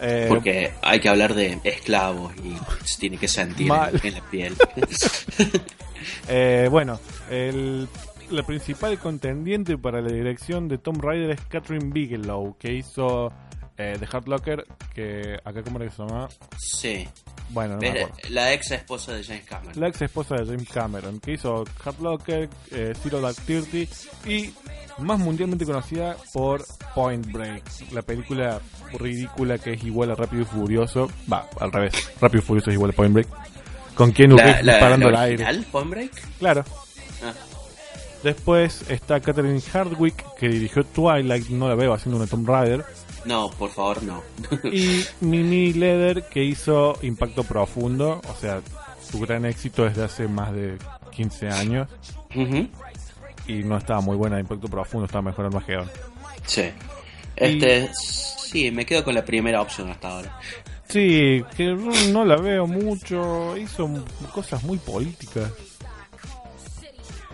Eh, 0.00 0.26
Porque 0.28 0.72
hay 0.82 1.00
que 1.00 1.08
hablar 1.08 1.34
de 1.34 1.58
esclavos 1.64 2.32
y 2.42 2.56
se 2.84 2.98
tiene 2.98 3.16
que 3.16 3.28
sentir 3.28 3.68
Mal. 3.68 4.00
en, 4.02 4.14
la 4.14 4.20
piel. 4.30 4.54
eh, 6.28 6.68
bueno, 6.70 6.98
el, 7.30 7.88
la 8.30 8.42
principal 8.42 8.98
contendiente 8.98 9.78
para 9.78 10.00
la 10.00 10.10
dirección 10.10 10.68
de 10.68 10.78
Tomb 10.78 11.02
Raider 11.02 11.30
es 11.30 11.40
Catherine 11.42 11.90
Bigelow, 11.92 12.56
que 12.58 12.72
hizo 12.72 13.32
eh, 13.76 13.96
The 13.98 14.06
Hard 14.10 14.28
Locker, 14.28 14.66
que 14.94 15.38
acá, 15.44 15.62
¿cómo 15.62 15.78
era 15.78 15.90
que 15.90 15.96
se 15.96 16.02
llama? 16.02 16.28
sí. 16.56 17.08
Bueno, 17.50 17.74
no 17.74 17.80
me 17.82 17.88
acuerdo. 17.90 18.16
la 18.30 18.54
ex 18.54 18.70
esposa 18.70 19.12
de 19.12 19.22
James 19.22 19.44
Cameron. 19.44 19.78
La 19.78 19.88
ex 19.88 20.00
esposa 20.00 20.34
de 20.36 20.46
James 20.46 20.68
Cameron, 20.68 21.20
que 21.20 21.32
hizo 21.32 21.64
Hard 21.84 22.00
Locker, 22.00 22.48
eh, 22.70 22.94
Zero 23.02 23.20
Dark 23.20 23.36
Thirty 23.36 23.86
y 24.26 24.52
más 24.98 25.18
mundialmente 25.18 25.66
conocida 25.66 26.16
por 26.32 26.64
Point 26.94 27.30
Break, 27.30 27.62
la 27.92 28.00
película 28.00 28.60
ridícula 28.94 29.58
que 29.58 29.74
es 29.74 29.84
igual 29.84 30.10
a 30.10 30.14
Rápido 30.14 30.42
y 30.42 30.46
Furioso. 30.46 31.10
Va, 31.30 31.46
al 31.60 31.70
revés, 31.70 31.92
Rápido 32.18 32.42
y 32.42 32.46
Furioso 32.46 32.70
es 32.70 32.74
igual 32.74 32.90
a 32.92 32.94
Point 32.94 33.12
Break. 33.12 33.28
Con 33.94 34.08
La, 34.16 34.36
Reeves 34.36 34.64
disparando 34.64 35.08
al 35.08 35.16
aire. 35.16 35.46
Point 35.70 35.90
Break. 35.90 36.38
Claro. 36.38 36.64
Ah, 37.22 37.32
Después 38.24 38.90
está 38.90 39.20
Catherine 39.20 39.60
Hardwick, 39.72 40.24
que 40.38 40.48
dirigió 40.48 40.82
Twilight, 40.82 41.48
no 41.50 41.68
la 41.68 41.74
veo 41.74 41.92
haciendo 41.92 42.16
una 42.16 42.26
Tomb 42.26 42.48
Raider. 42.48 42.84
No, 43.24 43.50
por 43.50 43.70
favor, 43.70 44.02
no. 44.02 44.22
Y 44.70 45.04
Mimi 45.20 45.72
Leder, 45.72 46.24
que 46.28 46.42
hizo 46.44 46.98
Impacto 47.02 47.44
Profundo, 47.44 48.20
o 48.28 48.34
sea, 48.40 48.60
su 49.10 49.18
gran 49.20 49.44
éxito 49.44 49.84
desde 49.84 50.04
hace 50.04 50.28
más 50.28 50.52
de 50.52 50.76
15 51.12 51.48
años. 51.50 51.88
Y 53.46 53.62
no 53.62 53.76
estaba 53.76 54.00
muy 54.00 54.16
buena 54.16 54.40
impacto 54.40 54.68
profundo, 54.68 55.06
estaba 55.06 55.22
mejor 55.22 55.46
Armageddon. 55.46 55.90
Sí. 56.46 56.70
Este, 57.36 57.90
sí, 57.94 58.70
me 58.70 58.86
quedo 58.86 59.04
con 59.04 59.14
la 59.14 59.24
primera 59.24 59.60
opción 59.60 59.90
hasta 59.90 60.08
ahora. 60.08 60.38
Sí, 60.88 61.42
que 61.56 61.74
no, 62.12 62.24
la 62.24 62.36
veo 62.36 62.66
mucho, 62.66 63.56
hizo 63.56 63.88
cosas 64.32 64.62
muy 64.64 64.78
políticas. 64.78 65.50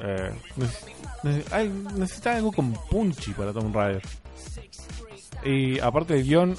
Eh, 0.02 0.32
neces- 0.56 0.86
neces- 1.22 1.52
hay- 1.52 1.68
necesita 1.96 2.36
algo 2.36 2.52
con 2.52 2.72
punchy 2.90 3.32
para 3.32 3.52
Tomb 3.52 3.74
Raider. 3.74 4.02
Y 5.44 5.78
aparte 5.80 6.14
del 6.14 6.24
guion, 6.24 6.56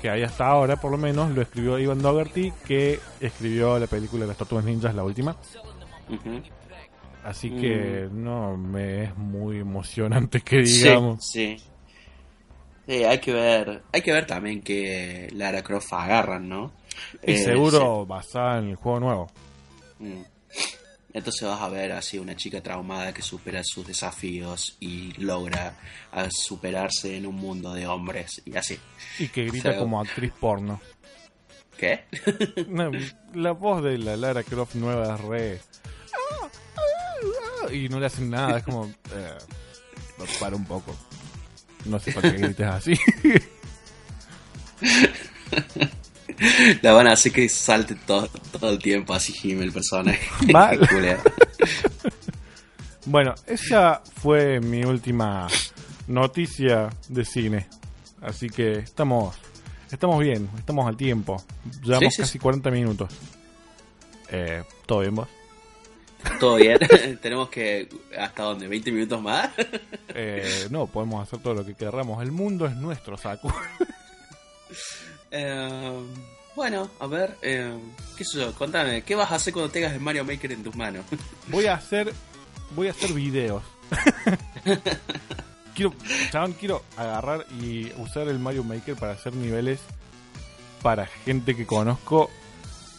que 0.00 0.10
hay 0.10 0.22
hasta 0.22 0.46
ahora 0.46 0.76
por 0.76 0.90
lo 0.90 0.98
menos, 0.98 1.30
lo 1.30 1.42
escribió 1.42 1.78
Ivan 1.78 2.00
Dougherty, 2.02 2.52
que 2.66 3.00
escribió 3.20 3.78
la 3.78 3.86
película 3.86 4.22
de 4.22 4.28
las 4.28 4.36
Tortugas 4.36 4.64
Ninjas, 4.64 4.94
la 4.94 5.04
última. 5.04 5.36
Así 7.24 7.50
que 7.50 8.08
no 8.10 8.56
me 8.56 9.04
es 9.04 9.16
muy 9.16 9.58
emocionante 9.58 10.40
que 10.40 10.66
Sí, 10.66 10.82
digamos. 10.84 11.24
sí. 11.24 11.56
Sí, 12.86 13.04
hay 13.04 13.20
que 13.20 13.32
ver, 13.32 13.82
hay 13.92 14.02
que 14.02 14.12
ver 14.12 14.26
también 14.26 14.60
que 14.60 15.28
Lara 15.34 15.62
Croft 15.62 15.92
agarran, 15.92 16.48
¿no? 16.48 16.72
Y 17.24 17.32
Eh, 17.32 17.38
seguro 17.38 18.04
basada 18.04 18.58
en 18.58 18.70
el 18.70 18.76
juego 18.76 18.98
nuevo. 19.00 19.30
sí. 19.98 20.04
Mm. 20.04 20.24
Entonces 21.14 21.46
vas 21.46 21.60
a 21.60 21.68
ver 21.68 21.92
así 21.92 22.18
una 22.18 22.34
chica 22.34 22.62
traumada 22.62 23.12
que 23.12 23.20
supera 23.20 23.60
sus 23.64 23.86
desafíos 23.86 24.76
y 24.80 25.12
logra 25.20 25.76
superarse 26.30 27.16
en 27.16 27.26
un 27.26 27.36
mundo 27.36 27.74
de 27.74 27.86
hombres 27.86 28.40
y 28.44 28.56
así. 28.56 28.78
Y 29.18 29.28
que 29.28 29.44
grita 29.44 29.76
como 29.76 30.00
actriz 30.00 30.32
porno. 30.38 30.80
¿Qué? 31.76 32.04
No, 32.68 32.90
la 33.34 33.52
voz 33.52 33.82
de 33.82 33.98
la 33.98 34.16
Lara 34.16 34.42
Croft 34.42 34.74
nueva 34.76 35.14
es 35.14 35.20
re. 35.20 35.60
Y 37.72 37.88
no 37.88 38.00
le 38.00 38.06
hacen 38.06 38.30
nada, 38.30 38.58
es 38.58 38.64
como. 38.64 38.86
Eh, 38.86 39.38
para 40.40 40.56
un 40.56 40.64
poco. 40.64 40.96
No 41.84 41.98
sé 41.98 42.12
para 42.12 42.30
qué 42.32 42.38
grites 42.38 42.66
así. 42.66 42.94
La 46.82 46.92
van 46.92 47.06
a 47.06 47.12
hacer 47.12 47.32
que 47.32 47.48
salte 47.48 47.94
todo, 47.94 48.28
todo 48.28 48.70
el 48.70 48.78
tiempo 48.78 49.14
así 49.14 49.32
gime 49.32 49.64
el 49.64 49.72
personaje. 49.72 50.20
Mal. 50.52 50.78
Bueno, 53.04 53.34
esa 53.48 54.00
fue 54.20 54.60
mi 54.60 54.84
última 54.84 55.48
noticia 56.06 56.88
de 57.08 57.24
cine. 57.24 57.66
Así 58.20 58.48
que 58.48 58.74
estamos. 58.74 59.34
Estamos 59.90 60.20
bien, 60.20 60.48
estamos 60.56 60.86
al 60.86 60.96
tiempo. 60.96 61.42
Llevamos 61.82 62.14
Sí, 62.14 62.16
sí, 62.16 62.22
casi 62.22 62.32
sí. 62.34 62.38
40 62.38 62.70
minutos. 62.70 63.12
Eh, 64.30 64.62
¿Todo 64.86 65.00
bien 65.00 65.16
vos? 65.16 65.28
Todo 66.38 66.54
bien. 66.56 66.78
Tenemos 67.20 67.48
que. 67.48 67.88
¿Hasta 68.16 68.44
dónde? 68.44 68.68
¿20 68.68 68.92
minutos 68.92 69.20
más? 69.20 69.50
Eh, 70.14 70.68
no, 70.70 70.86
podemos 70.86 71.26
hacer 71.26 71.40
todo 71.40 71.54
lo 71.54 71.66
que 71.66 71.74
querramos. 71.74 72.22
El 72.22 72.30
mundo 72.30 72.66
es 72.66 72.76
nuestro, 72.76 73.16
Saku. 73.16 73.52
Eh, 75.32 76.00
bueno, 76.54 76.90
a 77.00 77.06
ver. 77.06 77.36
eh, 77.42 77.74
¿Qué 78.16 78.24
sé 78.24 78.38
yo? 78.38 78.52
Contame. 78.54 79.02
¿Qué 79.02 79.14
vas 79.14 79.32
a 79.32 79.36
hacer 79.36 79.52
cuando 79.52 79.72
tengas 79.72 79.92
el 79.92 80.00
Mario 80.00 80.24
Maker 80.24 80.52
en 80.52 80.62
tus 80.62 80.76
manos? 80.76 81.04
Voy 81.48 81.66
a 81.66 81.74
hacer. 81.74 82.12
Voy 82.76 82.88
a 82.88 82.90
hacer 82.90 83.12
videos. 83.12 83.62
quiero, 85.74 85.94
chabón, 86.30 86.52
quiero 86.54 86.82
agarrar 86.96 87.46
y 87.60 87.90
usar 87.98 88.28
el 88.28 88.38
Mario 88.38 88.64
Maker 88.64 88.96
para 88.96 89.12
hacer 89.12 89.34
niveles 89.34 89.80
para 90.82 91.06
gente 91.06 91.54
que 91.54 91.66
conozco 91.66 92.30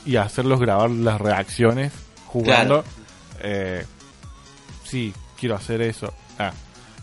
y 0.05 0.15
hacerlos 0.17 0.59
grabar 0.59 0.89
las 0.89 1.19
reacciones 1.19 1.91
jugando. 2.27 2.84
Eh, 3.41 3.86
sí, 4.84 5.13
quiero 5.39 5.55
hacer 5.55 5.81
eso. 5.81 6.13
Ah, 6.39 6.53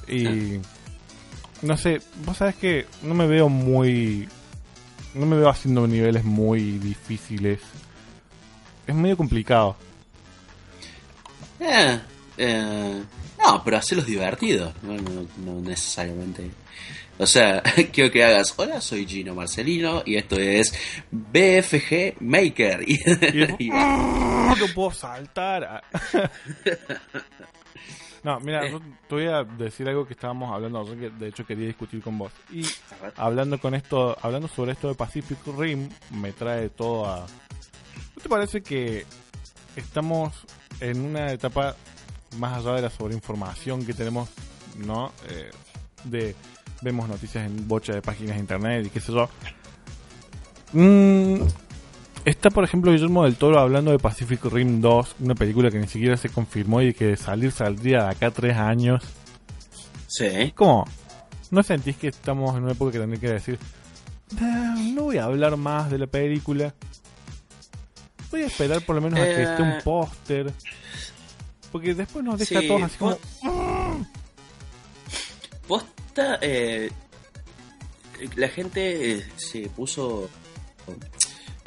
y 0.09 0.61
no 1.63 1.77
sé, 1.77 2.01
vos 2.25 2.37
sabés 2.37 2.57
que 2.57 2.87
no 3.03 3.15
me 3.15 3.27
veo 3.27 3.49
muy. 3.49 4.29
No 5.15 5.27
me 5.27 5.37
veo 5.37 5.49
haciendo 5.49 5.87
niveles 5.87 6.25
muy 6.25 6.79
difíciles. 6.79 7.61
Es 8.87 8.95
medio 8.95 9.17
complicado. 9.17 9.77
Eh, 11.59 11.99
eh, 12.39 13.03
no, 13.39 13.63
pero 13.65 13.77
hacerlos 13.77 14.07
divertidos. 14.07 14.73
No, 14.83 14.95
no, 14.95 15.27
no 15.45 15.61
necesariamente. 15.61 16.51
O 17.19 17.27
sea, 17.27 17.63
quiero 17.93 18.11
que 18.11 18.25
hagas. 18.25 18.55
Hola, 18.57 18.81
soy 18.81 19.07
Gino 19.07 19.35
Marcelino 19.35 20.03
y 20.07 20.17
esto 20.17 20.37
es 20.39 20.73
BFG 21.11 22.17
Maker. 22.21 22.83
Y, 22.89 22.95
Y 23.59 23.67
y- 23.67 23.69
no 23.71 24.55
puedo 24.75 24.93
saltar. 24.93 25.83
No, 28.23 28.39
mira, 28.41 28.67
Eh. 28.67 28.73
yo 28.73 28.81
te 29.09 29.15
voy 29.15 29.27
a 29.27 29.45
decir 29.45 29.89
algo 29.89 30.07
que 30.07 30.13
estábamos 30.15 30.53
hablando, 30.53 30.85
que 30.95 31.09
de 31.11 31.29
hecho 31.29 31.47
quería 31.47 31.67
discutir 31.67 32.03
con 32.03 32.19
vos. 32.19 32.33
Y 32.53 32.65
hablando 33.17 33.59
con 33.59 33.75
esto, 33.75 34.17
hablando 34.21 34.47
sobre 34.49 34.73
esto 34.73 34.89
de 34.89 34.95
Pacific 34.95 35.39
Rim, 35.57 35.89
me 36.11 36.33
trae 36.33 36.69
todo 36.69 37.07
a. 37.07 37.21
¿No 37.21 38.23
te 38.23 38.29
parece 38.29 38.63
que 38.63 39.07
estamos 39.77 40.35
en 40.81 41.01
una 41.01 41.33
etapa 41.33 41.75
más 42.39 42.59
allá 42.59 42.75
de 42.77 42.83
la 42.83 42.91
sobreinformación 42.91 43.85
que 43.87 43.95
tenemos, 43.95 44.29
¿no? 44.77 45.13
Eh, 45.29 45.51
de 46.05 46.35
vemos 46.83 47.09
noticias 47.09 47.45
en 47.47 47.67
bocha 47.69 47.93
de 47.95 48.03
páginas 48.03 48.37
de 48.37 48.41
internet 48.41 48.87
y 48.87 48.91
qué 48.91 49.01
sé 49.01 49.13
yo. 49.13 49.29
Mm, 50.73 51.43
está, 52.25 52.51
por 52.51 52.65
ejemplo, 52.65 52.93
Guillermo 52.93 53.25
del 53.25 53.37
Toro 53.37 53.59
hablando 53.59 53.91
de 53.91 53.99
Pacific 53.99 54.45
Rim 54.47 54.81
2, 54.81 55.17
una 55.21 55.35
película 55.35 55.71
que 55.71 55.79
ni 55.79 55.87
siquiera 55.89 56.17
se 56.17 56.29
confirmó 56.29 56.83
y 56.83 56.93
que 56.95 57.17
salir 57.17 57.53
saldría 57.53 58.05
de 58.05 58.11
acá 58.11 58.27
a 58.27 58.31
tres 58.31 58.57
años. 58.57 59.03
Sí. 60.07 60.53
¿Cómo? 60.55 60.85
¿No 61.51 61.63
sentís 61.63 61.97
que 61.97 62.09
estamos 62.09 62.57
en 62.57 62.65
una 62.65 62.73
época 62.73 62.93
que 62.93 62.99
tendría 62.99 63.21
que 63.21 63.29
decir, 63.31 63.59
"Ah, 64.41 64.75
no 64.95 65.03
voy 65.05 65.19
a 65.19 65.25
hablar 65.25 65.57
más 65.57 65.91
de 65.91 65.99
la 65.99 66.07
película? 66.07 66.75
Voy 68.31 68.43
a 68.43 68.47
esperar 68.47 68.81
por 68.83 68.95
lo 68.97 69.03
menos 69.03 69.19
a 69.19 69.25
que 69.25 69.31
Eh. 69.31 69.43
esté 69.43 69.63
un 69.63 69.75
póster. 69.83 70.53
Porque 71.73 71.95
después 71.95 72.25
nos 72.25 72.39
deja 72.39 72.61
Sí, 72.61 72.69
todos 72.69 72.83
así 72.83 72.97
como... 72.99 73.19
Posta, 75.67 76.39
eh, 76.43 76.91
la 78.37 78.49
gente 78.49 79.13
eh, 79.19 79.27
se 79.37 79.69
puso 79.69 80.29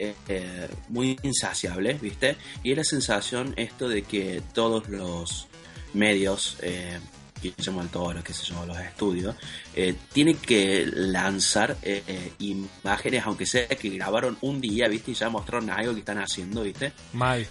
eh, 0.04 0.16
eh, 0.28 0.68
muy 0.90 1.18
insaciable, 1.24 1.94
¿viste? 2.02 2.36
Y 2.64 2.72
es 2.72 2.78
la 2.78 2.84
sensación 2.84 3.54
esto 3.58 3.88
de 3.88 4.04
que 4.04 4.42
todos 4.54 4.90
los 4.90 5.48
medios 5.94 6.58
eh, 6.62 7.00
Guillermo 7.42 7.82
del 7.82 7.90
Toro, 7.90 8.24
qué 8.24 8.34
sé 8.34 8.46
yo, 8.46 8.66
los 8.66 8.78
estudios, 8.80 9.36
eh, 9.76 9.96
tiene 10.14 10.36
que 10.36 10.86
lanzar 10.94 11.76
eh, 11.82 12.32
imágenes, 12.40 13.24
aunque 13.26 13.46
sea 13.46 13.68
que 13.68 13.90
grabaron 13.90 14.38
un 14.42 14.62
día, 14.62 14.88
¿viste? 14.88 15.12
Y 15.12 15.14
ya 15.14 15.30
mostraron 15.30 15.70
algo 15.70 15.94
que 15.94 16.00
están 16.00 16.20
haciendo, 16.20 16.64
¿viste? 16.64 16.94
Mal. 17.14 17.46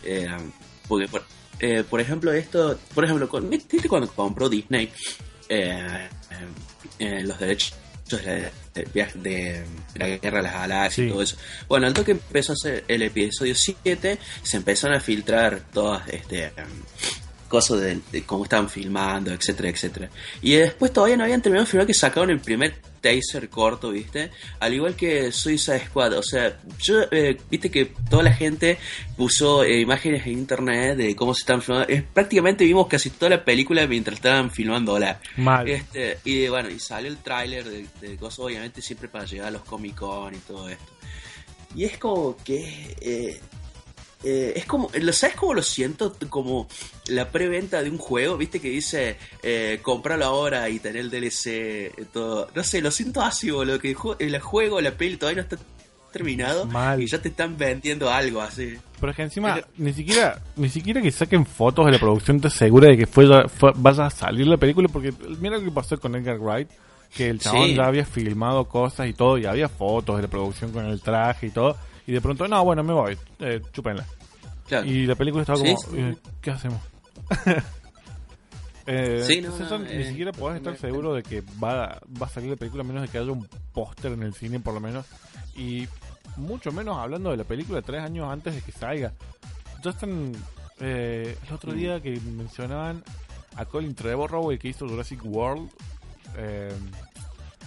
Porque, 0.88 1.09
por, 1.09 1.24
por 1.90 2.00
ejemplo, 2.00 2.32
esto, 2.32 2.78
por 2.94 3.05
ejemplo, 3.05 3.28
con- 3.28 3.48
¿viste 3.50 3.88
cuando 3.88 4.09
compró 4.12 4.48
Disney 4.48 4.90
los 6.98 7.38
derechos 7.38 7.74
de, 8.11 8.50
de 8.74 8.88
viaje- 8.94 9.18
de 9.18 9.64
la 9.94 10.08
guerra 10.08 10.38
de 10.38 10.42
las 10.44 10.52
galaxias 10.54 10.94
Sí. 10.94 11.02
y 11.02 11.08
todo 11.10 11.22
eso? 11.22 11.36
Bueno, 11.68 11.86
al 11.86 11.94
toque 11.94 12.12
empezó 12.12 12.52
a 12.52 12.54
hacer 12.54 12.84
el 12.88 13.02
episodio 13.02 13.54
7, 13.54 14.18
se 14.42 14.56
empezaron 14.56 14.96
a 14.96 15.00
filtrar 15.00 15.60
todas 15.72 16.08
este 16.08 16.52
cosas 17.53 17.82
de, 17.82 18.00
de 18.11 18.22
cómo 18.22 18.44
estaban 18.44 18.70
filmando, 18.70 19.30
etcétera, 19.30 19.68
etcétera. 19.68 20.09
Y 20.40 20.55
después 20.55 20.90
todavía 20.90 21.18
no 21.18 21.24
habían 21.24 21.42
terminado 21.42 21.66
de 21.66 21.70
filmar 21.70 21.86
que 21.86 21.92
sacaron 21.92 22.30
el 22.30 22.40
primer 22.40 22.76
taser 23.03 23.50
corto, 23.50 23.90
¿viste? 23.90 24.30
Al 24.59 24.72
igual 24.72 24.96
que 24.96 25.30
Suicide 25.32 25.84
Squad, 25.86 26.14
o 26.14 26.22
sea, 26.22 26.59
yo, 26.78 27.03
eh, 27.11 27.36
viste 27.50 27.70
que 27.70 27.92
toda 28.09 28.22
la 28.22 28.32
gente 28.32 28.78
puso 29.18 29.64
eh, 29.64 29.80
imágenes 29.80 30.26
en 30.26 30.32
internet 30.32 30.96
de 30.96 31.14
cómo 31.14 31.34
se 31.34 31.40
están 31.40 31.61
filmando. 31.61 31.92
Es, 31.92 32.03
prácticamente 32.03 32.64
vimos 32.64 32.86
casi 32.86 33.11
toda 33.11 33.28
la 33.28 33.44
película 33.44 33.86
mientras 33.86 34.16
estaban 34.16 34.50
filmándola. 34.50 35.20
Mal. 35.36 35.68
Este, 35.68 36.20
y 36.24 36.48
bueno, 36.48 36.70
y 36.70 36.78
salió 36.78 37.11
el 37.11 37.18
tráiler 37.18 37.64
de, 37.68 37.86
de 38.00 38.16
cosas, 38.16 38.38
obviamente 38.38 38.80
siempre 38.80 39.09
para 39.09 39.26
llegar 39.26 39.48
a 39.48 39.50
los 39.50 39.62
Comic 39.62 39.96
Con 39.96 40.34
y 40.34 40.38
todo 40.38 40.70
esto. 40.70 40.92
Y 41.74 41.84
es 41.84 41.98
como 41.98 42.34
que... 42.42 42.96
eh, 42.98 43.40
eh, 44.24 44.52
es 44.56 44.64
como, 44.66 44.90
¿lo 44.94 45.12
sabes 45.12 45.36
cómo 45.36 45.54
lo 45.54 45.62
siento? 45.62 46.14
Como 46.28 46.68
la 47.08 47.30
preventa 47.30 47.82
de 47.82 47.90
un 47.90 47.98
juego, 47.98 48.36
viste 48.36 48.60
que 48.60 48.68
dice 48.70 49.16
eh, 49.42 49.80
compralo 49.82 50.24
ahora 50.24 50.68
y 50.68 50.78
tener 50.78 51.00
el 51.02 51.10
DLC, 51.10 51.46
eh, 51.46 51.92
todo. 52.12 52.48
No 52.54 52.62
sé, 52.64 52.80
lo 52.80 52.90
siento 52.90 53.20
así, 53.22 53.50
boludo, 53.50 53.78
que 53.78 53.90
el 53.90 53.96
jue- 53.96 54.16
el 54.18 54.38
juego, 54.40 54.80
la 54.80 54.92
peli 54.92 55.16
todavía 55.16 55.42
no 55.42 55.48
está 55.48 55.58
terminado 56.12 56.66
Mal. 56.66 57.00
y 57.02 57.06
ya 57.06 57.20
te 57.20 57.28
están 57.28 57.56
vendiendo 57.56 58.10
algo 58.10 58.40
así. 58.42 58.74
Pero 59.00 59.10
es 59.10 59.16
que 59.16 59.22
encima, 59.22 59.54
Pero- 59.54 59.66
ni 59.78 59.92
siquiera 59.92 60.42
ni 60.56 60.68
siquiera 60.68 61.00
que 61.00 61.10
saquen 61.10 61.46
fotos 61.46 61.86
de 61.86 61.92
la 61.92 61.98
producción 61.98 62.40
te 62.40 62.48
asegura 62.48 62.88
de 62.90 62.96
que 62.98 63.06
fue, 63.06 63.26
fue- 63.48 63.72
vaya 63.76 64.06
a 64.06 64.10
salir 64.10 64.46
la 64.46 64.56
película, 64.58 64.88
porque 64.88 65.12
mira 65.40 65.56
lo 65.58 65.64
que 65.64 65.70
pasó 65.70 65.98
con 65.98 66.14
Edgar 66.14 66.38
Wright, 66.38 66.68
que 67.16 67.28
el 67.30 67.38
chabón 67.40 67.68
Sí. 67.68 67.74
ya 67.76 67.86
había 67.86 68.04
filmado 68.04 68.66
cosas 68.66 69.08
y 69.08 69.14
todo, 69.14 69.38
y 69.38 69.46
había 69.46 69.68
fotos 69.68 70.16
de 70.16 70.22
la 70.22 70.28
producción 70.28 70.70
con 70.70 70.84
el 70.86 71.00
traje 71.00 71.46
y 71.46 71.50
todo, 71.50 71.76
y 72.12 72.14
de 72.14 72.20
pronto, 72.20 72.46
no, 72.46 72.62
bueno, 72.62 72.82
me 72.82 72.92
voy, 72.92 73.16
eh, 73.38 73.62
chúpenla. 73.72 74.04
Claro. 74.66 74.86
Y 74.86 75.06
la 75.06 75.14
película 75.14 75.42
estaba 75.42 75.58
como, 75.58 75.76
sí. 75.78 75.86
eh, 75.96 76.14
¿qué 76.42 76.50
hacemos? 76.50 76.80
Eh, 78.84 79.22
Sí, 79.24 79.40
no, 79.40 79.48
entonces 79.52 79.60
no, 79.60 79.68
son- 79.68 79.86
eh, 79.86 79.98
ni 79.98 80.04
siquiera 80.06 80.32
podés 80.32 80.56
estar 80.58 80.76
seguro 80.76 81.14
de 81.14 81.22
que 81.22 81.40
va, 81.62 82.00
va 82.20 82.26
a 82.26 82.28
salir 82.28 82.50
la 82.50 82.56
película 82.56 82.82
a 82.82 82.86
menos 82.86 83.02
de 83.02 83.08
que 83.08 83.16
haya 83.18 83.30
un 83.30 83.46
póster 83.72 84.10
en 84.12 84.24
el 84.24 84.34
cine 84.34 84.58
por 84.58 84.74
lo 84.74 84.80
menos 84.80 85.06
y 85.54 85.86
mucho 86.36 86.72
menos 86.72 86.98
hablando 86.98 87.30
de 87.30 87.36
la 87.36 87.44
película 87.44 87.80
tres 87.80 88.02
años 88.02 88.28
antes 88.28 88.56
de 88.56 88.60
que 88.60 88.72
salga 88.72 89.12
ya 89.84 89.90
están 89.90 90.32
eh, 90.80 91.36
el 91.46 91.54
otro 91.54 91.70
Mm. 91.72 91.76
día 91.76 92.02
que 92.02 92.18
mencionaban 92.36 93.04
a 93.54 93.64
Colin 93.66 93.94
Trevorrow 93.94 94.50
el 94.50 94.58
que 94.58 94.68
hizo 94.70 94.88
Jurassic 94.88 95.20
World 95.24 95.70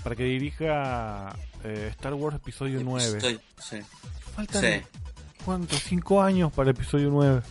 para 0.04 0.16
que 0.18 0.24
dirija 0.26 1.34
Star 1.64 2.14
Wars 2.14 2.36
episodio 2.36 2.82
9 2.84 3.18
Estoy- 3.20 3.40
sí. 3.58 3.78
Faltan 4.36 4.62
Sí. 4.62 4.82
¿cuántos? 5.46 5.80
cinco 5.84 6.22
años 6.22 6.52
para 6.52 6.70
el 6.70 6.76
episodio 6.76 7.10
9 7.12 7.42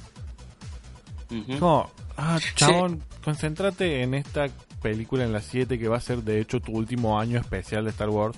Ujú. 1.31 1.59
como, 1.59 1.91
ah, 2.17 2.39
chabón, 2.55 3.03
concéntrate 3.25 4.03
en 4.03 4.15
esta 4.15 4.49
película 4.83 5.25
en 5.25 5.33
la 5.33 5.41
7 5.41 5.79
que 5.79 5.89
va 5.89 5.97
a 5.97 6.01
ser 6.01 6.23
de 6.23 6.41
hecho 6.41 6.61
tu 6.61 6.73
último 6.73 7.19
año 7.19 7.39
especial 7.41 7.85
de 7.85 7.91
Star 7.91 8.11
Wars. 8.11 8.37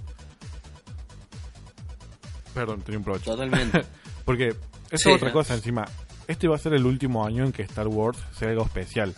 Perdón, 2.54 2.80
tenía 2.82 2.98
un. 2.98 3.04
Totalmente. 3.20 3.84
Porque 4.24 4.48
eso 4.48 4.56
Sí, 4.96 5.08
es 5.10 5.16
otra 5.16 5.28
¿no? 5.28 5.34
cosa 5.34 5.54
encima. 5.54 5.84
Este 6.26 6.48
va 6.48 6.56
a 6.56 6.58
ser 6.58 6.72
el 6.74 6.86
último 6.86 7.24
año 7.24 7.44
en 7.44 7.52
que 7.52 7.62
Star 7.62 7.86
Wars 7.88 8.18
sea 8.36 8.48
algo 8.48 8.64
especial. 8.64 9.14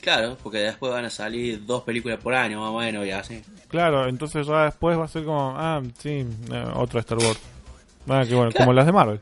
claro, 0.00 0.36
porque 0.42 0.58
después 0.58 0.90
van 0.92 1.04
a 1.04 1.10
salir 1.10 1.64
dos 1.66 1.82
películas 1.82 2.18
por 2.18 2.34
año, 2.34 2.60
más 2.60 2.70
o 2.70 2.78
menos, 2.78 3.06
y 3.06 3.10
así. 3.10 3.42
Claro, 3.68 4.08
entonces 4.08 4.46
ya 4.46 4.64
después 4.64 4.98
va 4.98 5.04
a 5.04 5.08
ser 5.08 5.24
como, 5.24 5.54
ah, 5.56 5.82
sí, 5.98 6.26
eh, 6.50 6.64
otro 6.74 6.98
Star 7.00 7.18
Wars. 7.18 7.38
Ah, 8.08 8.24
qué 8.26 8.34
bueno, 8.34 8.50
Claro. 8.50 8.64
como 8.64 8.72
las 8.72 8.86
de 8.86 8.92
Marvel. 8.92 9.20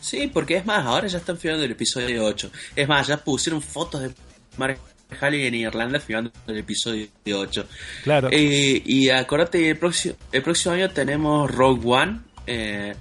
Sí, 0.00 0.30
porque 0.32 0.56
es 0.56 0.64
más, 0.66 0.86
ahora 0.86 1.06
ya 1.08 1.18
están 1.18 1.36
filmando 1.36 1.64
el 1.64 1.72
episodio 1.72 2.24
8. 2.24 2.50
Es 2.76 2.88
más, 2.88 3.06
ya 3.06 3.18
pusieron 3.18 3.60
fotos 3.60 4.00
de 4.00 4.10
Mark 4.56 4.78
Halley 5.20 5.46
en 5.46 5.54
Irlanda 5.56 6.00
filmando 6.00 6.30
el 6.46 6.58
episodio 6.58 7.08
8. 7.26 7.66
Claro. 8.04 8.28
Eh, 8.32 8.82
y 8.84 9.10
acordate, 9.10 9.68
el 9.70 9.76
próximo, 9.76 10.14
el 10.32 10.42
próximo 10.42 10.74
año 10.74 10.88
tenemos 10.90 11.50
Rogue 11.50 11.82
One. 11.86 12.20
Eh, 12.46 12.94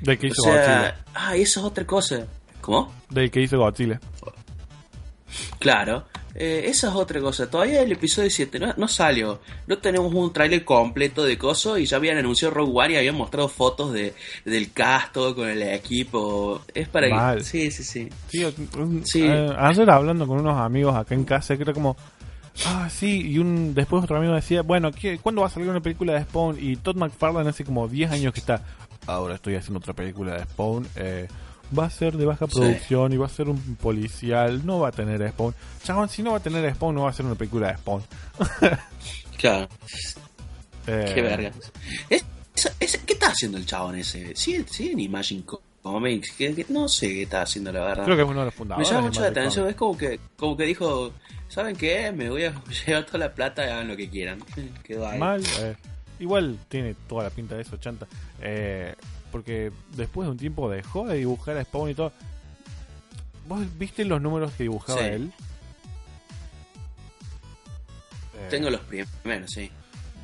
del 0.00 0.18
que 0.18 0.26
o 0.26 0.30
hizo 0.30 0.42
sea, 0.42 0.52
Godzilla. 0.52 1.04
ah, 1.14 1.36
eso 1.36 1.60
es 1.60 1.66
otra 1.66 1.84
cosa. 1.86 2.26
¿Cómo? 2.60 2.94
Del 3.10 3.30
que 3.30 3.40
hizo 3.40 3.58
Godzilla. 3.58 3.98
Claro, 5.58 6.06
eh, 6.34 6.64
esa 6.66 6.88
es 6.88 6.94
otra 6.94 7.20
cosa. 7.20 7.48
Todavía 7.48 7.82
el 7.82 7.92
episodio 7.92 8.28
7 8.30 8.58
no, 8.58 8.74
no 8.76 8.88
salió. 8.88 9.40
No 9.66 9.78
tenemos 9.78 10.12
un 10.12 10.32
tráiler 10.32 10.64
completo 10.64 11.24
de 11.24 11.38
coso 11.38 11.78
y 11.78 11.86
ya 11.86 11.96
habían 11.96 12.18
anunciado 12.18 12.54
Rogue 12.54 12.72
One 12.74 12.94
y 12.94 12.96
habían 12.96 13.14
mostrado 13.14 13.48
fotos 13.48 13.92
de, 13.92 14.14
del 14.44 14.72
cast, 14.72 15.12
todo 15.12 15.34
con 15.34 15.48
el 15.48 15.62
equipo. 15.62 16.62
Es 16.74 16.88
para 16.88 17.08
Mal. 17.08 17.38
que... 17.38 17.44
Sí, 17.44 17.70
sí, 17.70 17.84
sí. 17.84 18.08
Sí, 18.28 18.44
Sí. 19.04 19.22
eh, 19.24 19.48
ayer 19.58 19.88
hablando 19.90 20.26
con 20.26 20.40
unos 20.40 20.58
amigos 20.58 20.94
acá 20.96 21.14
en 21.14 21.24
casa 21.24 21.56
que 21.56 21.62
era 21.62 21.72
como, 21.72 21.96
ah, 22.66 22.88
sí, 22.90 23.30
y 23.32 23.38
un 23.38 23.74
después 23.74 24.02
otro 24.04 24.16
amigo 24.16 24.34
decía, 24.34 24.62
bueno, 24.62 24.90
¿qué, 24.92 25.18
¿cuándo 25.18 25.40
va 25.42 25.46
a 25.48 25.50
salir 25.50 25.68
una 25.68 25.80
película 25.80 26.14
de 26.14 26.22
Spawn? 26.22 26.56
Y 26.60 26.76
Todd 26.76 26.96
McFarlane 26.96 27.48
hace 27.50 27.64
como 27.64 27.86
10 27.88 28.10
años 28.10 28.32
que 28.32 28.40
está, 28.40 28.62
ahora 29.06 29.34
estoy 29.36 29.54
haciendo 29.56 29.78
otra 29.78 29.92
película 29.94 30.34
de 30.34 30.42
Spawn, 30.44 30.86
eh, 30.96 31.28
va 31.76 31.86
a 31.86 31.90
ser 31.90 32.16
de 32.16 32.24
baja 32.26 32.46
Sí. 32.46 32.52
producción 32.58 33.12
y 33.12 33.16
va 33.16 33.26
a 33.26 33.30
ser 33.30 33.48
un 33.48 33.76
policial, 33.76 34.64
no 34.66 34.80
va 34.80 34.88
a 34.88 34.92
tener 34.92 35.26
Spawn. 35.30 35.54
Chabón, 35.82 36.08
si 36.08 36.22
no 36.22 36.32
va 36.32 36.38
a 36.38 36.40
tener 36.42 36.72
Spawn, 36.74 36.94
no 36.94 37.02
va 37.02 37.10
a 37.10 37.12
ser 37.12 37.26
una 37.26 37.34
película 37.34 37.68
de 37.68 37.76
Spawn. 37.78 38.02
Claro. 39.38 39.68
Eh, 40.86 41.12
Qué 41.14 41.22
verga. 41.22 41.52
Es- 42.08 42.24
¿Qué 43.06 43.12
está 43.14 43.28
haciendo 43.28 43.58
el 43.58 43.66
chabón 43.66 43.96
ese? 43.96 44.34
¿Sigue, 44.36 44.64
sigue 44.68 44.92
en 44.92 45.00
Imagine 45.00 45.42
Comics? 45.82 46.32
¿Qué- 46.38 46.54
qué- 46.54 46.66
no 46.68 46.88
sé 46.88 47.08
qué 47.08 47.22
está 47.24 47.42
haciendo, 47.42 47.72
la 47.72 47.80
verdad. 47.84 48.04
Creo 48.04 48.16
que 48.16 48.22
es 48.22 48.28
uno 48.28 48.40
de 48.40 48.46
los 48.46 48.54
Me 48.54 48.58
fundadores. 48.58 48.88
llama 48.88 49.00
de 49.02 49.08
mucho 49.08 49.20
la 49.20 49.26
atención. 49.28 49.68
Es 49.68 49.74
como 49.74 49.98
que, 49.98 50.20
como 50.36 50.56
que 50.56 50.64
dijo: 50.64 51.12
¿Saben 51.48 51.76
qué? 51.76 52.10
Me 52.12 52.30
voy 52.30 52.44
a 52.44 52.54
llevar 52.86 53.04
toda 53.06 53.18
la 53.18 53.34
plata 53.34 53.66
y 53.66 53.70
hagan 53.70 53.88
lo 53.88 53.96
que 53.96 54.08
quieran. 54.08 54.40
Quedó 54.84 55.06
ahí. 55.08 55.18
Mal, 55.18 55.42
eh, 55.60 55.74
igual 56.20 56.58
tiene 56.68 56.94
toda 57.08 57.24
la 57.24 57.30
pinta 57.30 57.56
de 57.56 57.62
eso, 57.62 57.76
chanta. 57.76 58.06
Eh, 58.40 58.94
porque 59.34 59.72
después 59.96 60.26
de 60.28 60.30
un 60.30 60.38
tiempo 60.38 60.70
dejó 60.70 61.08
de 61.08 61.16
dibujar 61.16 61.56
a 61.56 61.64
Spawn 61.64 61.90
y 61.90 61.94
todo. 61.94 62.12
¿Vos 63.48 63.62
viste 63.76 64.04
los 64.04 64.22
números 64.22 64.52
que 64.52 64.62
dibujaba 64.62 65.00
Sí. 65.00 65.06
él? 65.06 65.32
Eh, 68.34 68.46
Tengo 68.48 68.70
los 68.70 68.80
primeros, 68.82 69.50
sí. 69.50 69.68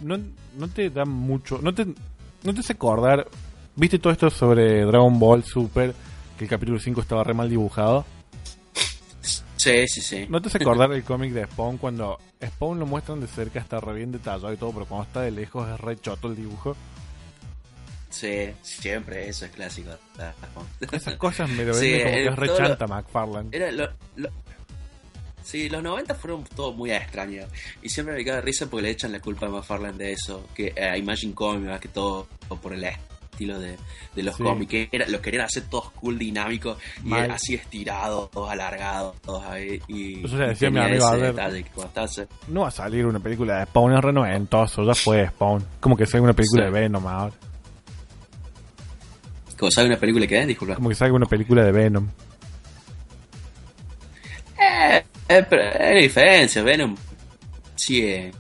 no, 0.03 0.17
no 0.57 0.69
te 0.69 0.91
da 0.91 1.05
mucho. 1.05 1.59
No 1.61 1.75
te, 1.75 1.87
no 1.87 2.55
te 2.55 2.61
hace 2.61 2.75
acordar. 2.75 3.27
¿Viste 3.75 3.99
todo 3.99 4.13
esto 4.13 4.31
sobre 4.31 4.85
Dragon 4.85 5.19
Ball 5.19 5.43
Super? 5.43 5.93
Que 6.39 6.45
el 6.45 6.51
capítulo 6.51 6.79
5 6.79 7.01
estaba 7.01 7.25
re 7.25 7.35
mal 7.35 7.51
dibujado. 7.51 8.05
Sí, 9.57 9.89
sí, 9.89 10.01
sí. 10.01 10.27
¿No 10.29 10.41
te 10.41 10.47
hace 10.49 10.59
acordar 10.59 10.93
el 10.95 11.03
cómic 11.03 11.33
de 11.33 11.47
Spawn 11.47 11.79
cuando 11.79 12.17
Spawn 12.45 12.79
lo 12.79 12.87
muestran 12.87 13.19
de 13.21 13.27
cerca, 13.27 13.59
está 13.59 13.81
re 13.81 13.93
bien 13.95 14.13
detallado 14.13 14.53
y 14.53 14.57
todo, 14.57 14.71
pero 14.73 14.87
cuando 14.87 15.05
está 15.09 15.23
de 15.23 15.33
lejos 15.33 15.69
es 15.69 15.81
re 15.81 15.97
choto 15.99 16.29
el 16.29 16.37
dibujo? 16.37 16.77
Sí, 18.11 18.51
siempre, 18.63 19.29
eso 19.29 19.45
es 19.47 19.53
clásico. 19.53 19.91
Esas 20.93 21.15
cosas 21.15 21.49
me 21.49 21.65
lo 21.65 21.73
Sí, 21.75 21.93
venden 21.93 22.03
como 22.03 22.15
que 22.17 22.29
es 22.29 22.37
re 22.37 22.47
todo 22.49 22.61
lo- 22.87 22.89
McFarlane. 22.89 23.49
Era 23.53 23.71
lo, 23.73 23.89
lo- 24.17 24.31
Sí, 25.43 25.69
los 25.69 25.83
90 25.83 26.15
fueron 26.15 26.45
todos 26.45 26.77
muy 26.77 26.93
extraños. 26.93 27.49
Y 27.83 27.89
siempre 27.89 28.15
me 28.15 28.25
caga 28.25 28.41
risa 28.41 28.67
porque 28.67 28.83
le 28.83 28.91
echan 28.91 29.11
la 29.13 29.21
culpa 29.21 29.47
a 29.47 29.49
McFarlane 29.49 29.97
de 29.97 30.13
eso. 30.13 30.47
Que 30.55 30.75
a 30.81 30.97
Imagine 30.97 31.35
Comics, 31.35 31.67
más 31.69 31.81
que 31.81 31.89
todo, 31.89 32.29
o 32.49 32.57
por 32.57 32.73
el 32.75 32.85
estilo 32.85 33.59
de, 33.59 33.77
de 34.15 34.23
los 34.23 34.37
Sí. 34.37 34.43
cómics. 34.43 34.71
Que 34.71 34.89
era, 34.93 35.09
los 35.09 35.21
querían 35.21 35.45
hacer 35.47 35.65
todos 35.65 35.91
cool, 35.93 36.19
dinámicos. 36.19 36.79
Y 37.05 37.13
era 37.15 37.35
así 37.35 37.55
estirados, 37.55 38.31
todos 38.31 38.51
alargados, 38.51 39.21
todos 39.23 39.45
ahí. 39.47 39.81
Y, 39.89 40.25
Eso 40.25 40.37
le 40.37 40.49
decía 40.49 40.71
mi 40.71 40.79
amigo 40.79 41.15
estás- 41.15 42.27
No 42.47 42.61
va 42.63 42.69
a 42.69 42.73
salir 42.73 43.07
una 43.07 43.19
película 43.19 43.61
de 43.61 43.65
Spawn, 43.67 43.95
es 43.95 44.01
re 44.05 44.13
noventoso, 44.13 44.85
ya 44.85 44.95
fue 44.95 45.27
Spawn. 45.29 45.65
Como 45.81 45.97
que 45.97 46.07
salga 46.07 46.25
una 46.25 46.33
película 46.35 46.67
Sí. 46.67 46.73
de 46.73 46.81
Venom 46.81 47.07
ahora. 47.07 47.33
Como 49.61 49.71
sabe 49.71 49.89
una 49.89 49.99
película 49.99 50.27
que 50.27 50.41
es, 50.41 50.47
disculpa. 50.47 50.75
Como 50.75 50.89
que 50.89 50.95
salga 50.95 51.15
una 51.15 51.27
película 51.27 51.63
de 51.63 51.71
Venom. 51.71 52.09
Eh, 54.59 55.05
eh, 55.29 55.47
pero 55.49 55.63
hay 55.85 56.03
diferencia, 56.03 56.63
Venom 56.63 56.97
sigue, 57.75 58.33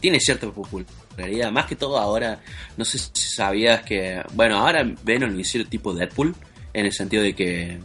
tiene 0.00 0.18
cierta 0.18 0.48
popularidad, 0.50 1.50
más 1.52 1.66
que 1.66 1.76
todo 1.76 1.98
ahora, 1.98 2.40
no 2.76 2.84
sé 2.86 2.98
si 2.98 3.28
sabías 3.34 3.82
que, 3.82 4.22
bueno, 4.34 4.56
ahora 4.56 4.82
Venom 5.02 5.30
lo 5.30 5.40
hicieron 5.40 5.68
tipo 5.68 5.92
Deadpool, 5.94 6.34
en 6.72 6.86
el 6.86 6.92
sentido 6.92 7.22
de 7.22 7.34
que 7.34 7.78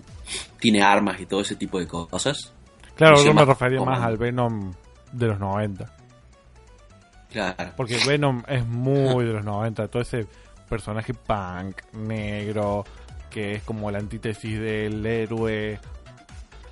tiene 0.59 0.81
armas 0.81 1.19
y 1.19 1.25
todo 1.25 1.41
ese 1.41 1.55
tipo 1.55 1.77
de 1.79 1.87
cosas. 1.87 2.53
Claro, 2.95 3.21
yo 3.23 3.33
me 3.33 3.43
refería 3.45 3.79
como- 3.79 3.91
más 3.91 4.01
al 4.01 4.17
Venom 4.17 4.73
de 5.11 5.27
los 5.27 5.39
90. 5.39 5.93
Claro. 7.31 7.71
Porque 7.77 7.97
Venom 8.05 8.43
es 8.47 8.65
muy 8.65 9.25
de 9.25 9.33
los 9.33 9.43
90, 9.45 9.87
todo 9.87 10.01
ese 10.01 10.25
personaje 10.71 11.13
punk, 11.13 11.81
negro, 11.93 12.85
que 13.29 13.55
es 13.55 13.63
como 13.63 13.91
la 13.91 13.99
antítesis 13.99 14.57
del 14.59 15.05
héroe, 15.05 15.79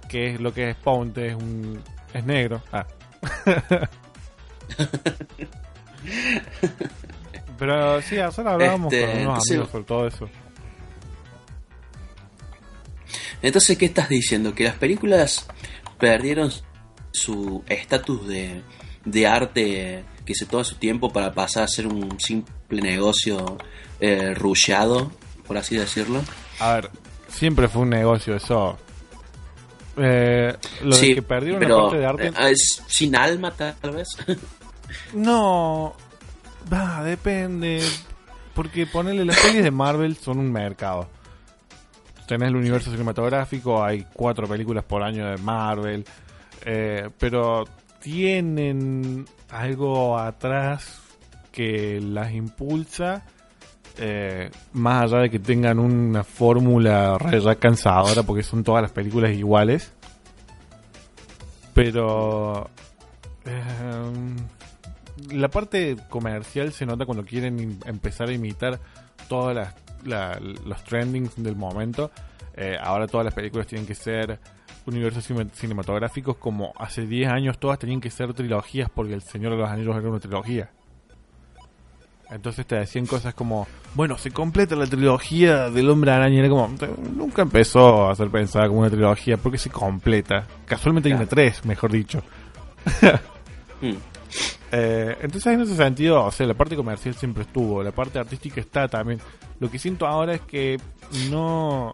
que 0.08 0.34
es 0.34 0.40
lo 0.40 0.54
que 0.54 0.70
es 0.72 0.78
Spawn, 0.78 1.14
es 1.18 1.36
un 1.36 1.82
es 2.14 2.26
negro. 2.26 2.64
Ah. 2.72 2.88
Pero 7.58 8.02
sí, 8.02 8.18
ayer 8.20 8.48
hablábamos 8.48 8.94
Este, 8.94 9.06
con 9.06 9.12
unos 9.12 9.22
entonces- 9.28 9.52
amigos 9.52 9.70
sobre 9.72 9.84
todo 9.84 10.08
eso. 10.08 10.30
Entonces, 13.42 13.78
¿qué 13.78 13.86
estás 13.86 14.10
diciendo? 14.10 14.54
Que 14.54 14.66
las 14.66 14.76
películas 14.76 15.48
perdieron 15.98 16.52
su 17.12 17.64
estatus 17.68 18.28
de, 18.28 18.62
de 19.06 19.28
arte 19.28 20.04
que 20.26 20.36
se 20.36 20.46
toma 20.46 20.64
su 20.64 20.76
tiempo 20.76 21.12
para 21.12 21.34
pasar 21.34 21.64
a 21.64 21.68
ser 21.68 21.88
un 21.88 22.20
simple 22.20 22.82
negocio 22.82 23.58
eh, 24.00 24.34
rusheado, 24.36 25.12
por 25.48 25.58
así 25.58 25.76
decirlo. 25.76 26.22
A 26.60 26.74
ver, 26.74 26.90
siempre 27.28 27.68
fue 27.68 27.82
un 27.84 27.90
negocio 27.90 28.36
eso. 28.36 28.78
Eh, 29.98 30.56
lo 30.84 30.96
de 30.98 31.16
que 31.16 31.22
perdieron 31.22 31.60
pero 31.60 31.76
la 31.78 31.82
parte 31.84 31.98
de 31.98 32.06
arte. 32.06 32.28
eh, 32.28 32.52
es 32.52 32.84
sin 32.88 33.16
alma 33.16 33.52
tal 33.52 33.92
vez. 33.92 34.08
No, 35.14 35.94
va, 36.72 37.04
depende. 37.04 37.82
Porque 38.56 38.88
ponerle 38.88 39.24
las 39.26 39.40
pelis 39.40 39.64
de 39.64 39.72
Marvel 39.72 40.16
son 40.18 40.40
un 40.40 40.52
mercado. 40.52 41.08
Tenés 42.28 42.50
el 42.50 42.56
universo 42.56 42.92
cinematográfico, 42.92 43.84
hay 43.84 44.06
cuatro 44.14 44.48
películas 44.48 44.84
por 44.84 45.04
año 45.04 45.28
de 45.28 45.38
Marvel. 45.38 46.06
eh, 46.66 47.10
pero 47.20 47.66
tienen 48.02 49.26
algo 49.50 50.18
atrás 50.18 51.00
que 51.52 52.00
las 52.02 52.32
impulsa. 52.34 53.24
Eh, 53.98 54.50
más 54.74 55.04
allá 55.04 55.24
de 55.24 55.30
que 55.30 55.40
tengan 55.40 55.80
una 55.80 56.24
fórmula 56.24 57.18
re 57.18 57.42
ya 57.42 57.56
cansadora, 57.56 58.24
porque 58.24 58.44
son 58.44 58.64
todas 58.64 58.82
las 58.82 58.92
películas 58.92 59.32
iguales. 59.32 59.92
Pero. 61.74 62.70
eh, 63.46 64.02
la 65.32 65.50
parte 65.50 65.98
comercial 66.10 66.72
se 66.72 66.86
nota 66.86 67.06
cuando 67.06 67.26
quieren 67.26 67.78
empezar 67.86 68.30
a 68.30 68.34
imitar 68.34 68.80
todas 69.28 69.56
las 69.56 69.74
la- 70.06 70.40
los 70.40 70.84
trendings 70.86 71.36
del 71.42 71.56
momento. 71.58 72.10
Eh, 72.56 72.78
ahora 72.82 73.06
todas 73.08 73.26
las 73.26 73.34
películas 73.34 73.68
tienen 73.68 73.86
que 73.86 73.96
ser 73.96 74.40
universos 74.86 75.26
cine- 75.30 75.50
cinematográficos 75.54 76.38
como 76.38 76.74
hace 76.78 77.06
10 77.06 77.30
años 77.30 77.58
todas 77.60 77.78
tenían 77.80 78.00
que 78.02 78.10
ser 78.10 78.34
trilogías 78.34 78.90
porque 78.90 79.14
El 79.14 79.22
Señor 79.22 79.52
de 79.52 79.58
los 79.58 79.70
Anillos 79.70 79.96
era 79.98 80.10
una 80.10 80.20
trilogía. 80.20 80.70
Entonces 82.32 82.66
te 82.68 82.76
decían 82.76 83.06
cosas 83.08 83.34
como, 83.34 83.68
bueno, 83.96 84.18
se 84.18 84.30
completa 84.32 84.76
la 84.76 84.86
trilogía 84.86 85.70
del 85.72 85.90
Hombre 85.90 86.12
Araña. 86.12 86.36
Y 86.36 86.40
Era 86.40 86.50
como, 86.50 86.70
nunca 87.16 87.42
empezó 87.42 88.08
a 88.10 88.16
ser 88.16 88.30
pensada 88.30 88.68
como 88.68 88.82
una 88.82 88.90
trilogía 88.90 89.38
porque 89.38 89.58
se 89.58 89.70
completa. 89.72 90.46
Casualmente 90.66 91.10
hay 91.10 91.14
una 91.14 91.26
Claro. 91.26 91.30
3, 91.52 91.66
mejor 91.66 91.92
dicho. 91.92 92.22
Mm, 93.82 93.94
Eh, 94.74 95.16
entonces 95.22 95.54
en 95.54 95.62
ese 95.62 95.76
sentido, 95.76 96.24
o 96.24 96.32
sea, 96.32 96.46
la 96.46 96.54
parte 96.54 96.76
comercial 96.76 97.16
siempre 97.16 97.44
estuvo, 97.44 97.82
la 97.82 97.92
parte 97.92 98.20
artística 98.20 98.60
está 98.62 98.88
también. 98.90 99.20
Lo 99.60 99.72
que 99.72 99.80
siento 99.80 100.06
ahora 100.06 100.36
es 100.36 100.42
que 100.42 100.78
no, 101.32 101.94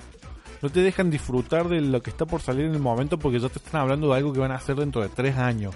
no 0.61 0.69
te 0.69 0.81
dejan 0.81 1.09
disfrutar 1.11 1.69
de 1.69 1.79
lo 1.79 2.01
que 2.01 2.09
está 2.09 2.25
por 2.25 2.41
salir 2.41 2.65
en 2.65 2.73
el 2.73 2.79
momento 2.81 3.17
porque 3.19 3.39
ya 3.39 3.47
te 3.49 3.59
están 3.59 3.79
hablando 3.81 4.09
de 4.09 4.15
algo 4.17 4.33
que 4.33 4.39
van 4.39 4.51
a 4.51 4.55
hacer 4.55 4.75
dentro 4.75 5.01
de 5.01 5.07
tres 5.09 5.37
años. 5.37 5.73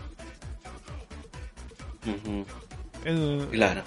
El- 3.05 3.47
Claro. 3.51 3.83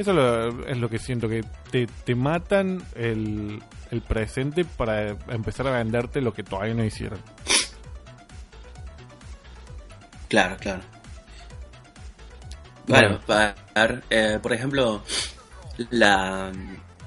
Eso 0.00 0.12
lo- 0.12 0.66
es 0.66 0.76
lo 0.78 0.88
que 0.88 0.98
siento, 0.98 1.28
que 1.28 1.44
te, 1.70 1.86
te 2.04 2.14
matan 2.14 2.82
el, 2.94 3.62
el 3.90 4.00
presente 4.02 4.64
para 4.64 5.10
empezar 5.28 5.66
a 5.66 5.70
venderte 5.72 6.20
lo 6.20 6.32
que 6.32 6.42
todavía 6.42 6.74
no 6.74 6.84
hicieron. 6.84 7.18
Claro, 10.28 10.56
claro. 10.58 10.82
Bueno, 12.86 13.08
Bueno. 13.08 13.20
para 13.26 13.54
ver, 13.74 14.02
eh, 14.10 14.38
por 14.42 14.52
ejemplo, 14.52 15.02
la 15.90 16.52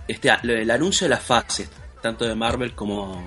este 0.08 0.30
el 0.44 0.70
anuncio 0.72 1.06
de 1.06 1.10
las 1.10 1.24
fases, 1.24 1.70
tanto 2.02 2.26
de 2.26 2.36
Marvel 2.36 2.74
como 2.76 3.26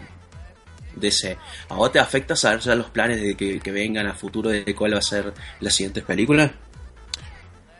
DC. 0.96 1.36
¿A 1.70 1.74
vos 1.74 1.92
te 1.92 1.98
afecta 1.98 2.36
saber 2.36 2.60
ya 2.60 2.74
los 2.74 2.90
planes 2.90 3.20
de 3.20 3.34
que, 3.36 3.58
que 3.60 3.72
vengan 3.72 4.06
a 4.06 4.14
futuro 4.14 4.50
de 4.50 4.74
cuál 4.74 4.94
va 4.94 4.98
a 4.98 5.02
ser 5.02 5.32
las 5.60 5.74
siguientes 5.74 6.04
películas? 6.04 6.50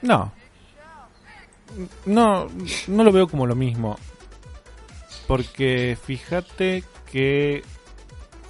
No. 0.03 0.33
No, 2.05 2.49
no 2.89 3.05
lo 3.05 3.13
veo 3.13 3.29
como 3.29 3.47
lo 3.47 3.55
mismo. 3.55 3.99
Porque 5.27 5.97
fíjate 6.03 6.85
que 7.11 7.63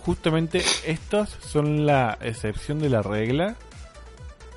justamente 0.05 0.63
estos 0.85 1.31
son 1.41 1.87
la 1.87 2.19
excepción 2.21 2.79
de 2.79 2.91
la 2.91 3.03
regla. 3.03 3.57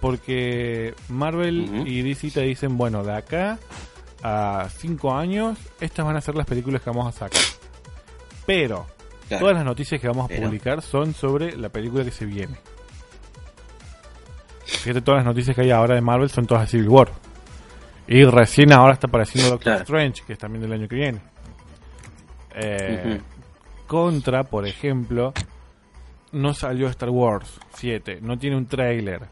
Porque 0.01 0.93
Marvel 1.09 1.85
y 1.87 2.01
DC 2.03 2.31
te 2.31 2.41
dicen, 2.41 2.77
bueno, 2.77 3.03
de 3.03 3.13
acá 3.17 3.59
a 4.23 4.67
5 4.77 5.13
años, 5.13 5.57
estas 5.81 6.05
van 6.05 6.15
a 6.15 6.21
ser 6.21 6.35
las 6.35 6.45
películas 6.45 6.81
que 6.81 6.89
vamos 6.89 7.07
a 7.13 7.17
sacar. 7.19 7.41
Pero 8.45 8.85
Claro. 9.27 9.41
todas 9.41 9.55
las 9.57 9.65
noticias 9.65 9.99
que 10.01 10.07
vamos 10.07 10.25
a 10.25 10.27
Pero- 10.29 10.43
publicar 10.47 10.81
son 10.81 11.13
sobre 11.13 11.55
la 11.57 11.69
película 11.69 12.03
que 12.05 12.11
se 12.11 12.25
viene. 12.25 12.57
Fíjate, 14.65 15.01
todas 15.01 15.19
las 15.19 15.25
noticias 15.25 15.55
que 15.55 15.63
hay 15.63 15.71
ahora 15.71 15.95
de 15.95 16.01
Marvel 16.01 16.29
son 16.29 16.45
todas 16.45 16.63
de 16.63 16.67
Civil 16.69 16.89
War. 16.89 17.11
Y 18.11 18.23
recién 18.25 18.73
ahora 18.73 18.93
está 18.93 19.05
apareciendo 19.05 19.51
Doctor 19.51 19.63
Claro. 19.63 19.83
Strange, 19.83 20.23
que 20.25 20.33
es 20.33 20.39
también 20.39 20.63
del 20.63 20.73
año 20.73 20.87
que 20.87 20.95
viene. 20.95 21.21
Eh. 22.55 23.21
Contra, 23.85 24.43
por 24.43 24.65
ejemplo, 24.67 25.31
no 26.31 26.55
salió 26.55 26.87
Star 26.87 27.11
Wars 27.11 27.59
7, 27.75 28.17
no 28.21 28.37
tiene 28.39 28.57
un 28.57 28.65
trailer. 28.65 29.27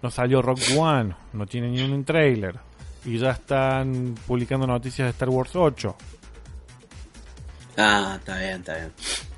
No 0.00 0.10
salió 0.10 0.42
Rock 0.42 0.60
One, 0.78 1.12
no 1.32 1.46
tiene 1.46 1.70
ni 1.70 1.82
un 1.82 2.04
trailer. 2.04 2.56
Y 3.04 3.18
ya 3.18 3.32
están 3.32 4.14
publicando 4.28 4.64
noticias 4.64 5.06
de 5.06 5.10
Star 5.10 5.28
Wars 5.28 5.56
8. 5.56 5.96
Ah, 7.78 8.14
está 8.16 8.38
bien, 8.38 8.60
está 8.60 8.74
bien. 8.76 8.92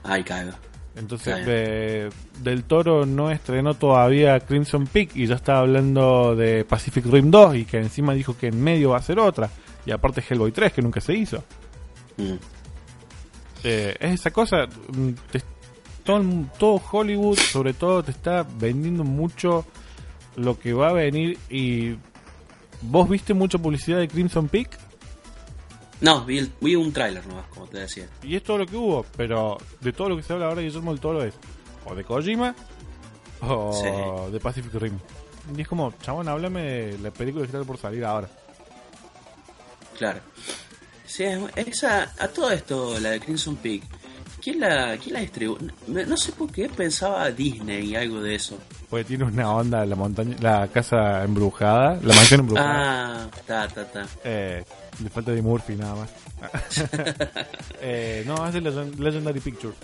Ay, 0.04 0.22
caigo. 0.22 0.52
Entonces, 0.94 1.34
eh, 1.46 2.10
Del 2.42 2.64
Toro 2.64 3.06
no 3.06 3.30
estrenó 3.30 3.74
todavía 3.74 4.38
Crimson 4.40 4.86
Peak 4.86 5.16
y 5.16 5.26
ya 5.26 5.36
está 5.36 5.58
hablando 5.58 6.36
de 6.36 6.64
Pacific 6.66 7.06
Rim 7.06 7.30
2 7.30 7.56
y 7.56 7.64
que 7.64 7.78
encima 7.78 8.12
dijo 8.12 8.36
que 8.36 8.48
en 8.48 8.62
medio 8.62 8.90
va 8.90 8.98
a 8.98 9.02
ser 9.02 9.18
otra. 9.18 9.48
Y 9.86 9.90
aparte 9.90 10.22
Hellboy 10.28 10.52
3 10.52 10.72
que 10.72 10.82
nunca 10.82 11.00
se 11.00 11.14
hizo. 11.14 11.42
Mm. 12.18 12.34
Eh, 13.64 13.96
es 14.00 14.12
esa 14.12 14.30
cosa, 14.30 14.66
mm, 14.66 15.10
te- 15.30 15.42
todo, 16.04 16.22
todo 16.58 16.82
Hollywood 16.90 17.38
sobre 17.38 17.72
todo 17.74 18.02
te 18.02 18.10
está 18.10 18.44
vendiendo 18.58 19.04
mucho 19.04 19.64
lo 20.36 20.58
que 20.58 20.72
va 20.72 20.88
a 20.90 20.92
venir 20.92 21.38
y... 21.48 21.96
¿Vos 22.84 23.08
viste 23.08 23.32
mucha 23.32 23.58
publicidad 23.58 23.98
de 23.98 24.08
Crimson 24.08 24.48
Peak? 24.48 24.76
No, 26.02 26.24
vi, 26.24 26.38
el- 26.38 26.52
vi 26.60 26.74
un 26.76 26.92
tráiler 26.92 27.26
nomás, 27.26 27.46
como 27.46 27.66
te 27.66 27.78
decía. 27.78 28.06
Y 28.22 28.36
es 28.36 28.42
todo 28.42 28.58
lo 28.58 28.66
que 28.66 28.76
hubo, 28.76 29.06
pero 29.16 29.56
de 29.80 29.92
todo 29.92 30.10
lo 30.10 30.16
que 30.16 30.22
se 30.22 30.32
habla 30.34 30.46
ahora 30.46 30.60
de 30.60 30.66
Guillermo 30.66 30.90
del 30.90 31.00
Toro 31.00 31.24
es 31.24 31.32
o 31.86 31.94
de 31.94 32.04
Kojima 32.04 32.54
o 33.40 33.72
Sí. 33.72 34.32
de 34.32 34.40
Pacific 34.40 34.74
Rim. 34.74 34.98
Y 35.56 35.62
es 35.62 35.68
como, 35.68 35.92
chabón, 36.02 36.28
háblame 36.28 36.62
de 36.62 36.98
la 36.98 37.10
película 37.10 37.44
que 37.46 37.52
está 37.56 37.64
por 37.64 37.78
salir 37.78 38.04
ahora. 38.04 38.28
Claro. 39.98 40.20
Sí, 41.06 41.24
es- 41.24 41.40
esa, 41.56 42.12
a 42.18 42.28
todo 42.28 42.50
esto, 42.50 42.98
la 42.98 43.10
de 43.10 43.20
Crimson 43.20 43.56
Peak, 43.56 43.82
¿quién 44.42 44.60
la, 44.60 44.96
quién 44.96 45.14
la 45.14 45.20
distribuyó? 45.20 45.58
No, 45.86 46.04
no 46.06 46.16
sé 46.16 46.32
por 46.32 46.50
qué 46.50 46.68
pensaba 46.68 47.30
Disney 47.30 47.90
y 47.90 47.96
algo 47.96 48.20
de 48.20 48.34
eso. 48.36 48.58
Porque 48.88 49.04
tiene 49.04 49.24
una 49.24 49.50
onda 49.54 49.84
la 49.84 49.96
montaña, 49.96 50.36
la 50.40 50.68
casa 50.68 51.22
embrujada, 51.24 51.98
la 52.02 52.14
mansión 52.14 52.40
embrujada. 52.40 53.24
Ah, 53.24 53.30
está, 53.36 53.64
está, 53.66 53.82
está. 53.82 54.06
Eh, 54.24 54.64
le 55.02 55.10
falta 55.10 55.32
de 55.32 55.42
Murphy 55.42 55.74
nada 55.76 55.94
más. 55.94 56.10
eh, 57.80 58.24
no, 58.26 58.46
es 58.46 58.54
de 58.54 58.60
Legend- 58.60 58.98
Legendary 58.98 59.40
Pictures. 59.40 59.76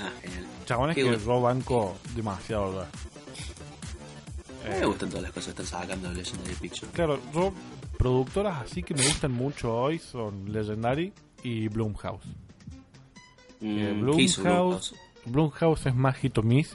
Ah, 0.00 0.10
genial. 0.22 0.44
Chabones 0.66 0.94
Qué 0.94 1.02
que 1.02 1.08
bueno. 1.08 1.24
yo 1.24 1.40
banco 1.40 1.96
demasiado. 2.16 2.72
¿verdad? 2.72 2.88
Me 4.80 4.86
gustan 4.86 5.08
todas 5.10 5.22
las 5.24 5.32
cosas 5.32 5.54
que 5.54 5.62
están 5.62 5.80
sacando 5.80 6.08
de 6.08 6.14
Legendary 6.16 6.54
Pictures. 6.54 6.92
Claro, 6.92 7.18
yo, 7.34 7.52
productoras 7.98 8.62
así 8.62 8.82
que 8.82 8.94
me 8.94 9.02
gustan 9.04 9.32
mucho 9.32 9.74
hoy 9.74 9.98
son 9.98 10.50
Legendary 10.52 11.12
y 11.42 11.68
Blumhouse. 11.68 12.24
Eh, 13.60 13.94
Mm, 13.94 14.10
¿qué 14.16 14.22
hizo 14.22 14.42
Blumhouse, 14.42 14.92
Blumhouse? 14.92 14.94
Blumhouse 15.26 15.86
es 15.86 15.94
más 15.94 16.16
hit 16.16 16.36
or 16.38 16.44
miss. 16.44 16.74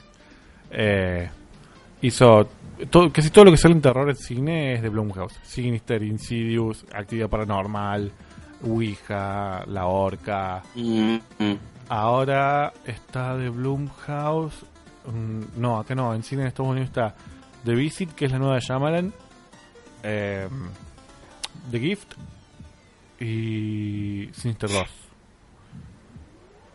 Eh, 0.70 1.28
hizo 2.02 2.48
todo, 2.90 3.12
casi 3.12 3.30
todo 3.30 3.46
lo 3.46 3.50
que 3.50 3.56
sale 3.56 3.74
en 3.74 3.82
terror 3.82 4.08
en 4.08 4.16
cine 4.16 4.74
es 4.74 4.82
de 4.82 4.88
Blumhouse. 4.88 5.38
Sinister, 5.42 6.02
Insidious, 6.02 6.84
Actividad 6.92 7.28
Paranormal, 7.28 8.10
Ouija, 8.62 9.64
La 9.66 9.86
Horca. 9.86 10.62
Mm, 10.74 11.16
mm. 11.38 11.58
Ahora 11.88 12.72
está 12.84 13.36
de 13.36 13.50
Blumhouse. 13.50 14.64
mm, 15.06 15.60
no, 15.60 15.78
acá 15.78 15.94
no, 15.94 16.14
en 16.14 16.22
cine 16.22 16.42
en 16.42 16.48
Estados 16.48 16.70
Unidos 16.70 16.88
está 16.88 17.14
The 17.64 17.74
Visit, 17.74 18.12
que 18.12 18.26
es 18.26 18.32
la 18.32 18.38
nueva 18.38 18.54
de 18.54 18.60
Shyamalan, 18.60 19.12
eh, 20.02 20.48
The 21.70 21.80
Gift 21.80 22.14
y 23.20 24.30
Sinister 24.32 24.70
2. 24.70 25.09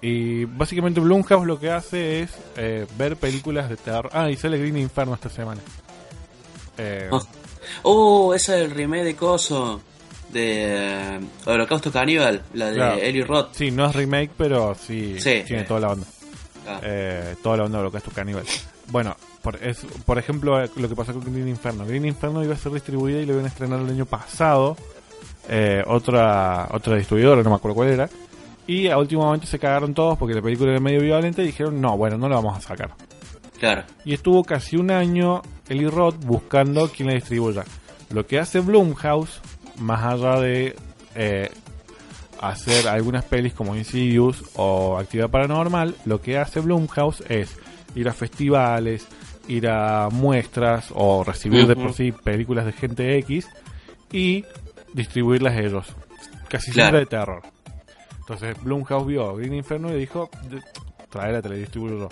Y 0.07 0.45
básicamente 0.45 0.99
Blumhouse 0.99 1.47
lo 1.47 1.59
que 1.59 1.71
hace 1.71 2.21
es 2.21 2.29
eh, 2.57 2.85
ver 2.97 3.15
películas 3.17 3.69
de 3.69 3.75
terror. 3.77 4.09
Ah, 4.13 4.29
y 4.29 4.35
sale 4.35 4.59
Green 4.59 4.77
Inferno 4.77 5.15
esta 5.15 5.29
semana. 5.29 5.61
Eh, 6.77 7.09
Oh. 7.11 7.21
Oh, 7.81 8.33
es 8.35 8.47
el 8.49 8.69
remake 8.69 9.03
de 9.03 9.15
Coso. 9.15 9.81
De 10.31 11.15
eh, 11.15 11.19
Holocausto 11.45 11.91
Caníbal, 11.91 12.43
la 12.53 12.67
de 12.67 12.75
Claro. 12.75 12.95
Eli 13.01 13.23
Roth. 13.23 13.53
Sí, 13.53 13.71
no 13.71 13.85
es 13.87 13.95
remake, 13.95 14.31
pero 14.37 14.75
sí, 14.75 15.19
Sí, 15.19 15.41
tiene 15.47 15.63
toda 15.63 15.79
la 15.79 15.89
onda. 15.93 16.05
Ah, 16.67 16.79
Eh, 16.83 17.35
toda 17.41 17.57
la 17.57 17.63
onda 17.63 17.77
de 17.77 17.81
Holocausto 17.83 18.11
Caníbal. 18.11 18.43
Bueno, 18.91 19.15
por, 19.41 19.55
es, 19.63 19.79
por 20.05 20.19
ejemplo, 20.19 20.61
eh, 20.63 20.69
lo 20.75 20.87
que 20.89 20.95
pasó 20.95 21.13
con 21.13 21.23
Green 21.33 21.47
Inferno. 21.47 21.85
Green 21.85 22.05
Inferno 22.05 22.43
iba 22.43 22.53
a 22.53 22.57
ser 22.57 22.71
distribuida 22.73 23.19
y 23.21 23.25
lo 23.25 23.33
iban 23.33 23.45
a 23.45 23.47
estrenar 23.47 23.79
el 23.79 23.89
año 23.89 24.05
pasado. 24.05 24.77
eh, 25.49 25.83
otra, 25.87 26.67
otra 26.71 26.95
distribuidora, 26.97 27.41
no 27.43 27.49
me 27.51 27.55
acuerdo 27.55 27.75
cuál 27.75 27.89
era. 27.89 28.09
Y 28.67 28.87
a 28.87 28.97
último 28.97 29.23
momento 29.23 29.45
se 29.45 29.59
cagaron 29.59 29.93
todos 29.93 30.17
porque 30.17 30.33
la 30.33 30.41
película 30.41 30.71
era 30.71 30.79
medio 30.79 31.01
violenta 31.01 31.41
y 31.43 31.47
dijeron, 31.47 31.79
no, 31.79 31.97
bueno, 31.97 32.17
no 32.17 32.27
la 32.27 32.35
vamos 32.37 32.57
a 32.57 32.61
sacar. 32.61 32.91
claro. 33.59 33.83
Y 34.03 34.13
estuvo 34.13 34.43
casi 34.43 34.75
un 34.77 34.91
año 34.91 35.41
Eli 35.69 35.87
Roth 35.87 36.15
buscando 36.25 36.89
quién 36.89 37.07
la 37.09 37.15
distribuya. 37.15 37.63
Lo 38.09 38.25
que 38.25 38.39
hace 38.39 38.59
Blumhouse, 38.61 39.39
más 39.79 40.03
allá 40.03 40.39
de 40.39 40.75
eh, 41.15 41.51
hacer 42.41 42.87
algunas 42.87 43.23
pelis 43.25 43.53
como 43.53 43.75
Insidious 43.75 44.43
o 44.55 44.97
Actividad 44.97 45.29
Paranormal, 45.29 45.95
lo 46.05 46.21
que 46.21 46.37
hace 46.37 46.59
Blumhouse 46.59 47.21
es 47.29 47.55
ir 47.95 48.07
a 48.09 48.13
festivales, 48.13 49.07
ir 49.47 49.67
a 49.67 50.09
muestras 50.11 50.87
o 50.93 51.23
recibir 51.23 51.67
de 51.67 51.75
por 51.75 51.93
sí 51.93 52.11
películas 52.11 52.65
de 52.65 52.71
gente 52.73 53.17
X 53.19 53.47
y 54.11 54.43
distribuirlas 54.93 55.57
ellos. 55.57 55.87
Casi 56.49 56.71
Claro. 56.71 56.97
siempre 56.97 56.99
de 56.99 57.05
terror. 57.05 57.43
Entonces 58.27 58.61
Blumhouse 58.63 59.05
vio 59.07 59.35
Green 59.35 59.53
Inferno 59.53 59.91
y 59.91 59.99
dijo, 59.99 60.29
"De- 60.49 60.61
traela, 61.09 61.41
te 61.41 61.49
la 61.49 61.55
distribuyo 61.55 61.97
yo. 61.99 62.09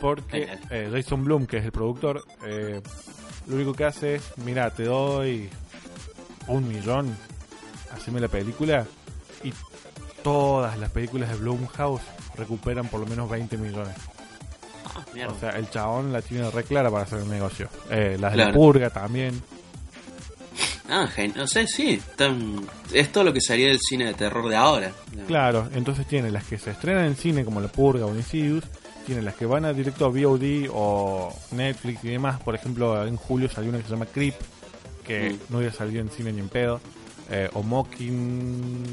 Porque 0.00 0.48
eh, 0.70 0.90
Jason 0.92 1.22
Blum, 1.24 1.46
que 1.46 1.58
es 1.58 1.64
el 1.64 1.72
productor, 1.72 2.24
eh, 2.46 2.80
lo 3.46 3.56
único 3.56 3.74
que 3.74 3.84
hace 3.84 4.16
es, 4.16 4.32
mira, 4.44 4.70
te 4.70 4.84
doy 4.84 5.48
un 6.48 6.66
millón, 6.68 7.16
haceme 7.92 8.20
la 8.20 8.28
película 8.28 8.86
y 9.42 9.52
todas 10.22 10.78
las 10.78 10.90
películas 10.90 11.28
de 11.30 11.36
Blumhouse 11.36 12.02
recuperan 12.36 12.88
por 12.88 13.00
lo 13.00 13.06
menos 13.06 13.28
20 13.30 13.56
millones. 13.58 13.94
Ah. 14.86 15.04
O 15.28 15.38
sea, 15.38 15.50
el 15.50 15.70
chabón 15.70 16.12
la 16.12 16.20
tiene 16.22 16.50
re 16.50 16.64
clara 16.64 16.90
para 16.90 17.04
hacer 17.04 17.20
el 17.20 17.28
negocio. 17.30 17.68
Eh, 17.90 18.16
las 18.18 18.32
de 18.32 18.38
la 18.38 18.52
purga 18.52 18.90
también. 18.90 19.40
Ah, 20.88 21.08
no 21.34 21.46
sé, 21.46 21.66
sí. 21.66 22.00
tan- 22.16 22.60
es 22.92 23.10
todo 23.12 23.24
lo 23.24 23.32
que 23.32 23.40
sería 23.40 23.68
del 23.68 23.78
cine 23.80 24.06
de 24.06 24.14
terror 24.14 24.48
de 24.48 24.56
ahora. 24.56 24.92
Claro, 25.26 25.68
entonces 25.74 26.06
tiene 26.06 26.30
las 26.30 26.44
que 26.44 26.58
se 26.58 26.70
estrenan 26.70 27.06
en 27.06 27.16
cine 27.16 27.44
como 27.44 27.60
La 27.60 27.68
Purga 27.68 28.06
o 28.06 28.14
Insidious, 28.14 28.64
tiene 29.06 29.22
las 29.22 29.34
que 29.34 29.46
van 29.46 29.64
a 29.64 29.72
directo 29.72 30.06
a 30.06 30.08
VOD 30.08 30.68
o 30.72 31.34
Netflix 31.52 32.04
y 32.04 32.08
demás. 32.08 32.40
Por 32.40 32.54
ejemplo, 32.54 33.06
en 33.06 33.16
julio 33.16 33.48
salió 33.50 33.70
una 33.70 33.78
que 33.78 33.84
se 33.84 33.90
llama 33.90 34.06
Creep, 34.06 34.34
que 35.06 35.30
Mm. 35.30 35.38
no 35.52 35.58
hubiera 35.58 35.74
salido 35.74 36.00
en 36.00 36.10
cine 36.10 36.32
ni 36.32 36.40
en 36.40 36.48
pedo. 36.48 36.80
Eh, 37.30 37.48
o 37.54 37.62
Mocking, 37.62 38.84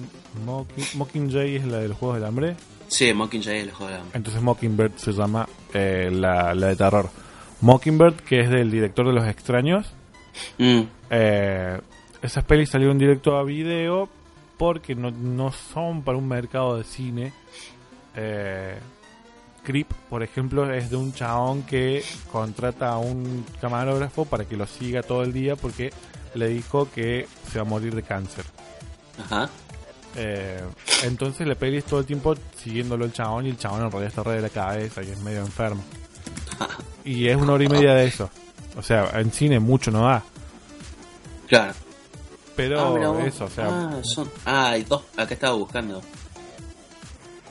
Mocking 0.46 0.86
Mockingjay 0.96 1.56
es 1.58 1.66
la 1.66 1.80
de 1.80 1.90
los 1.90 1.98
Juegos 1.98 2.18
del 2.18 2.26
Hambre. 2.28 2.56
Sí, 2.88 3.14
Mockingjay 3.14 3.58
es 3.60 3.64
el 3.66 3.72
juego 3.72 3.92
de 3.92 4.00
la- 4.00 4.06
Entonces 4.14 4.42
Mockingbird 4.42 4.96
se 4.98 5.12
llama 5.14 5.48
eh, 5.74 6.10
la, 6.12 6.54
la 6.54 6.68
de 6.68 6.76
terror. 6.76 7.10
Mockingbird, 7.62 8.16
que 8.22 8.40
es 8.42 8.50
del 8.50 8.72
director 8.72 9.06
de 9.08 9.14
Los 9.14 9.28
Extraños, 9.28 9.94
Mm, 10.58 10.82
eh, 11.12 11.80
esas 12.22 12.44
pelis 12.46 12.70
salieron 12.70 12.98
directo 12.98 13.38
a 13.38 13.44
video 13.44 14.10
porque 14.58 14.96
no, 14.96 15.12
no 15.12 15.52
son 15.52 16.04
para 16.04 16.18
un 16.18 16.28
mercado 16.28 16.78
de 16.78 16.84
cine. 16.84 17.34
Eh, 18.16 18.78
Creep, 19.64 19.88
por 20.10 20.24
ejemplo, 20.24 20.72
es 20.74 20.90
de 20.90 20.96
un 20.96 21.14
chabón 21.14 21.64
que 21.64 22.04
contrata 22.32 22.90
a 22.90 22.98
un 22.98 23.46
camarógrafo 23.60 24.26
para 24.26 24.46
que 24.46 24.58
lo 24.58 24.66
siga 24.66 25.04
todo 25.04 25.24
el 25.24 25.34
día 25.34 25.56
porque 25.56 25.92
le 26.34 26.48
dijo 26.48 26.90
que 26.90 27.28
se 27.52 27.60
va 27.60 27.66
a 27.66 27.70
morir 27.70 27.94
de 27.94 28.04
cáncer. 28.04 28.46
Ajá. 29.24 29.50
Eh, 30.16 30.62
entonces 31.04 31.48
la 31.48 31.56
peli 31.56 31.78
es 31.78 31.86
todo 31.86 32.00
el 32.00 32.06
tiempo 32.06 32.36
siguiéndolo 32.58 33.06
el 33.06 33.14
chabón 33.14 33.46
y 33.46 33.50
el 33.50 33.58
chabón 33.58 33.84
en 33.84 33.92
realidad 33.92 34.10
está 34.10 34.24
re 34.24 34.36
de 34.36 34.42
la 34.42 34.50
cabeza 34.50 35.04
y 35.04 35.12
es 35.12 35.20
medio 35.20 35.42
enfermo. 35.42 35.84
Y 37.04 37.28
es 37.30 37.36
una 37.36 37.54
hora 37.54 37.64
y 37.64 37.68
media 37.68 37.96
de 37.96 38.06
eso. 38.06 38.30
O 38.78 38.84
sea, 38.84 39.10
en 39.20 39.32
cine 39.32 39.60
mucho 39.60 39.90
no 39.90 40.04
da. 40.04 40.24
Claro. 41.52 41.74
Pero 42.56 42.96
ah, 43.20 43.26
eso, 43.28 43.44
o 43.44 43.50
sea, 43.50 43.68
Ah, 43.68 44.00
son... 44.04 44.32
ah, 44.46 44.70
hay 44.70 44.84
dos. 44.84 45.04
Acá 45.18 45.34
estaba 45.34 45.54
buscando. 45.56 46.02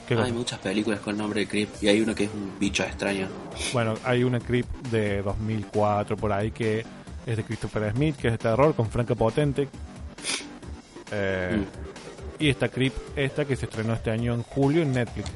¿qué 0.09 0.14
hay 0.14 0.32
muchas 0.32 0.59
películas 0.59 1.01
con 1.01 1.18
nombre 1.18 1.40
de 1.40 1.46
Creep 1.48 1.68
y 1.82 1.88
hay 1.88 2.01
uno 2.01 2.14
que 2.14 2.24
es 2.24 2.30
un 2.32 2.59
bicho 2.59 2.82
extraño. 2.82 3.28
Bueno, 3.74 3.94
hay 4.05 4.24
una 4.24 4.40
creep 4.40 4.66
de 4.90 5.20
2004 5.22 6.16
por 6.16 6.32
ahí 6.32 6.51
que 6.51 6.84
es 7.26 7.36
de 7.36 7.44
Christopher 7.44 7.92
Smith, 7.92 8.16
que 8.16 8.28
es 8.28 8.32
de 8.32 8.38
terror, 8.38 8.74
con 8.74 8.88
Franca 8.90 9.14
Potente. 9.14 9.68
Eh, 11.12 11.59
Mm. 11.59 12.42
Y 12.42 12.48
esta 12.48 12.68
creep, 12.70 12.94
esta 13.16 13.44
que 13.44 13.55
se 13.55 13.66
estrenó 13.66 13.92
este 13.92 14.11
año 14.11 14.32
en 14.32 14.42
julio 14.42 14.80
en 14.80 14.92
Netflix. 14.92 15.30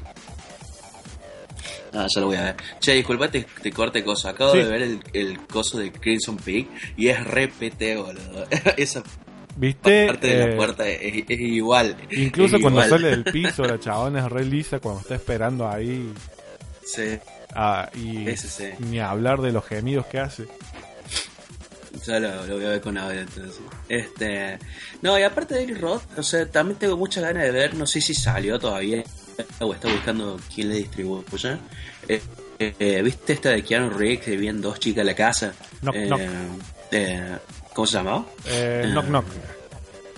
Ah, 1.93 2.07
ya 2.13 2.21
lo 2.21 2.27
voy 2.27 2.35
a 2.37 2.43
ver. 2.43 2.55
Che, 2.79 2.93
disculpa, 2.93 3.29
te, 3.29 3.45
te 3.61 3.71
corte 3.71 4.03
cosa. 4.03 4.29
Acabo 4.31 4.51
Sí. 4.53 4.57
de 4.59 4.65
ver 4.65 4.81
el, 4.81 4.99
el 5.13 5.39
coso 5.47 5.77
de 5.77 5.91
Crimson 5.91 6.37
Peak 6.37 6.67
y 6.97 7.07
es 7.07 7.23
repete, 7.23 7.95
boludo. 7.95 8.45
Esa 8.77 9.01
¿Viste? 9.57 10.07
parte 10.07 10.27
de 10.27 10.43
Eh, 10.43 10.47
la 10.49 10.55
puerta 10.57 10.87
es, 10.87 11.23
es 11.29 11.39
igual. 11.39 11.95
Incluso 12.11 12.57
Es 12.57 12.61
cuando 12.61 12.83
igual. 12.85 12.89
sale 13.01 13.09
del 13.09 13.23
piso, 13.31 13.63
la 13.63 13.79
chabona 13.79 14.25
es 14.25 14.31
re 14.31 14.43
lisa 14.45 14.79
cuando 14.79 15.01
está 15.01 15.15
esperando 15.15 15.67
ahí. 15.69 16.11
Sí, 16.85 17.17
ah, 17.55 17.89
y 17.95 18.27
Ese 18.27 18.47
sí. 18.49 18.65
ni 18.79 18.99
hablar 18.99 19.41
de 19.41 19.51
los 19.53 19.65
gemidos 19.65 20.05
que 20.07 20.19
hace. 20.19 20.45
ya 22.05 22.19
lo, 22.19 22.45
lo 22.45 22.55
voy 22.55 22.65
a 22.65 22.69
ver 22.69 22.81
con 22.81 22.97
audio 22.97 23.21
entonces. 23.21 23.59
Este, 23.87 24.59
no, 25.01 25.17
y 25.17 25.23
aparte 25.23 25.55
de 25.55 25.63
Eli 25.63 25.73
Roth, 25.75 26.03
o 26.17 26.23
sea, 26.23 26.45
también 26.51 26.77
tengo 26.77 26.97
muchas 26.97 27.23
ganas 27.23 27.43
de 27.43 27.51
ver, 27.51 27.73
no 27.75 27.87
sé 27.87 28.01
si 28.01 28.13
salió 28.13 28.59
todavía 28.59 29.03
o 29.59 29.73
está 29.73 29.89
buscando 29.89 30.39
quién 30.53 30.69
le 30.69 30.75
distribuye. 30.75 31.57
Eh, 32.07 32.21
eh, 32.59 33.01
¿Viste 33.03 33.33
esta 33.33 33.49
de 33.49 33.63
Keanu 33.63 33.89
Reeves 33.89 34.21
que 34.25 34.31
vivían 34.31 34.61
dos 34.61 34.79
chicas 34.79 35.01
en 35.01 35.07
la 35.07 35.15
casa? 35.15 35.53
Knock, 35.81 35.95
Eh, 35.95 36.05
knock. 36.07 36.21
eh, 36.91 37.37
¿Cómo 37.73 37.85
se 37.87 37.97
llamaba? 37.97 38.25
Eh, 38.45 38.83
knock 38.93 39.05
knock. 39.07 39.25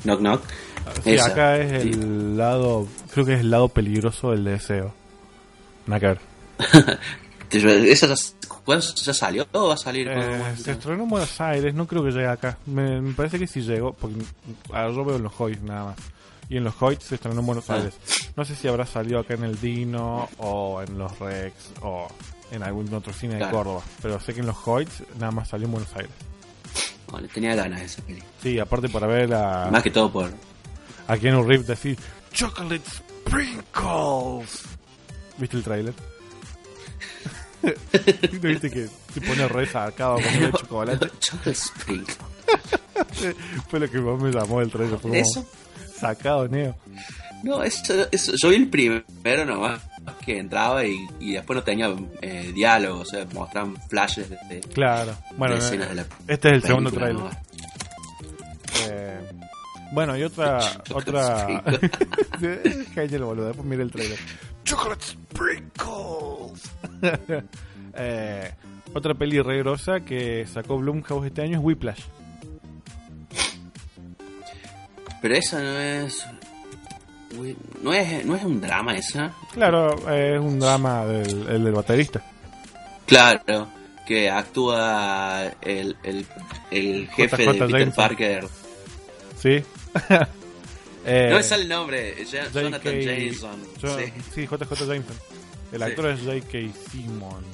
Knock 0.04 0.20
Knock. 0.20 0.42
Sí, 1.04 1.14
Esa. 1.16 1.28
acá 1.28 1.58
es 1.58 1.82
Sí. 1.84 1.90
el 1.90 2.38
lado, 2.38 2.88
creo 3.14 3.26
que 3.26 3.34
es 3.34 3.40
el 3.42 3.50
lado 3.52 3.68
peligroso 3.70 4.32
del 4.32 4.44
deseo. 4.46 4.94
Ver. 5.88 6.20
¿Esa 7.52 8.08
ya, 8.08 8.16
¿cuándo 8.66 8.86
ya 8.94 9.14
salió 9.14 9.48
o 9.54 9.68
va 9.70 9.74
a 9.74 9.78
salir? 9.78 10.08
Eh, 10.10 10.42
se 10.62 10.72
estrenó 10.72 11.04
en 11.04 11.10
Buenos 11.10 11.40
Aires, 11.42 11.74
no 11.74 11.88
creo 11.88 12.04
que 12.04 12.12
llegue 12.12 12.28
acá. 12.28 12.58
Me, 12.66 13.02
me 13.02 13.14
parece 13.14 13.40
que 13.40 13.48
sí 13.48 13.62
llegó, 13.62 13.94
porque 13.94 14.18
ahora 14.72 14.92
yo 14.94 15.06
veo 15.06 15.16
en 15.16 15.24
los 15.24 15.34
Hoyts 15.40 15.62
nada 15.64 15.86
más. 15.86 15.98
Y 16.50 16.58
en 16.58 16.64
los 16.64 16.82
Hoyts 16.82 17.04
se 17.06 17.16
estrenó 17.16 17.40
en 17.42 17.46
Buenos. 17.46 17.70
Aires. 17.70 17.94
No 18.36 18.46
sé 18.46 18.56
si 18.56 18.68
habrá 18.68 18.86
salido 18.86 19.20
acá 19.20 19.34
en 19.34 19.44
el 19.44 19.60
Dino, 19.60 20.30
o 20.38 20.82
en 20.82 20.98
los 20.98 21.18
Rex, 21.20 21.54
o 21.82 22.08
en 22.52 22.64
algún 22.64 22.94
otro 22.94 23.12
cine 23.12 23.34
de 23.34 23.40
Claro. 23.40 23.58
Córdoba. 23.58 23.82
Pero 24.02 24.20
sé 24.22 24.34
que 24.34 24.40
en 24.40 24.48
los 24.48 24.56
Hoyts 24.66 25.04
nada 25.20 25.32
más 25.32 25.50
salió 25.50 25.66
en 25.66 25.72
Buenos 25.74 25.94
Aires. 25.96 26.12
Bueno, 27.10 27.28
tenía 27.34 27.56
ganas 27.56 27.80
de 27.82 27.86
esa 27.86 28.02
peli. 28.04 28.24
Sí, 28.42 28.60
aparte 28.60 28.88
para 28.90 29.08
ver 29.08 29.34
a, 29.34 29.70
Más 29.72 29.84
que 29.84 29.92
todo 29.92 30.12
por. 30.12 30.32
a 31.08 31.18
Keanu 31.18 31.44
Reeves 31.44 31.68
decir 31.68 31.98
Chocolate 32.32 32.82
Sprinkles. 32.90 34.62
¿Viste 35.38 35.58
el 35.58 35.64
tráiler? 35.64 35.94
¿No 37.64 38.40
viste 38.50 38.70
que 38.70 38.88
se 39.14 39.22
pone 39.22 39.48
re 39.48 39.66
sacado 39.68 40.16
con 40.16 40.24
el 40.26 40.52
chocolate? 40.54 41.12
Chocolate 41.20 41.56
Sprinkle. 41.56 42.16
Fue 43.70 43.80
lo 43.80 43.90
que 43.90 44.00
más 44.00 44.22
me 44.22 44.32
llamó 44.32 44.60
del 44.60 44.72
trailer. 44.72 45.00
Fue 45.00 45.10
como 45.12 45.14
¿Eso? 45.16 45.46
Sacado, 46.00 46.48
Neo. 46.48 46.76
No, 47.44 47.64
eso, 47.64 48.08
eso- 48.12 48.34
yo 48.42 48.50
vi 48.50 48.56
el 48.56 48.68
primero 48.70 49.46
nomás. 49.46 49.82
Que 50.26 50.40
entraba 50.40 50.86
y, 50.86 50.98
y 51.20 51.34
después 51.34 51.56
no 51.58 51.64
tenía 51.64 51.94
eh, 52.22 52.52
diálogo, 52.56 53.02
o 53.02 53.06
sea, 53.06 53.26
mostraban 53.34 53.76
flashes 53.90 54.30
de, 54.30 54.38
de- 54.50 54.62
Claro. 54.62 55.14
Bueno, 55.38 55.56
de 55.56 55.60
eh, 55.62 55.64
escenas 55.66 55.90
de 55.90 55.96
la 55.96 56.06
este 56.28 56.48
es 56.50 56.54
el 56.56 56.64
segundo 56.64 56.92
trailer. 56.92 57.16
nomás. 57.16 57.38
Eh, 58.90 59.20
bueno, 59.92 60.18
y 60.18 60.24
otra. 60.24 60.60
otra. 60.94 61.62
Genial, 62.94 63.24
boludo. 63.24 63.48
Después 63.48 63.68
mira 63.68 63.84
el 63.84 63.92
trailer. 63.92 64.18
Chocolate 64.64 65.06
Sprinkles. 65.06 66.72
Eh, 67.96 68.52
otra 68.94 69.14
peli 69.14 69.42
re 69.42 69.58
grosa 69.60 70.00
que 70.02 70.46
sacó 70.46 70.78
Blumhouse 70.78 71.28
este 71.28 71.42
año 71.42 71.58
es 71.60 71.64
Whiplash. 71.66 72.02
Pero 75.28 75.40
esa 75.40 75.60
no 75.60 75.78
es. 75.78 76.26
No 77.84 77.94
es, 77.94 78.26
no 78.26 78.34
es 78.38 78.44
un 78.46 78.62
drama 78.62 78.96
esa. 78.96 79.34
Claro, 79.52 80.10
es 80.10 80.40
un 80.40 80.58
drama 80.58 81.06
del, 81.06 81.48
el 81.50 81.64
del 81.66 81.74
baterista. 81.74 82.24
Claro. 83.06 83.68
que 84.08 84.30
actúa 84.30 85.52
el, 85.62 85.98
el, 86.04 86.26
el 86.72 87.10
jefe 87.10 87.36
JJ 87.36 87.46
de 87.46 87.46
Peter 87.52 87.68
Jameson. 87.70 87.94
Parker. 87.94 88.48
Sí. 89.38 89.62
Eh, 91.10 91.30
No 91.32 91.42
sale 91.42 91.64
el 91.64 91.70
nombre, 91.70 92.16
J.K. 92.30 92.50
Jonathan 92.62 93.00
Jameson. 93.00 93.64
Jo- 93.82 93.98
Sí. 93.98 94.04
sí, 94.36 94.42
JJ 94.46 94.76
Jameson. 94.86 95.16
El 95.72 95.78
Sí. 95.80 95.84
actor 95.86 96.08
es 96.10 96.20
J.K. 96.20 96.58
Simmons. 96.92 97.46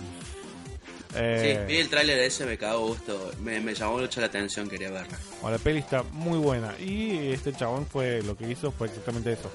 Sí, 1.14 1.20
Eh, 1.20 1.66
vi 1.68 1.78
el 1.78 1.90
tráiler 1.90 2.18
de 2.18 2.26
ese, 2.26 2.46
me 2.46 2.58
cagó 2.58 2.88
gusto. 2.88 3.32
Me, 3.42 3.60
me 3.60 3.74
llamó 3.76 4.00
mucho 4.00 4.20
la 4.20 4.28
atención, 4.28 4.68
quería 4.68 4.90
verla. 4.92 5.18
bueno, 5.42 5.58
la 5.58 5.64
peli 5.64 5.80
está 5.80 6.04
muy 6.12 6.40
buena. 6.40 6.74
Y 6.80 7.32
este 7.32 7.54
chabón 7.54 7.86
fue 7.86 8.22
lo 8.24 8.36
que 8.36 8.50
hizo 8.50 8.72
fue 8.72 8.88
exactamente 8.88 9.34
eso. 9.34 9.52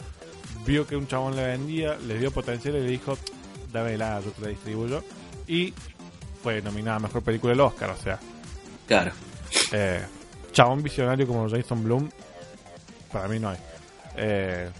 Vio 0.64 0.86
que 0.86 0.94
un 0.96 1.06
chabón 1.08 1.34
le 1.36 1.46
vendía, 1.46 1.96
le 2.06 2.18
dio 2.18 2.30
potencial 2.30 2.76
y 2.76 2.80
le 2.82 2.86
dijo, 2.90 3.18
dámela, 3.72 4.20
yo 4.24 4.30
te 4.30 4.42
la 4.42 4.48
distribuyo. 4.48 5.02
Y 5.48 5.72
fue 6.42 6.62
nominada 6.62 6.96
a 6.98 7.00
Mejor 7.00 7.22
Película 7.22 7.52
del 7.52 7.60
Oscar, 7.60 7.90
o 7.90 7.96
sea, 7.96 8.18
Claro. 8.86 9.10
eh, 9.72 10.00
chabón 10.52 10.82
visionario 10.82 11.26
como 11.26 11.48
Jason 11.50 11.82
Bloom, 11.82 12.08
para 13.12 13.26
mí 13.28 13.38
no 13.40 13.48
hay. 13.50 13.58
Eh, 14.16 14.70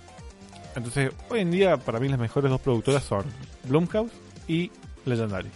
entonces, 0.76 1.10
hoy 1.28 1.40
en 1.40 1.50
día, 1.50 1.76
para 1.76 1.98
mí 1.98 2.08
las 2.08 2.18
mejores 2.20 2.50
dos 2.50 2.60
productoras 2.60 3.02
son 3.02 3.24
Blumhouse 3.64 4.12
y 4.46 4.70
Legendary. 5.06 5.50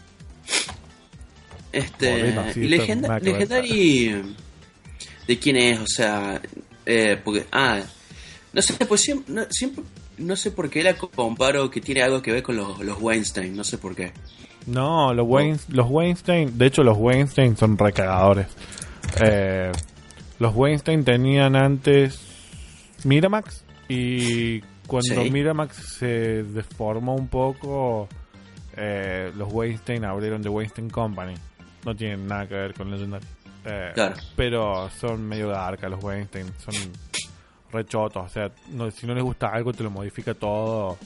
Este, 1.73 2.35
sí, 2.53 2.61
y 2.61 2.68
Legenda-. 2.68 3.18
Legendary, 3.18 4.23
¿de 5.27 5.39
quién 5.39 5.57
es? 5.57 5.81
O 5.81 5.87
sea, 5.87 6.41
eh, 6.85 7.16
porque, 7.25 7.47
ah, 7.53 7.81
no 8.53 8.62
sé, 8.62 8.75
pues 8.87 9.01
siempre, 9.01 9.35
no, 9.35 9.43
siempre, 9.51 9.83
no 10.18 10.37
sé 10.37 10.51
por 10.51 10.68
qué 10.68 10.83
la 10.83 10.95
comparo 10.95 11.70
que 11.70 11.81
tiene 11.81 12.03
algo 12.03 12.20
que 12.20 12.31
ver 12.33 12.43
con 12.43 12.57
los, 12.57 12.79
los 12.81 13.01
Weinstein, 13.01 13.57
no 13.57 13.64
sé 13.64 13.79
por 13.79 13.95
qué. 13.95 14.12
No, 14.66 15.12
los, 15.14 15.27
Wein- 15.27 15.59
los 15.68 15.87
Weinstein, 15.91 16.57
de 16.59 16.66
hecho 16.66 16.85
los 16.85 16.97
Weinstein 16.99 17.57
son 17.57 17.77
recagadores. 17.79 18.47
Eh, 19.25 19.73
los 20.39 20.55
Weinstein 20.55 21.05
tenían 21.05 21.57
antes 21.57 22.20
Miramax 23.05 23.64
y 23.89 24.61
cuando 24.87 25.23
Sí. 25.25 25.31
Miramax 25.31 25.97
se 25.99 26.43
deformó 26.45 27.14
un 27.16 27.29
poco, 27.29 28.09
eh, 28.77 29.33
los 29.37 29.53
Weinstein 29.53 30.05
abrieron 30.05 30.43
The 30.43 30.49
Weinstein 30.51 30.91
Company. 30.91 31.35
No 31.85 31.95
tienen 31.97 32.26
nada 32.26 32.47
que 32.49 32.55
ver 32.55 32.74
con 32.74 32.91
Legendary. 32.91 33.24
Eh, 33.64 33.91
Claro. 33.95 34.16
Pero 34.37 34.91
son 35.01 35.26
medio 35.28 35.49
darka 35.49 35.89
los 35.89 36.03
Weinstein, 36.03 36.47
son 36.59 36.74
rechotos. 37.72 38.24
O 38.24 38.28
sea, 38.28 38.51
no- 38.70 38.91
si 38.91 39.07
no 39.07 39.14
les 39.14 39.22
gusta 39.22 39.49
algo 39.49 39.72
te 39.72 39.83
lo 39.83 39.91
modifica 39.91 40.35
todo 40.35 40.99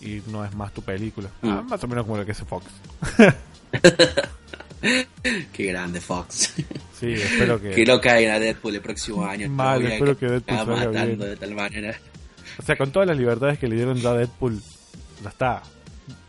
y 0.00 0.22
no 0.28 0.44
es 0.44 0.54
más 0.54 0.72
tu 0.72 0.82
película. 0.82 1.28
Mm. 1.42 1.48
Ah, 1.50 1.62
más 1.62 1.82
o 1.84 1.88
menos 1.88 2.04
como 2.04 2.16
lo 2.18 2.24
que 2.26 2.32
hace 2.32 2.44
Fox. 2.44 2.66
Qué 5.52 5.64
grande 5.66 6.00
Fox. 6.00 6.54
Sí, 6.98 7.12
espero 7.14 7.60
que... 7.60 7.70
que 7.70 7.84
no 7.84 8.00
caiga 8.00 8.34
a 8.34 8.38
Deadpool 8.38 8.76
el 8.76 8.80
próximo 8.80 9.24
año. 9.24 9.48
Mal, 9.48 9.82
Lo 9.82 9.88
espero 9.88 10.16
que 10.18 10.26
Deadpool 10.26 10.56
salga 10.56 10.74
matando 10.76 11.06
bien. 11.06 11.18
de 11.18 11.36
tal 11.36 11.54
manera. 11.54 11.98
O 12.58 12.62
sea, 12.62 12.76
con 12.76 12.90
todas 12.92 13.08
las 13.08 13.16
libertades 13.16 13.58
que 13.58 13.66
le 13.68 13.76
dieron 13.76 13.96
ya 13.98 14.10
a 14.10 14.14
Deadpool, 14.14 14.60
ya 15.22 15.28
está. 15.28 15.62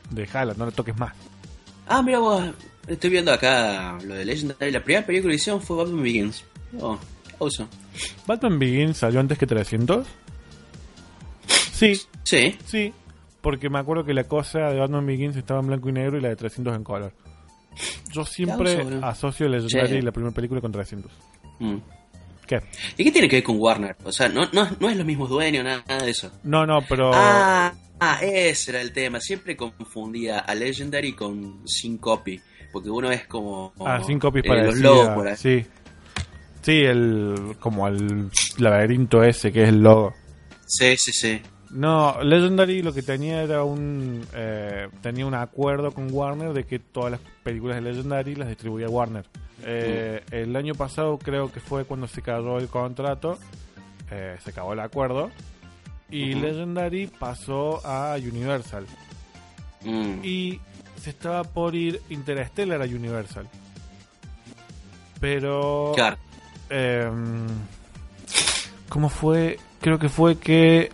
Déjala, 0.10 0.54
no 0.58 0.66
le 0.66 0.72
toques 0.72 0.98
más. 0.98 1.14
Ah, 1.88 2.02
mira 2.02 2.20
vos, 2.20 2.44
estoy 2.88 3.10
viendo 3.10 3.32
acá 3.32 3.98
lo 4.06 4.16
de 4.16 4.26
Legendary. 4.26 4.72
La 4.72 4.84
primera 4.84 5.06
película 5.06 5.32
que 5.32 5.36
hicieron 5.38 5.62
fue 5.62 5.78
Batman 5.78 6.04
Begins. 6.04 6.44
Oh, 6.80 6.98
oso. 7.40 7.68
¿Batman 8.28 8.60
Begins 8.60 8.98
salió 8.98 9.20
antes 9.20 9.38
que 9.38 9.46
300? 9.48 10.08
Sí, 11.74 12.00
Sí, 12.24 12.56
sí. 12.66 12.94
Porque 13.42 13.70
me 13.70 13.80
acuerdo 13.80 14.04
que 14.04 14.14
la 14.14 14.26
cosa 14.26 14.60
de 14.70 14.78
Batman 14.80 15.06
Begins 15.06 15.36
estaba 15.38 15.62
en 15.62 15.68
blanco 15.68 15.90
y 15.90 15.94
negro 15.94 16.18
y 16.18 16.22
la 16.22 16.30
de 16.30 16.36
300 16.36 16.76
en 16.76 16.84
color. 16.84 17.14
Yo 18.12 18.26
siempre 18.26 18.82
asocio 19.02 19.48
Legendary 19.48 19.88
Sí. 19.90 19.96
y 19.96 20.02
la 20.02 20.12
primera 20.12 20.34
película 20.34 20.60
con 20.62 20.72
300. 20.72 21.12
Mm. 21.60 21.78
¿Qué? 22.46 22.62
¿Y 22.98 23.04
qué 23.06 23.12
tiene 23.12 23.30
que 23.30 23.38
ver 23.38 23.44
con 23.44 23.58
Warner? 23.60 23.96
O 24.04 24.12
sea, 24.12 24.28
no, 24.28 24.42
no, 24.52 24.68
no 24.80 24.90
es 24.90 24.98
los 24.98 25.06
mismos 25.06 25.30
dueños, 25.30 25.64
nada, 25.64 25.84
nada 25.88 26.04
de 26.04 26.12
eso. 26.12 26.32
No, 26.44 26.66
no, 26.66 26.80
pero... 26.88 27.12
Ah, 27.14 27.74
ah, 28.00 28.20
ese 28.22 28.72
era 28.72 28.82
el 28.82 28.92
tema. 28.92 29.20
Siempre 29.22 29.56
confundía 29.56 30.40
a 30.40 30.54
Legendary 30.56 31.14
con 31.14 31.62
Syncope. 31.68 32.42
Porque 32.72 32.90
uno 32.90 33.12
es 33.12 33.26
como. 33.28 33.74
Ah, 33.80 34.02
sin 34.06 34.20
copies 34.20 34.46
eh, 34.46 34.48
para 34.48 34.64
Los 34.66 34.78
logos 34.78 35.10
por 35.10 35.28
ahí. 35.28 35.36
Sí. 35.36 35.66
Sí, 36.62 36.82
el, 36.84 37.56
como 37.60 37.88
el 37.88 38.30
laberinto 38.58 39.24
ese 39.24 39.52
que 39.52 39.64
es 39.64 39.70
el 39.70 39.82
logo. 39.82 40.14
Sí, 40.66 40.96
sí, 40.98 41.12
sí. 41.12 41.42
No, 41.72 42.22
Legendary 42.24 42.82
lo 42.82 42.94
que 42.94 43.02
tenía 43.04 43.44
era 43.44 43.64
un 43.64 44.26
eh, 44.34 44.90
tenía 45.02 45.26
un 45.26 45.36
acuerdo 45.36 45.92
con 45.92 46.12
Warner 46.12 46.52
de 46.54 46.66
que 46.66 46.80
todas 46.80 47.12
las 47.12 47.20
películas 47.44 47.76
de 47.78 47.82
Legendary 47.82 48.36
las 48.36 48.50
distribuía 48.50 48.90
Warner. 48.90 49.26
Eh, 49.64 50.24
El 50.32 50.56
año 50.56 50.74
pasado 50.76 51.18
creo 51.18 51.52
que 51.52 51.60
fue 51.60 51.86
cuando 51.86 52.08
se 52.08 52.22
cayó 52.22 52.58
el 52.58 52.68
contrato, 52.68 53.38
eh, 54.12 54.36
se 54.44 54.50
acabó 54.50 54.74
el 54.74 54.80
acuerdo 54.80 55.30
y. 56.10 56.34
Legendary 56.34 57.08
pasó 57.08 57.86
a 57.86 58.16
Universal 58.18 58.86
Mm. 59.82 60.20
y 60.24 60.60
se 61.00 61.10
estaba 61.12 61.44
por 61.44 61.76
ir 61.76 62.02
Interstellar 62.10 62.82
a 62.82 62.86
Universal. 62.86 63.48
Pero 65.20 65.94
Claro. 65.96 66.18
Em, 66.70 67.48
¿Cómo 68.90 69.10
fue? 69.10 69.60
Creo 69.82 70.00
que 70.00 70.10
fue 70.10 70.38
que 70.38 70.92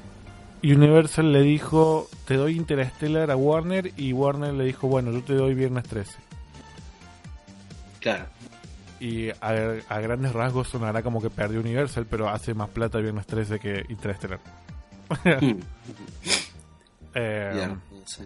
Universal 0.64 1.32
le 1.32 1.42
dijo, 1.42 2.08
te 2.26 2.36
doy 2.36 2.56
Interstellar 2.58 3.32
a 3.32 3.36
Warner 3.36 3.92
y 3.98 4.14
Warner 4.14 4.54
le 4.54 4.66
dijo, 4.66 4.88
bueno, 4.88 5.12
yo 5.12 5.24
te 5.24 5.34
doy 5.34 5.54
Viernes 5.54 5.84
13. 5.86 6.18
Claro. 8.00 8.26
Y 9.00 9.30
a, 9.30 9.80
a 9.90 10.00
grandes 10.00 10.34
rasgos 10.34 10.70
sonará 10.70 11.04
como 11.04 11.22
que 11.22 11.30
perdió 11.30 11.60
Universal, 11.60 12.06
pero 12.10 12.30
hace 12.30 12.54
más 12.54 12.70
plata 12.70 13.00
Viernes 13.00 13.26
13 13.26 13.60
que 13.60 13.86
Interstellar. 13.90 14.40
Mm. 15.42 15.60
Em, 17.18 17.80
sí. 18.04 18.24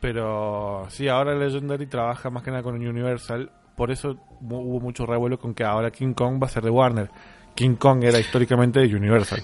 Pero 0.00 0.86
sí, 0.88 1.08
ahora 1.08 1.34
Legendary 1.34 1.86
trabaja 1.86 2.30
más 2.30 2.42
que 2.42 2.50
nada 2.50 2.62
con 2.62 2.74
Universal. 2.74 3.50
Por 3.76 3.90
eso 3.90 4.16
hubo 4.40 4.80
mucho 4.80 5.06
revuelo 5.06 5.38
con 5.38 5.54
que 5.54 5.64
ahora 5.64 5.90
King 5.90 6.14
Kong 6.14 6.42
va 6.42 6.46
a 6.46 6.50
ser 6.50 6.62
de 6.62 6.70
Warner. 6.70 7.10
King 7.54 7.76
Kong 7.76 8.02
era 8.04 8.18
históricamente 8.18 8.80
de 8.80 8.94
Universal. 8.94 9.42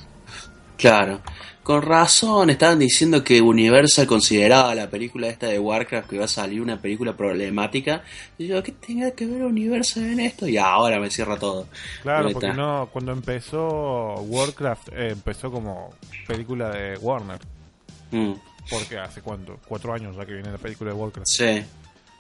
Claro. 0.77 1.21
Con 1.63 1.83
razón, 1.83 2.51
estaban 2.51 2.79
diciendo 2.79 3.25
que 3.25 3.41
Universal 3.41 4.07
consideraba 4.07 4.73
la 4.75 4.89
película 4.89 5.27
esta 5.27 5.49
de 5.49 5.59
Warcraft 5.59 6.09
que 6.09 6.15
iba 6.15 6.25
a 6.25 6.29
salir 6.29 6.63
una 6.63 6.81
película 6.81 7.17
problemática. 7.17 8.05
Y 8.39 8.47
yo, 8.47 8.63
¿qué 8.63 8.71
tenga 8.71 9.11
que 9.11 9.27
ver 9.27 9.43
Universal 9.43 10.05
en 10.05 10.21
esto? 10.21 10.47
Y 10.47 10.59
ahora 10.59 11.01
me 11.01 11.11
cierra 11.11 11.37
todo. 11.39 11.67
Claro, 12.03 12.31
porque 12.31 12.47
está. 12.47 12.57
no, 12.57 12.89
cuando 12.93 13.11
empezó 13.11 14.15
Warcraft, 14.21 14.91
eh, 14.93 15.09
empezó 15.11 15.51
como 15.51 15.91
película 16.29 16.71
de 16.71 16.97
Warner. 16.99 17.41
Mm, 18.13 18.35
Porque 18.71 18.99
hace 18.99 19.23
cuánto, 19.23 19.59
cuatro 19.67 19.93
años 19.95 20.17
ya 20.17 20.25
que 20.27 20.33
viene 20.35 20.51
la 20.51 20.59
película 20.59 20.91
de 20.93 20.97
Warcraft. 20.97 21.27
sí. 21.29 21.65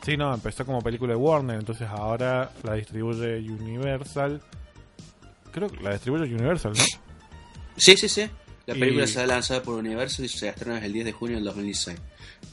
Sí, 0.05 0.17
no, 0.17 0.33
empezó 0.33 0.65
como 0.65 0.81
película 0.83 1.15
de 1.15 1.17
Warner, 1.19 1.59
entonces 1.59 1.89
ahora 1.89 2.53
la 2.63 2.75
distribuye 2.75 3.39
Universal. 3.39 4.41
Creo 5.51 5.69
que 5.69 5.83
la 5.83 5.93
distribuye 5.93 6.33
Universal, 6.33 6.75
¿no? 6.77 6.85
Sí, 7.77 7.97
sí, 7.97 8.09
sí. 8.09 8.29
La 8.67 8.77
Y- 8.77 8.81
película 8.81 9.07
será 9.07 9.27
lanzada 9.27 9.63
por 9.63 9.75
Universal 9.77 10.27
y 10.27 10.29
se 10.29 10.49
estrena 10.51 10.85
el 10.85 10.93
10 10.93 11.07
de 11.07 11.13
junio 11.13 11.37
del 11.37 11.45
2016. 11.47 11.99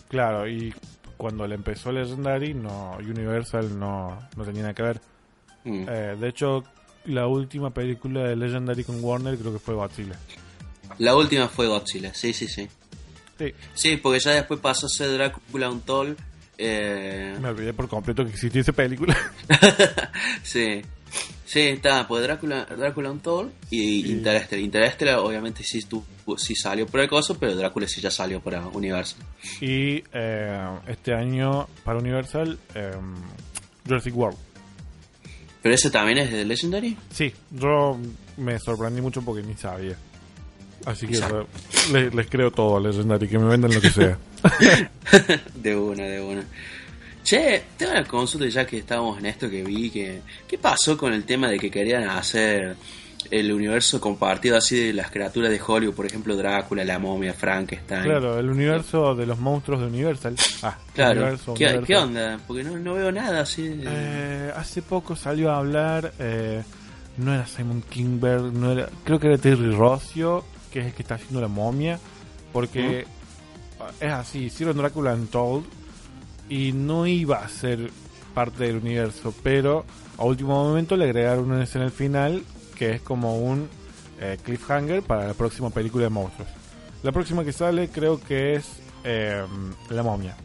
Claro, 0.08 0.48
y 0.48 0.74
cuando 1.18 1.46
le 1.46 1.56
empezó 1.56 1.92
Legendary, 1.92 2.54
no, 2.54 2.98
Universal 3.00 3.78
no, 3.78 4.18
no 4.36 4.44
tenía 4.46 4.62
nada 4.64 4.74
que 4.74 4.84
ver. 4.84 5.02
Mm. 5.66 5.86
Eh, 5.90 6.16
de 6.20 6.28
hecho, 6.30 6.64
la 7.06 7.28
última 7.28 7.72
película 7.72 8.24
de 8.24 8.36
Legendary 8.36 8.84
con 8.84 9.04
Warner 9.04 9.38
creo 9.38 9.52
que 9.54 9.60
fue 9.60 9.76
Godzilla. 9.76 10.18
La 10.98 11.16
última 11.16 11.48
fue 11.50 11.68
Godzilla, 11.68 12.14
sí, 12.14 12.34
sí, 12.34 12.48
sí. 12.48 12.68
Sí, 13.38 13.54
Sí, 13.74 13.98
porque 13.98 14.20
ya 14.20 14.32
después 14.32 14.60
pasó 14.60 14.86
a 14.86 14.90
ser 14.90 15.12
Drácula 15.14 15.70
Untold. 15.70 16.18
Eh, 16.58 17.36
me 17.42 17.50
olvidé 17.50 17.74
por 17.74 17.88
completo 17.90 18.24
que 18.24 18.32
existía 18.32 18.62
esa 18.62 18.74
película. 18.74 19.18
sí. 20.44 20.82
Sí, 21.46 21.60
está, 21.60 22.08
pues 22.08 22.24
Drácula, 22.24 22.66
Drácula 22.66 23.12
Untold 23.12 23.52
y 23.70 24.06
Y- 24.08 24.12
Interstellar. 24.12 24.64
Interstellar 24.64 25.20
obviamente 25.20 25.64
sí, 25.64 25.82
tu- 25.84 26.04
sí 26.38 26.56
salió 26.56 26.88
por 26.88 27.02
el 27.02 27.08
coso, 27.10 27.38
pero 27.38 27.56
Drácula 27.56 27.88
sí 27.88 28.02
ya 28.02 28.10
salió 28.10 28.40
para 28.42 28.66
Universal. 28.68 29.20
y 29.62 30.04
eh, 30.14 30.68
este 30.88 31.14
año 31.14 31.68
para 31.84 32.00
Universal, 32.00 32.58
eh, 32.74 32.92
Jurassic 33.86 34.16
World. 34.16 34.38
¿Pero 35.62 35.76
ese 35.76 35.92
también 35.92 36.18
es 36.18 36.32
de 36.32 36.44
Legendary? 36.44 36.98
Sí, 37.12 37.32
yo 37.52 37.98
me 38.38 38.58
sorprendí 38.60 39.02
mucho 39.02 39.22
porque 39.22 39.44
ni 39.44 39.54
sabía. 39.56 39.96
Así 40.86 41.08
que 41.08 41.14
Exacto. 41.16 41.48
les 41.94 42.28
creo 42.28 42.52
todo 42.52 42.78
a 42.78 42.80
Legendary, 42.82 43.28
que 43.28 43.40
me 43.40 43.48
vendan 43.48 43.74
lo 43.74 43.80
que 43.82 43.90
sea. 43.90 44.18
De 45.56 45.76
una, 45.76 46.04
de 46.04 46.22
una. 46.22 46.44
Che, 47.24 47.64
tengo 47.78 47.94
una 47.94 48.04
consulta 48.04 48.48
ya 48.48 48.66
que 48.66 48.80
estábamos 48.80 49.18
en 49.20 49.28
esto 49.28 49.50
que 49.50 49.64
vi, 49.64 49.90
que 49.90 50.22
¿qué 50.48 50.58
pasó 50.58 50.98
con 50.98 51.14
el 51.14 51.24
tema 51.24 51.48
de 51.48 51.58
que 51.58 51.72
querían 51.72 52.04
hacer 52.10 52.76
el 53.32 53.54
universo 53.54 54.02
compartido 54.02 54.58
así 54.58 54.88
de 54.88 54.94
las 54.94 55.10
criaturas 55.10 55.50
de 55.50 55.62
Hollywood, 55.66 55.96
por 55.96 56.06
ejemplo 56.06 56.36
Drácula, 56.36 56.84
la 56.84 57.00
momia, 57.00 57.34
Frankenstein. 57.34 58.04
Claro, 58.04 58.38
el 58.38 58.50
universo 58.50 59.16
de 59.16 59.26
los 59.26 59.40
monstruos 59.40 59.80
de 59.80 59.88
Universal. 59.88 60.36
Ah, 60.64 60.78
Claro. 60.94 61.22
universo, 61.22 61.54
¿Qué, 61.54 61.64
universo. 61.66 61.88
qué 61.88 61.96
onda? 61.96 62.40
Porque 62.46 62.64
no, 62.66 62.78
no 62.78 62.94
veo 62.96 63.12
nada 63.14 63.40
así. 63.42 63.70
de- 63.70 63.86
Eh, 63.88 64.52
hace 64.54 64.82
poco 64.82 65.16
salió 65.16 65.52
a 65.52 65.60
hablar, 65.60 66.12
eh, 66.20 66.62
no 67.16 67.34
era 67.34 67.48
Simon 67.48 67.82
Kingberg, 67.90 68.52
no 68.52 68.74
era, 68.74 68.90
creo 69.06 69.18
que 69.18 69.28
era 69.28 69.38
Terry 69.38 69.72
Rossio, 69.74 70.44
que 70.74 70.80
es 70.80 70.86
el 70.88 70.94
que 70.94 71.04
está 71.04 71.16
haciendo 71.16 71.40
la 71.40 71.48
momia, 71.48 72.00
porque 72.52 73.06
es 74.00 74.12
así, 74.12 74.46
hicieron 74.46 74.76
Drácula 74.78 75.14
Untold 75.14 75.66
y 76.50 76.72
no 76.74 77.06
iba 77.06 77.38
a 77.38 77.48
ser 77.48 77.92
parte 78.34 78.64
del 78.66 78.78
universo, 78.78 79.34
pero 79.44 79.86
a 80.18 80.26
último 80.26 80.64
momento 80.66 80.98
le 80.98 81.06
agregaron 81.06 81.52
una 81.52 81.64
escena 81.64 81.86
al 81.86 81.92
final 81.92 82.44
que 82.76 82.92
es 82.92 83.02
como 83.02 83.38
un 83.38 83.70
eh, 84.20 84.38
cliffhanger 84.44 85.04
para 85.04 85.28
la 85.28 85.34
próxima 85.36 85.70
película 85.70 86.06
de 86.06 86.10
monstruos. 86.10 86.50
La 87.04 87.12
próxima 87.12 87.44
que 87.44 87.52
sale 87.54 87.90
creo 87.90 88.20
que 88.20 88.56
es 88.56 88.66
eh, 89.04 89.44
La 89.90 90.02
momia. 90.04 90.36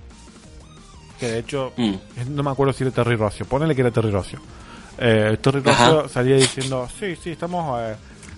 Que 1.19 1.29
de 1.29 1.39
hecho 1.39 1.73
Mm. 1.77 1.95
no 2.35 2.43
me 2.43 2.51
acuerdo 2.51 2.73
si 2.73 2.85
era 2.85 2.93
Terry 2.93 3.17
Rossio, 3.17 3.47
ponele 3.47 3.75
que 3.75 3.81
era 3.81 3.91
Terry 3.91 4.11
Rossio. 4.11 4.41
Eh, 4.99 5.39
Terry. 5.41 5.61
Rossio 5.61 6.09
salía 6.09 6.37
diciendo, 6.37 6.89
sí, 6.99 7.17
sí, 7.17 7.31
estamos 7.31 7.81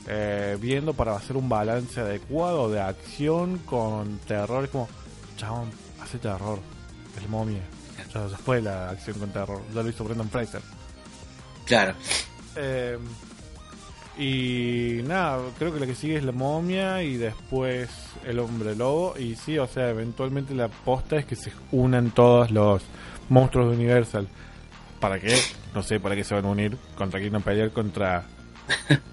eh, 0.06 0.56
viendo 0.60 0.94
para 0.94 1.14
hacer 1.14 1.36
un 1.36 1.48
balance 1.48 2.00
adecuado 2.00 2.70
de 2.70 2.80
acción 2.80 3.58
con 3.58 4.18
terror. 4.26 4.64
Es 4.64 4.70
como, 4.70 4.88
chabón, 5.36 5.70
hace 6.00 6.18
terror, 6.18 6.58
el 7.20 7.28
momia. 7.28 7.62
Ya, 8.12 8.26
ya 8.26 8.36
fue 8.36 8.60
la 8.60 8.90
acción 8.90 9.18
con 9.18 9.30
terror, 9.30 9.60
ya 9.74 9.82
lo 9.82 9.88
hizo 9.88 10.04
Brendan 10.04 10.30
Fraser. 10.30 10.62
Claro. 11.66 11.94
Eh, 12.56 12.98
y 14.18 15.00
nada, 15.04 15.38
creo 15.58 15.72
que 15.72 15.80
la 15.80 15.86
que 15.86 15.94
sigue 15.94 16.16
es 16.16 16.24
la 16.24 16.32
momia 16.32 17.02
y 17.02 17.16
después 17.16 17.88
el 18.26 18.38
hombre 18.38 18.74
lobo. 18.76 19.14
Y 19.18 19.36
sí, 19.36 19.56
o 19.58 19.66
sea, 19.66 19.88
eventualmente 19.90 20.54
la 20.54 20.68
posta 20.68 21.16
es 21.16 21.24
que 21.24 21.36
se 21.36 21.52
unan 21.72 22.10
todos 22.10 22.50
los 22.50 22.82
monstruos 23.28 23.70
de 23.70 23.76
Universal. 23.76 24.28
¿Para 24.98 25.18
qué? 25.18 25.34
No 25.74 25.82
sé, 25.82 26.00
¿para 26.00 26.16
qué 26.16 26.24
se 26.24 26.34
van 26.34 26.44
a 26.44 26.48
unir? 26.48 26.76
¿Contra 26.96 27.20
quién 27.20 27.32
van 27.32 27.42
a 27.42 27.44
pelear? 27.44 27.70
Contra 27.70 28.24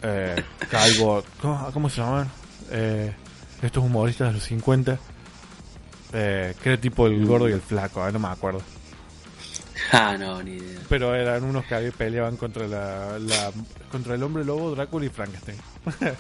eh, 0.03 0.43
Calvo. 0.69 1.23
¿Cómo, 1.41 1.69
cómo 1.73 1.89
se 1.89 2.01
llaman? 2.01 2.29
Eh, 2.71 3.13
estos 3.61 3.83
humoristas 3.83 4.29
de 4.29 4.33
los 4.35 4.43
50. 4.43 4.97
Eh, 6.13 6.55
que 6.61 6.69
era 6.69 6.81
tipo 6.81 7.07
el 7.07 7.25
gordo 7.25 7.49
y 7.49 7.51
el 7.53 7.61
flaco, 7.61 8.01
ah, 8.01 8.11
no 8.11 8.19
me 8.19 8.27
acuerdo. 8.29 8.61
Ah, 9.91 10.15
no, 10.17 10.41
ni 10.41 10.51
idea. 10.51 10.79
Pero 10.89 11.13
eran 11.15 11.43
unos 11.43 11.65
que 11.65 11.91
peleaban 11.91 12.37
contra 12.37 12.67
la, 12.67 13.19
la- 13.19 13.51
contra 13.91 14.15
el 14.15 14.23
hombre 14.23 14.43
lobo, 14.45 14.71
Drácula 14.71 15.05
y 15.05 15.09
Frankenstein. 15.09 15.57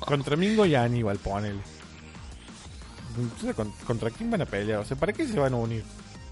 contra 0.00 0.36
Mingo 0.36 0.64
y 0.66 0.74
Aníbal, 0.74 1.18
ponele. 1.18 1.60
Entonces, 3.18 3.54
¿con- 3.54 3.72
¿Contra 3.86 4.10
quién 4.10 4.30
van 4.30 4.42
a 4.42 4.46
pelear? 4.46 4.80
O 4.80 4.84
sea, 4.84 4.96
¿para 4.96 5.12
qué 5.12 5.26
se 5.26 5.38
van 5.38 5.54
a 5.54 5.56
unir? 5.56 5.84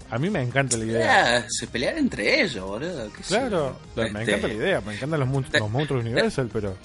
A 0.09 0.17
mí 0.19 0.29
me 0.29 0.41
encanta 0.41 0.77
la 0.77 0.85
idea. 0.85 1.37
Ah, 1.37 1.45
se 1.49 1.67
pelean 1.67 1.97
entre 1.97 2.41
ellos, 2.43 2.63
boludo. 2.65 3.09
Claro, 3.27 3.77
me 3.95 4.03
Este, 4.07 4.21
encanta 4.23 4.47
la 4.47 4.53
idea, 4.53 4.81
me 4.81 4.93
encantan 4.95 5.19
los, 5.19 5.29
mon- 5.29 5.45
los 5.51 5.69
monstruos 5.69 6.03
de 6.03 6.11
Universal, 6.11 6.49
pero... 6.53 6.75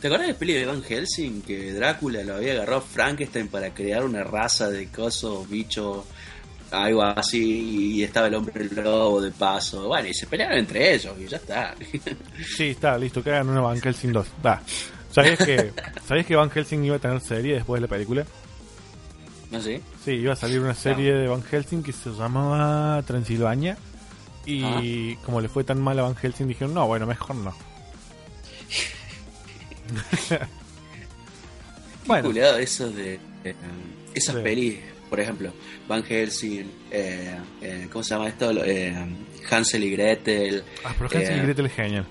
¿Te 0.00 0.06
acuerdas 0.06 0.28
del 0.28 0.36
peli 0.36 0.52
de 0.54 0.64
Van 0.66 0.82
Helsing? 0.82 1.42
Que 1.42 1.72
Drácula 1.72 2.22
lo 2.22 2.36
había 2.36 2.52
agarrado 2.52 2.80
Frankenstein 2.82 3.48
para 3.48 3.74
crear 3.74 4.04
una 4.04 4.22
raza 4.24 4.70
de 4.70 4.88
cosos, 4.88 5.48
bichos, 5.48 6.04
algo 6.70 7.02
así, 7.02 7.96
y 7.96 8.02
estaba 8.04 8.28
el 8.28 8.34
hombre 8.36 8.64
lobo 8.70 9.20
de 9.20 9.30
paso. 9.32 9.86
Bueno, 9.88 10.08
y 10.08 10.14
se 10.14 10.26
pelearon 10.26 10.58
entre 10.58 10.94
ellos, 10.94 11.14
y 11.20 11.26
ya 11.26 11.36
está. 11.38 11.74
Sí, 12.56 12.68
está, 12.68 12.96
listo, 12.96 13.22
que 13.22 13.30
hagan 13.30 13.48
una 13.50 13.60
Van 13.60 13.80
Helsing 13.80 14.12
2. 14.12 14.26
Da. 14.42 14.62
¿Sabías 15.10 15.38
que, 15.38 15.72
¿Sabías 16.06 16.26
que 16.26 16.36
Van 16.36 16.50
Helsing 16.50 16.84
iba 16.84 16.96
a 16.96 17.00
tener 17.00 17.20
serie 17.20 17.54
después 17.56 17.80
de 17.80 17.86
la 17.88 17.90
película? 17.90 18.24
¿No 19.50 19.60
sé? 19.62 19.80
Sí, 20.04 20.12
iba 20.12 20.32
a 20.34 20.36
salir 20.36 20.60
una 20.60 20.74
serie 20.74 21.14
de 21.14 21.26
Van 21.28 21.42
Helsing 21.42 21.82
que 21.82 21.92
se 21.92 22.10
llamaba 22.10 23.02
Transilvania. 23.02 23.76
Y 24.46 25.14
como 25.16 25.40
le 25.42 25.48
fue 25.48 25.62
tan 25.64 25.80
mal 25.80 25.98
a 25.98 26.02
Van 26.02 26.14
Helsing, 26.16 26.46
dijeron, 26.48 26.72
no, 26.74 26.86
bueno, 26.86 27.06
mejor 27.06 27.36
no. 27.36 27.54
bueno, 32.06 32.28
Culeado 32.28 32.58
eso 32.58 32.90
de... 32.90 33.18
eh, 33.44 33.54
esas 34.14 34.34
Sí. 34.36 34.40
pelis, 34.42 34.78
por 35.10 35.20
ejemplo, 35.20 35.52
Van 35.86 36.02
Helsing, 36.02 36.64
eh, 36.90 37.36
eh, 37.60 37.88
¿cómo 37.92 38.02
se 38.02 38.14
llama 38.14 38.28
esto? 38.28 38.50
Eh, 38.64 38.94
Hansel 39.50 39.84
y 39.84 39.90
Gretel. 39.90 40.64
ah, 40.84 40.94
pero 40.98 41.10
Hansel 41.14 41.38
y 41.38 41.42
Gretel 41.42 41.66
es 41.66 41.72
genial. 41.72 42.06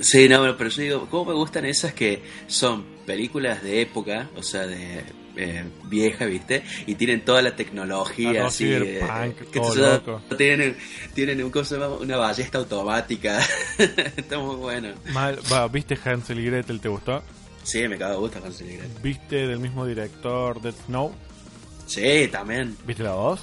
Sí, 0.00 0.28
no, 0.28 0.56
pero 0.56 0.70
yo 0.70 0.82
digo, 0.82 1.06
¿cómo 1.10 1.26
me 1.26 1.34
gustan 1.34 1.64
esas 1.66 1.92
que 1.94 2.22
son 2.46 2.84
películas 3.06 3.62
de 3.62 3.80
época, 3.82 4.28
o 4.36 4.42
sea, 4.42 4.66
de 4.66 5.04
eh, 5.36 5.64
vieja, 5.84 6.26
¿viste? 6.26 6.62
Y 6.86 6.94
tienen 6.94 7.24
toda 7.24 7.42
la 7.42 7.56
tecnología 7.56 8.30
Ah, 8.30 8.42
no, 8.42 8.46
así. 8.46 8.64
que 8.66 9.00
yo- 9.54 9.74
loco. 9.74 10.22
Tienen, 10.36 10.76
tienen 11.14 11.42
un, 11.42 11.52
una 12.00 12.16
ballesta 12.16 12.58
automática. 12.58 13.40
Está 14.16 14.38
muy 14.38 14.56
bueno. 14.56 14.88
Mal, 15.12 15.38
va, 15.52 15.66
¿Viste 15.68 15.98
Hansel 16.04 16.38
y 16.40 16.44
Gretel? 16.46 16.80
¿Te 16.80 16.88
gustó? 16.88 17.22
Sí, 17.64 17.86
me 17.88 17.96
cago 17.98 18.12
de 18.12 18.18
gusto 18.18 18.40
Hansel 18.44 18.70
y 18.70 18.76
Gretel. 18.76 19.02
¿Viste 19.02 19.46
del 19.48 19.58
mismo 19.58 19.86
director 19.86 20.60
Dead 20.62 20.74
Snow? 20.86 21.12
Sí, 21.86 22.28
también. 22.30 22.76
¿Viste 22.86 23.02
la 23.02 23.10
2? 23.10 23.40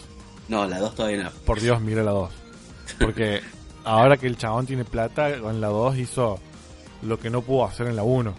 No, 0.47 0.65
la 0.67 0.79
dos 0.79 0.95
todavía 0.95 1.23
no. 1.23 1.31
Por 1.45 1.59
Dios, 1.61 1.79
mira 1.81 2.03
la 2.03 2.11
2. 2.11 2.31
Porque 2.99 3.41
ahora 3.83 4.17
que 4.17 4.27
el 4.27 4.37
chabón 4.37 4.65
tiene 4.65 4.83
plata, 4.85 5.39
con 5.39 5.61
la 5.61 5.67
2 5.67 5.97
hizo 5.97 6.39
lo 7.03 7.19
que 7.19 7.29
no 7.29 7.41
pudo 7.41 7.65
hacer 7.65 7.87
en 7.87 7.95
la 7.95 8.03
1. 8.03 8.33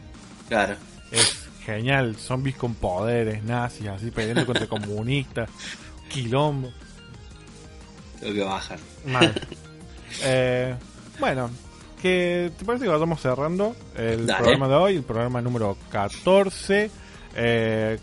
Claro. 0.48 0.76
Es 1.12 1.48
genial, 1.64 2.16
zombies 2.16 2.56
con 2.56 2.74
poderes, 2.74 3.44
nazis, 3.44 3.86
así 3.88 4.10
peleando 4.10 4.46
contra 4.46 4.66
comunistas, 4.66 5.48
quilombo. 6.08 6.72
Tengo 8.18 8.34
que 8.34 8.44
bajar. 8.44 8.78
Mal. 9.06 9.34
Eh, 10.24 10.74
bueno, 11.18 11.48
que 12.02 12.52
¿te 12.58 12.66
parece 12.66 12.84
que 12.84 12.90
vayamos 12.90 13.18
cerrando 13.18 13.74
el 13.96 14.26
Dale. 14.26 14.42
programa 14.42 14.68
de 14.68 14.74
hoy, 14.74 14.96
el 14.96 15.04
programa 15.04 15.40
número 15.40 15.78
14? 15.90 16.90
Eh, 17.34 17.98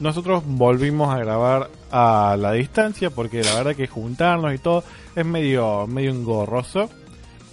nosotros 0.00 0.42
volvimos 0.44 1.14
a 1.14 1.18
grabar 1.18 1.70
a 1.90 2.36
la 2.38 2.52
distancia 2.52 3.10
porque 3.10 3.42
la 3.42 3.54
verdad 3.54 3.76
que 3.76 3.86
juntarnos 3.86 4.52
y 4.52 4.58
todo 4.58 4.82
es 5.14 5.24
medio, 5.24 5.86
medio 5.86 6.10
engorroso, 6.10 6.90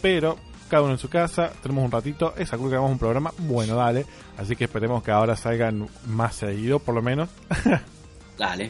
pero 0.02 0.38
cada 0.70 0.84
uno 0.84 0.94
en 0.94 0.98
su 0.98 1.10
casa, 1.10 1.52
tenemos 1.62 1.86
un 1.86 1.92
ratito, 1.92 2.34
esa 2.38 2.58
que 2.58 2.68
grabamos 2.68 2.92
un 2.92 3.00
programa, 3.00 3.32
bueno, 3.40 3.76
dale, 3.76 4.06
así 4.38 4.56
que 4.56 4.66
esperemos 4.66 5.04
que 5.04 5.12
ahora 5.12 5.36
salgan 5.36 5.88
más 6.08 6.36
seguido, 6.36 6.80
por 6.80 6.96
lo 6.96 7.02
menos. 7.02 7.30
Dale. 8.38 8.70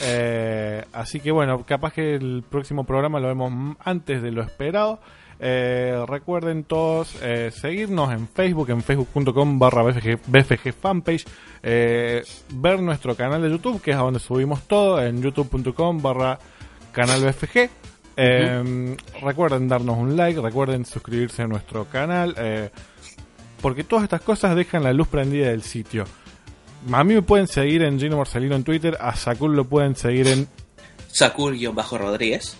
Eh, 0.00 0.84
así 0.92 1.20
que 1.20 1.30
bueno, 1.30 1.64
capaz 1.64 1.92
que 1.92 2.16
el 2.16 2.42
próximo 2.48 2.82
programa 2.84 3.20
lo 3.20 3.28
vemos 3.28 3.76
antes 3.78 4.20
de 4.22 4.32
lo 4.32 4.42
esperado. 4.42 4.98
Eh, 5.38 6.02
recuerden 6.08 6.64
todos 6.64 7.14
eh, 7.22 7.50
seguirnos 7.52 8.10
en 8.12 8.26
Facebook, 8.26 8.70
en 8.70 8.82
facebook.com 8.82 9.58
barra 9.58 9.82
BFG, 9.82 10.18
BFG 10.26 10.72
fanpage. 10.72 11.26
eh, 11.62 12.24
ver 12.54 12.80
nuestro 12.80 13.14
canal 13.14 13.42
de 13.42 13.50
YouTube, 13.50 13.82
que 13.82 13.90
es 13.90 13.96
a 13.96 14.00
donde 14.00 14.18
subimos 14.18 14.62
todo, 14.62 15.02
en 15.02 15.22
youtube.com 15.22 16.00
barra 16.00 16.38
canal 16.92 17.22
BFG. 17.22 17.70
Eh, 18.16 18.96
Recuerden 19.22 19.68
darnos 19.68 19.98
un 19.98 20.16
like, 20.16 20.40
recuerden 20.40 20.84
suscribirse 20.84 21.42
a 21.42 21.46
nuestro 21.46 21.84
canal. 21.86 22.34
eh, 22.38 22.70
porque 23.60 23.84
todas 23.84 24.04
estas 24.04 24.20
cosas 24.20 24.54
dejan 24.54 24.82
la 24.84 24.92
luz 24.92 25.08
prendida 25.08 25.48
del 25.48 25.62
sitio. 25.62 26.04
A 26.92 27.02
mí 27.04 27.14
me 27.14 27.22
pueden 27.22 27.48
seguir 27.48 27.82
en 27.82 27.98
Gino 27.98 28.16
Marcelino 28.18 28.54
en 28.54 28.62
Twitter, 28.64 28.96
a 29.00 29.16
Sakul 29.16 29.56
lo 29.56 29.64
pueden 29.64 29.96
seguir 29.96 30.28
en 30.28 30.46
Sakul-Rodríguez. 31.10 32.56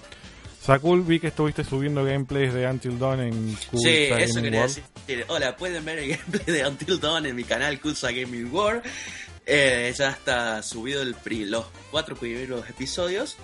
Sakul. 0.62 1.02
Vi 1.02 1.20
que 1.20 1.28
estuviste 1.28 1.62
subiendo 1.62 2.04
gameplays 2.04 2.52
de 2.52 2.66
Until 2.66 2.98
Dawn 2.98 3.20
en 3.20 3.56
Cool 3.70 3.80
Sí, 3.80 3.88
eso 4.18 4.42
quería 4.42 4.62
decir. 4.62 4.82
Hola, 5.28 5.56
pueden 5.56 5.84
ver 5.84 5.98
el 5.98 6.08
gameplay 6.16 6.56
de 6.56 6.66
Until 6.66 6.98
Dawn 6.98 7.26
en 7.26 7.36
mi 7.36 7.44
canal 7.44 7.78
Kulsa 7.80 8.10
Gaming 8.10 8.52
World. 8.52 8.82
Eh, 9.46 9.94
ya 9.96 10.10
está 10.10 10.60
subido 10.64 11.02
el 11.02 11.14
pri- 11.14 11.44
los 11.44 11.66
cuatro 11.92 12.16
primeros 12.16 12.68
episodios. 12.68 13.36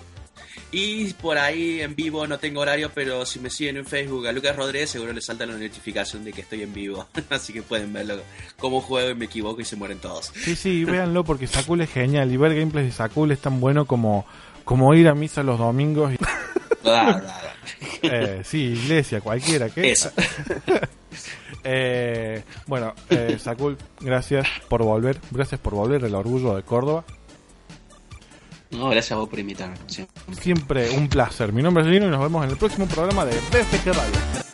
Y 0.75 1.13
por 1.13 1.37
ahí 1.37 1.81
en 1.81 1.95
vivo 1.95 2.25
no 2.25 2.39
tengo 2.39 2.61
horario, 2.61 2.89
pero 2.93 3.25
si 3.27 3.39
me 3.39 3.51
siguen 3.51 3.77
en 3.77 3.85
Facebook 3.85 4.25
a 4.27 4.31
Lucas 4.31 4.55
Rodríguez, 4.55 4.89
seguro 4.89 5.13
les 5.13 5.23
salta 5.23 5.45
la 5.45 5.53
notificación 5.53 6.23
de 6.25 6.33
que 6.33 6.41
estoy 6.41 6.63
en 6.63 6.73
vivo. 6.73 7.07
Así 7.29 7.53
que 7.53 7.61
pueden 7.61 7.93
verlo 7.93 8.21
cómo 8.57 8.81
juego 8.81 9.11
y 9.11 9.15
me 9.15 9.25
equivoco 9.25 9.61
y 9.61 9.65
se 9.65 9.75
mueren 9.75 9.99
todos. 9.99 10.31
Sí, 10.35 10.55
sí, 10.55 10.83
véanlo 10.83 11.23
porque 11.23 11.45
Sakul 11.45 11.81
es 11.81 11.91
genial 11.91 12.31
y 12.31 12.37
ver 12.37 12.55
gameplays 12.55 12.87
de 12.87 12.91
Sakul 12.91 13.31
es 13.31 13.39
tan 13.39 13.59
bueno 13.59 13.85
como, 13.85 14.25
como 14.63 14.93
ir 14.95 15.07
a 15.07 15.13
misa 15.13 15.43
los 15.43 15.59
domingos. 15.59 16.11
Y, 16.13 16.17
Bla, 16.83 17.03
bla, 17.03 17.21
bla. 17.21 17.53
eh, 18.01 18.41
sí, 18.43 18.73
iglesia, 18.73 19.21
cualquiera. 19.21 19.67
Eso. 19.75 20.11
Eh, 21.65 22.43
bueno, 22.67 22.93
eh, 23.09 23.37
Sakul, 23.39 23.77
gracias 24.01 24.45
por 24.67 24.83
volver. 24.83 25.17
Gracias 25.31 25.61
por 25.61 25.73
volver, 25.73 26.03
el 26.03 26.13
orgullo 26.13 26.57
de 26.57 26.63
Córdoba. 26.63 27.05
No, 28.73 28.89
gracias 28.89 29.11
a 29.11 29.15
vos 29.15 29.29
por 29.29 29.39
invitarme. 29.39 29.75
sí. 29.87 30.05
Siempre 30.31 30.89
un 30.91 31.07
placer. 31.07 31.53
Mi 31.53 31.61
nombre 31.61 31.83
es 31.83 31.89
Gino 31.89 32.07
y 32.07 32.09
nos 32.09 32.19
vemos 32.21 32.43
en 32.43 32.51
el 32.51 32.57
próximo 32.57 32.85
programa 32.87 33.25
de 33.25 33.33
BFG 33.35 33.87
Radio. 33.93 34.52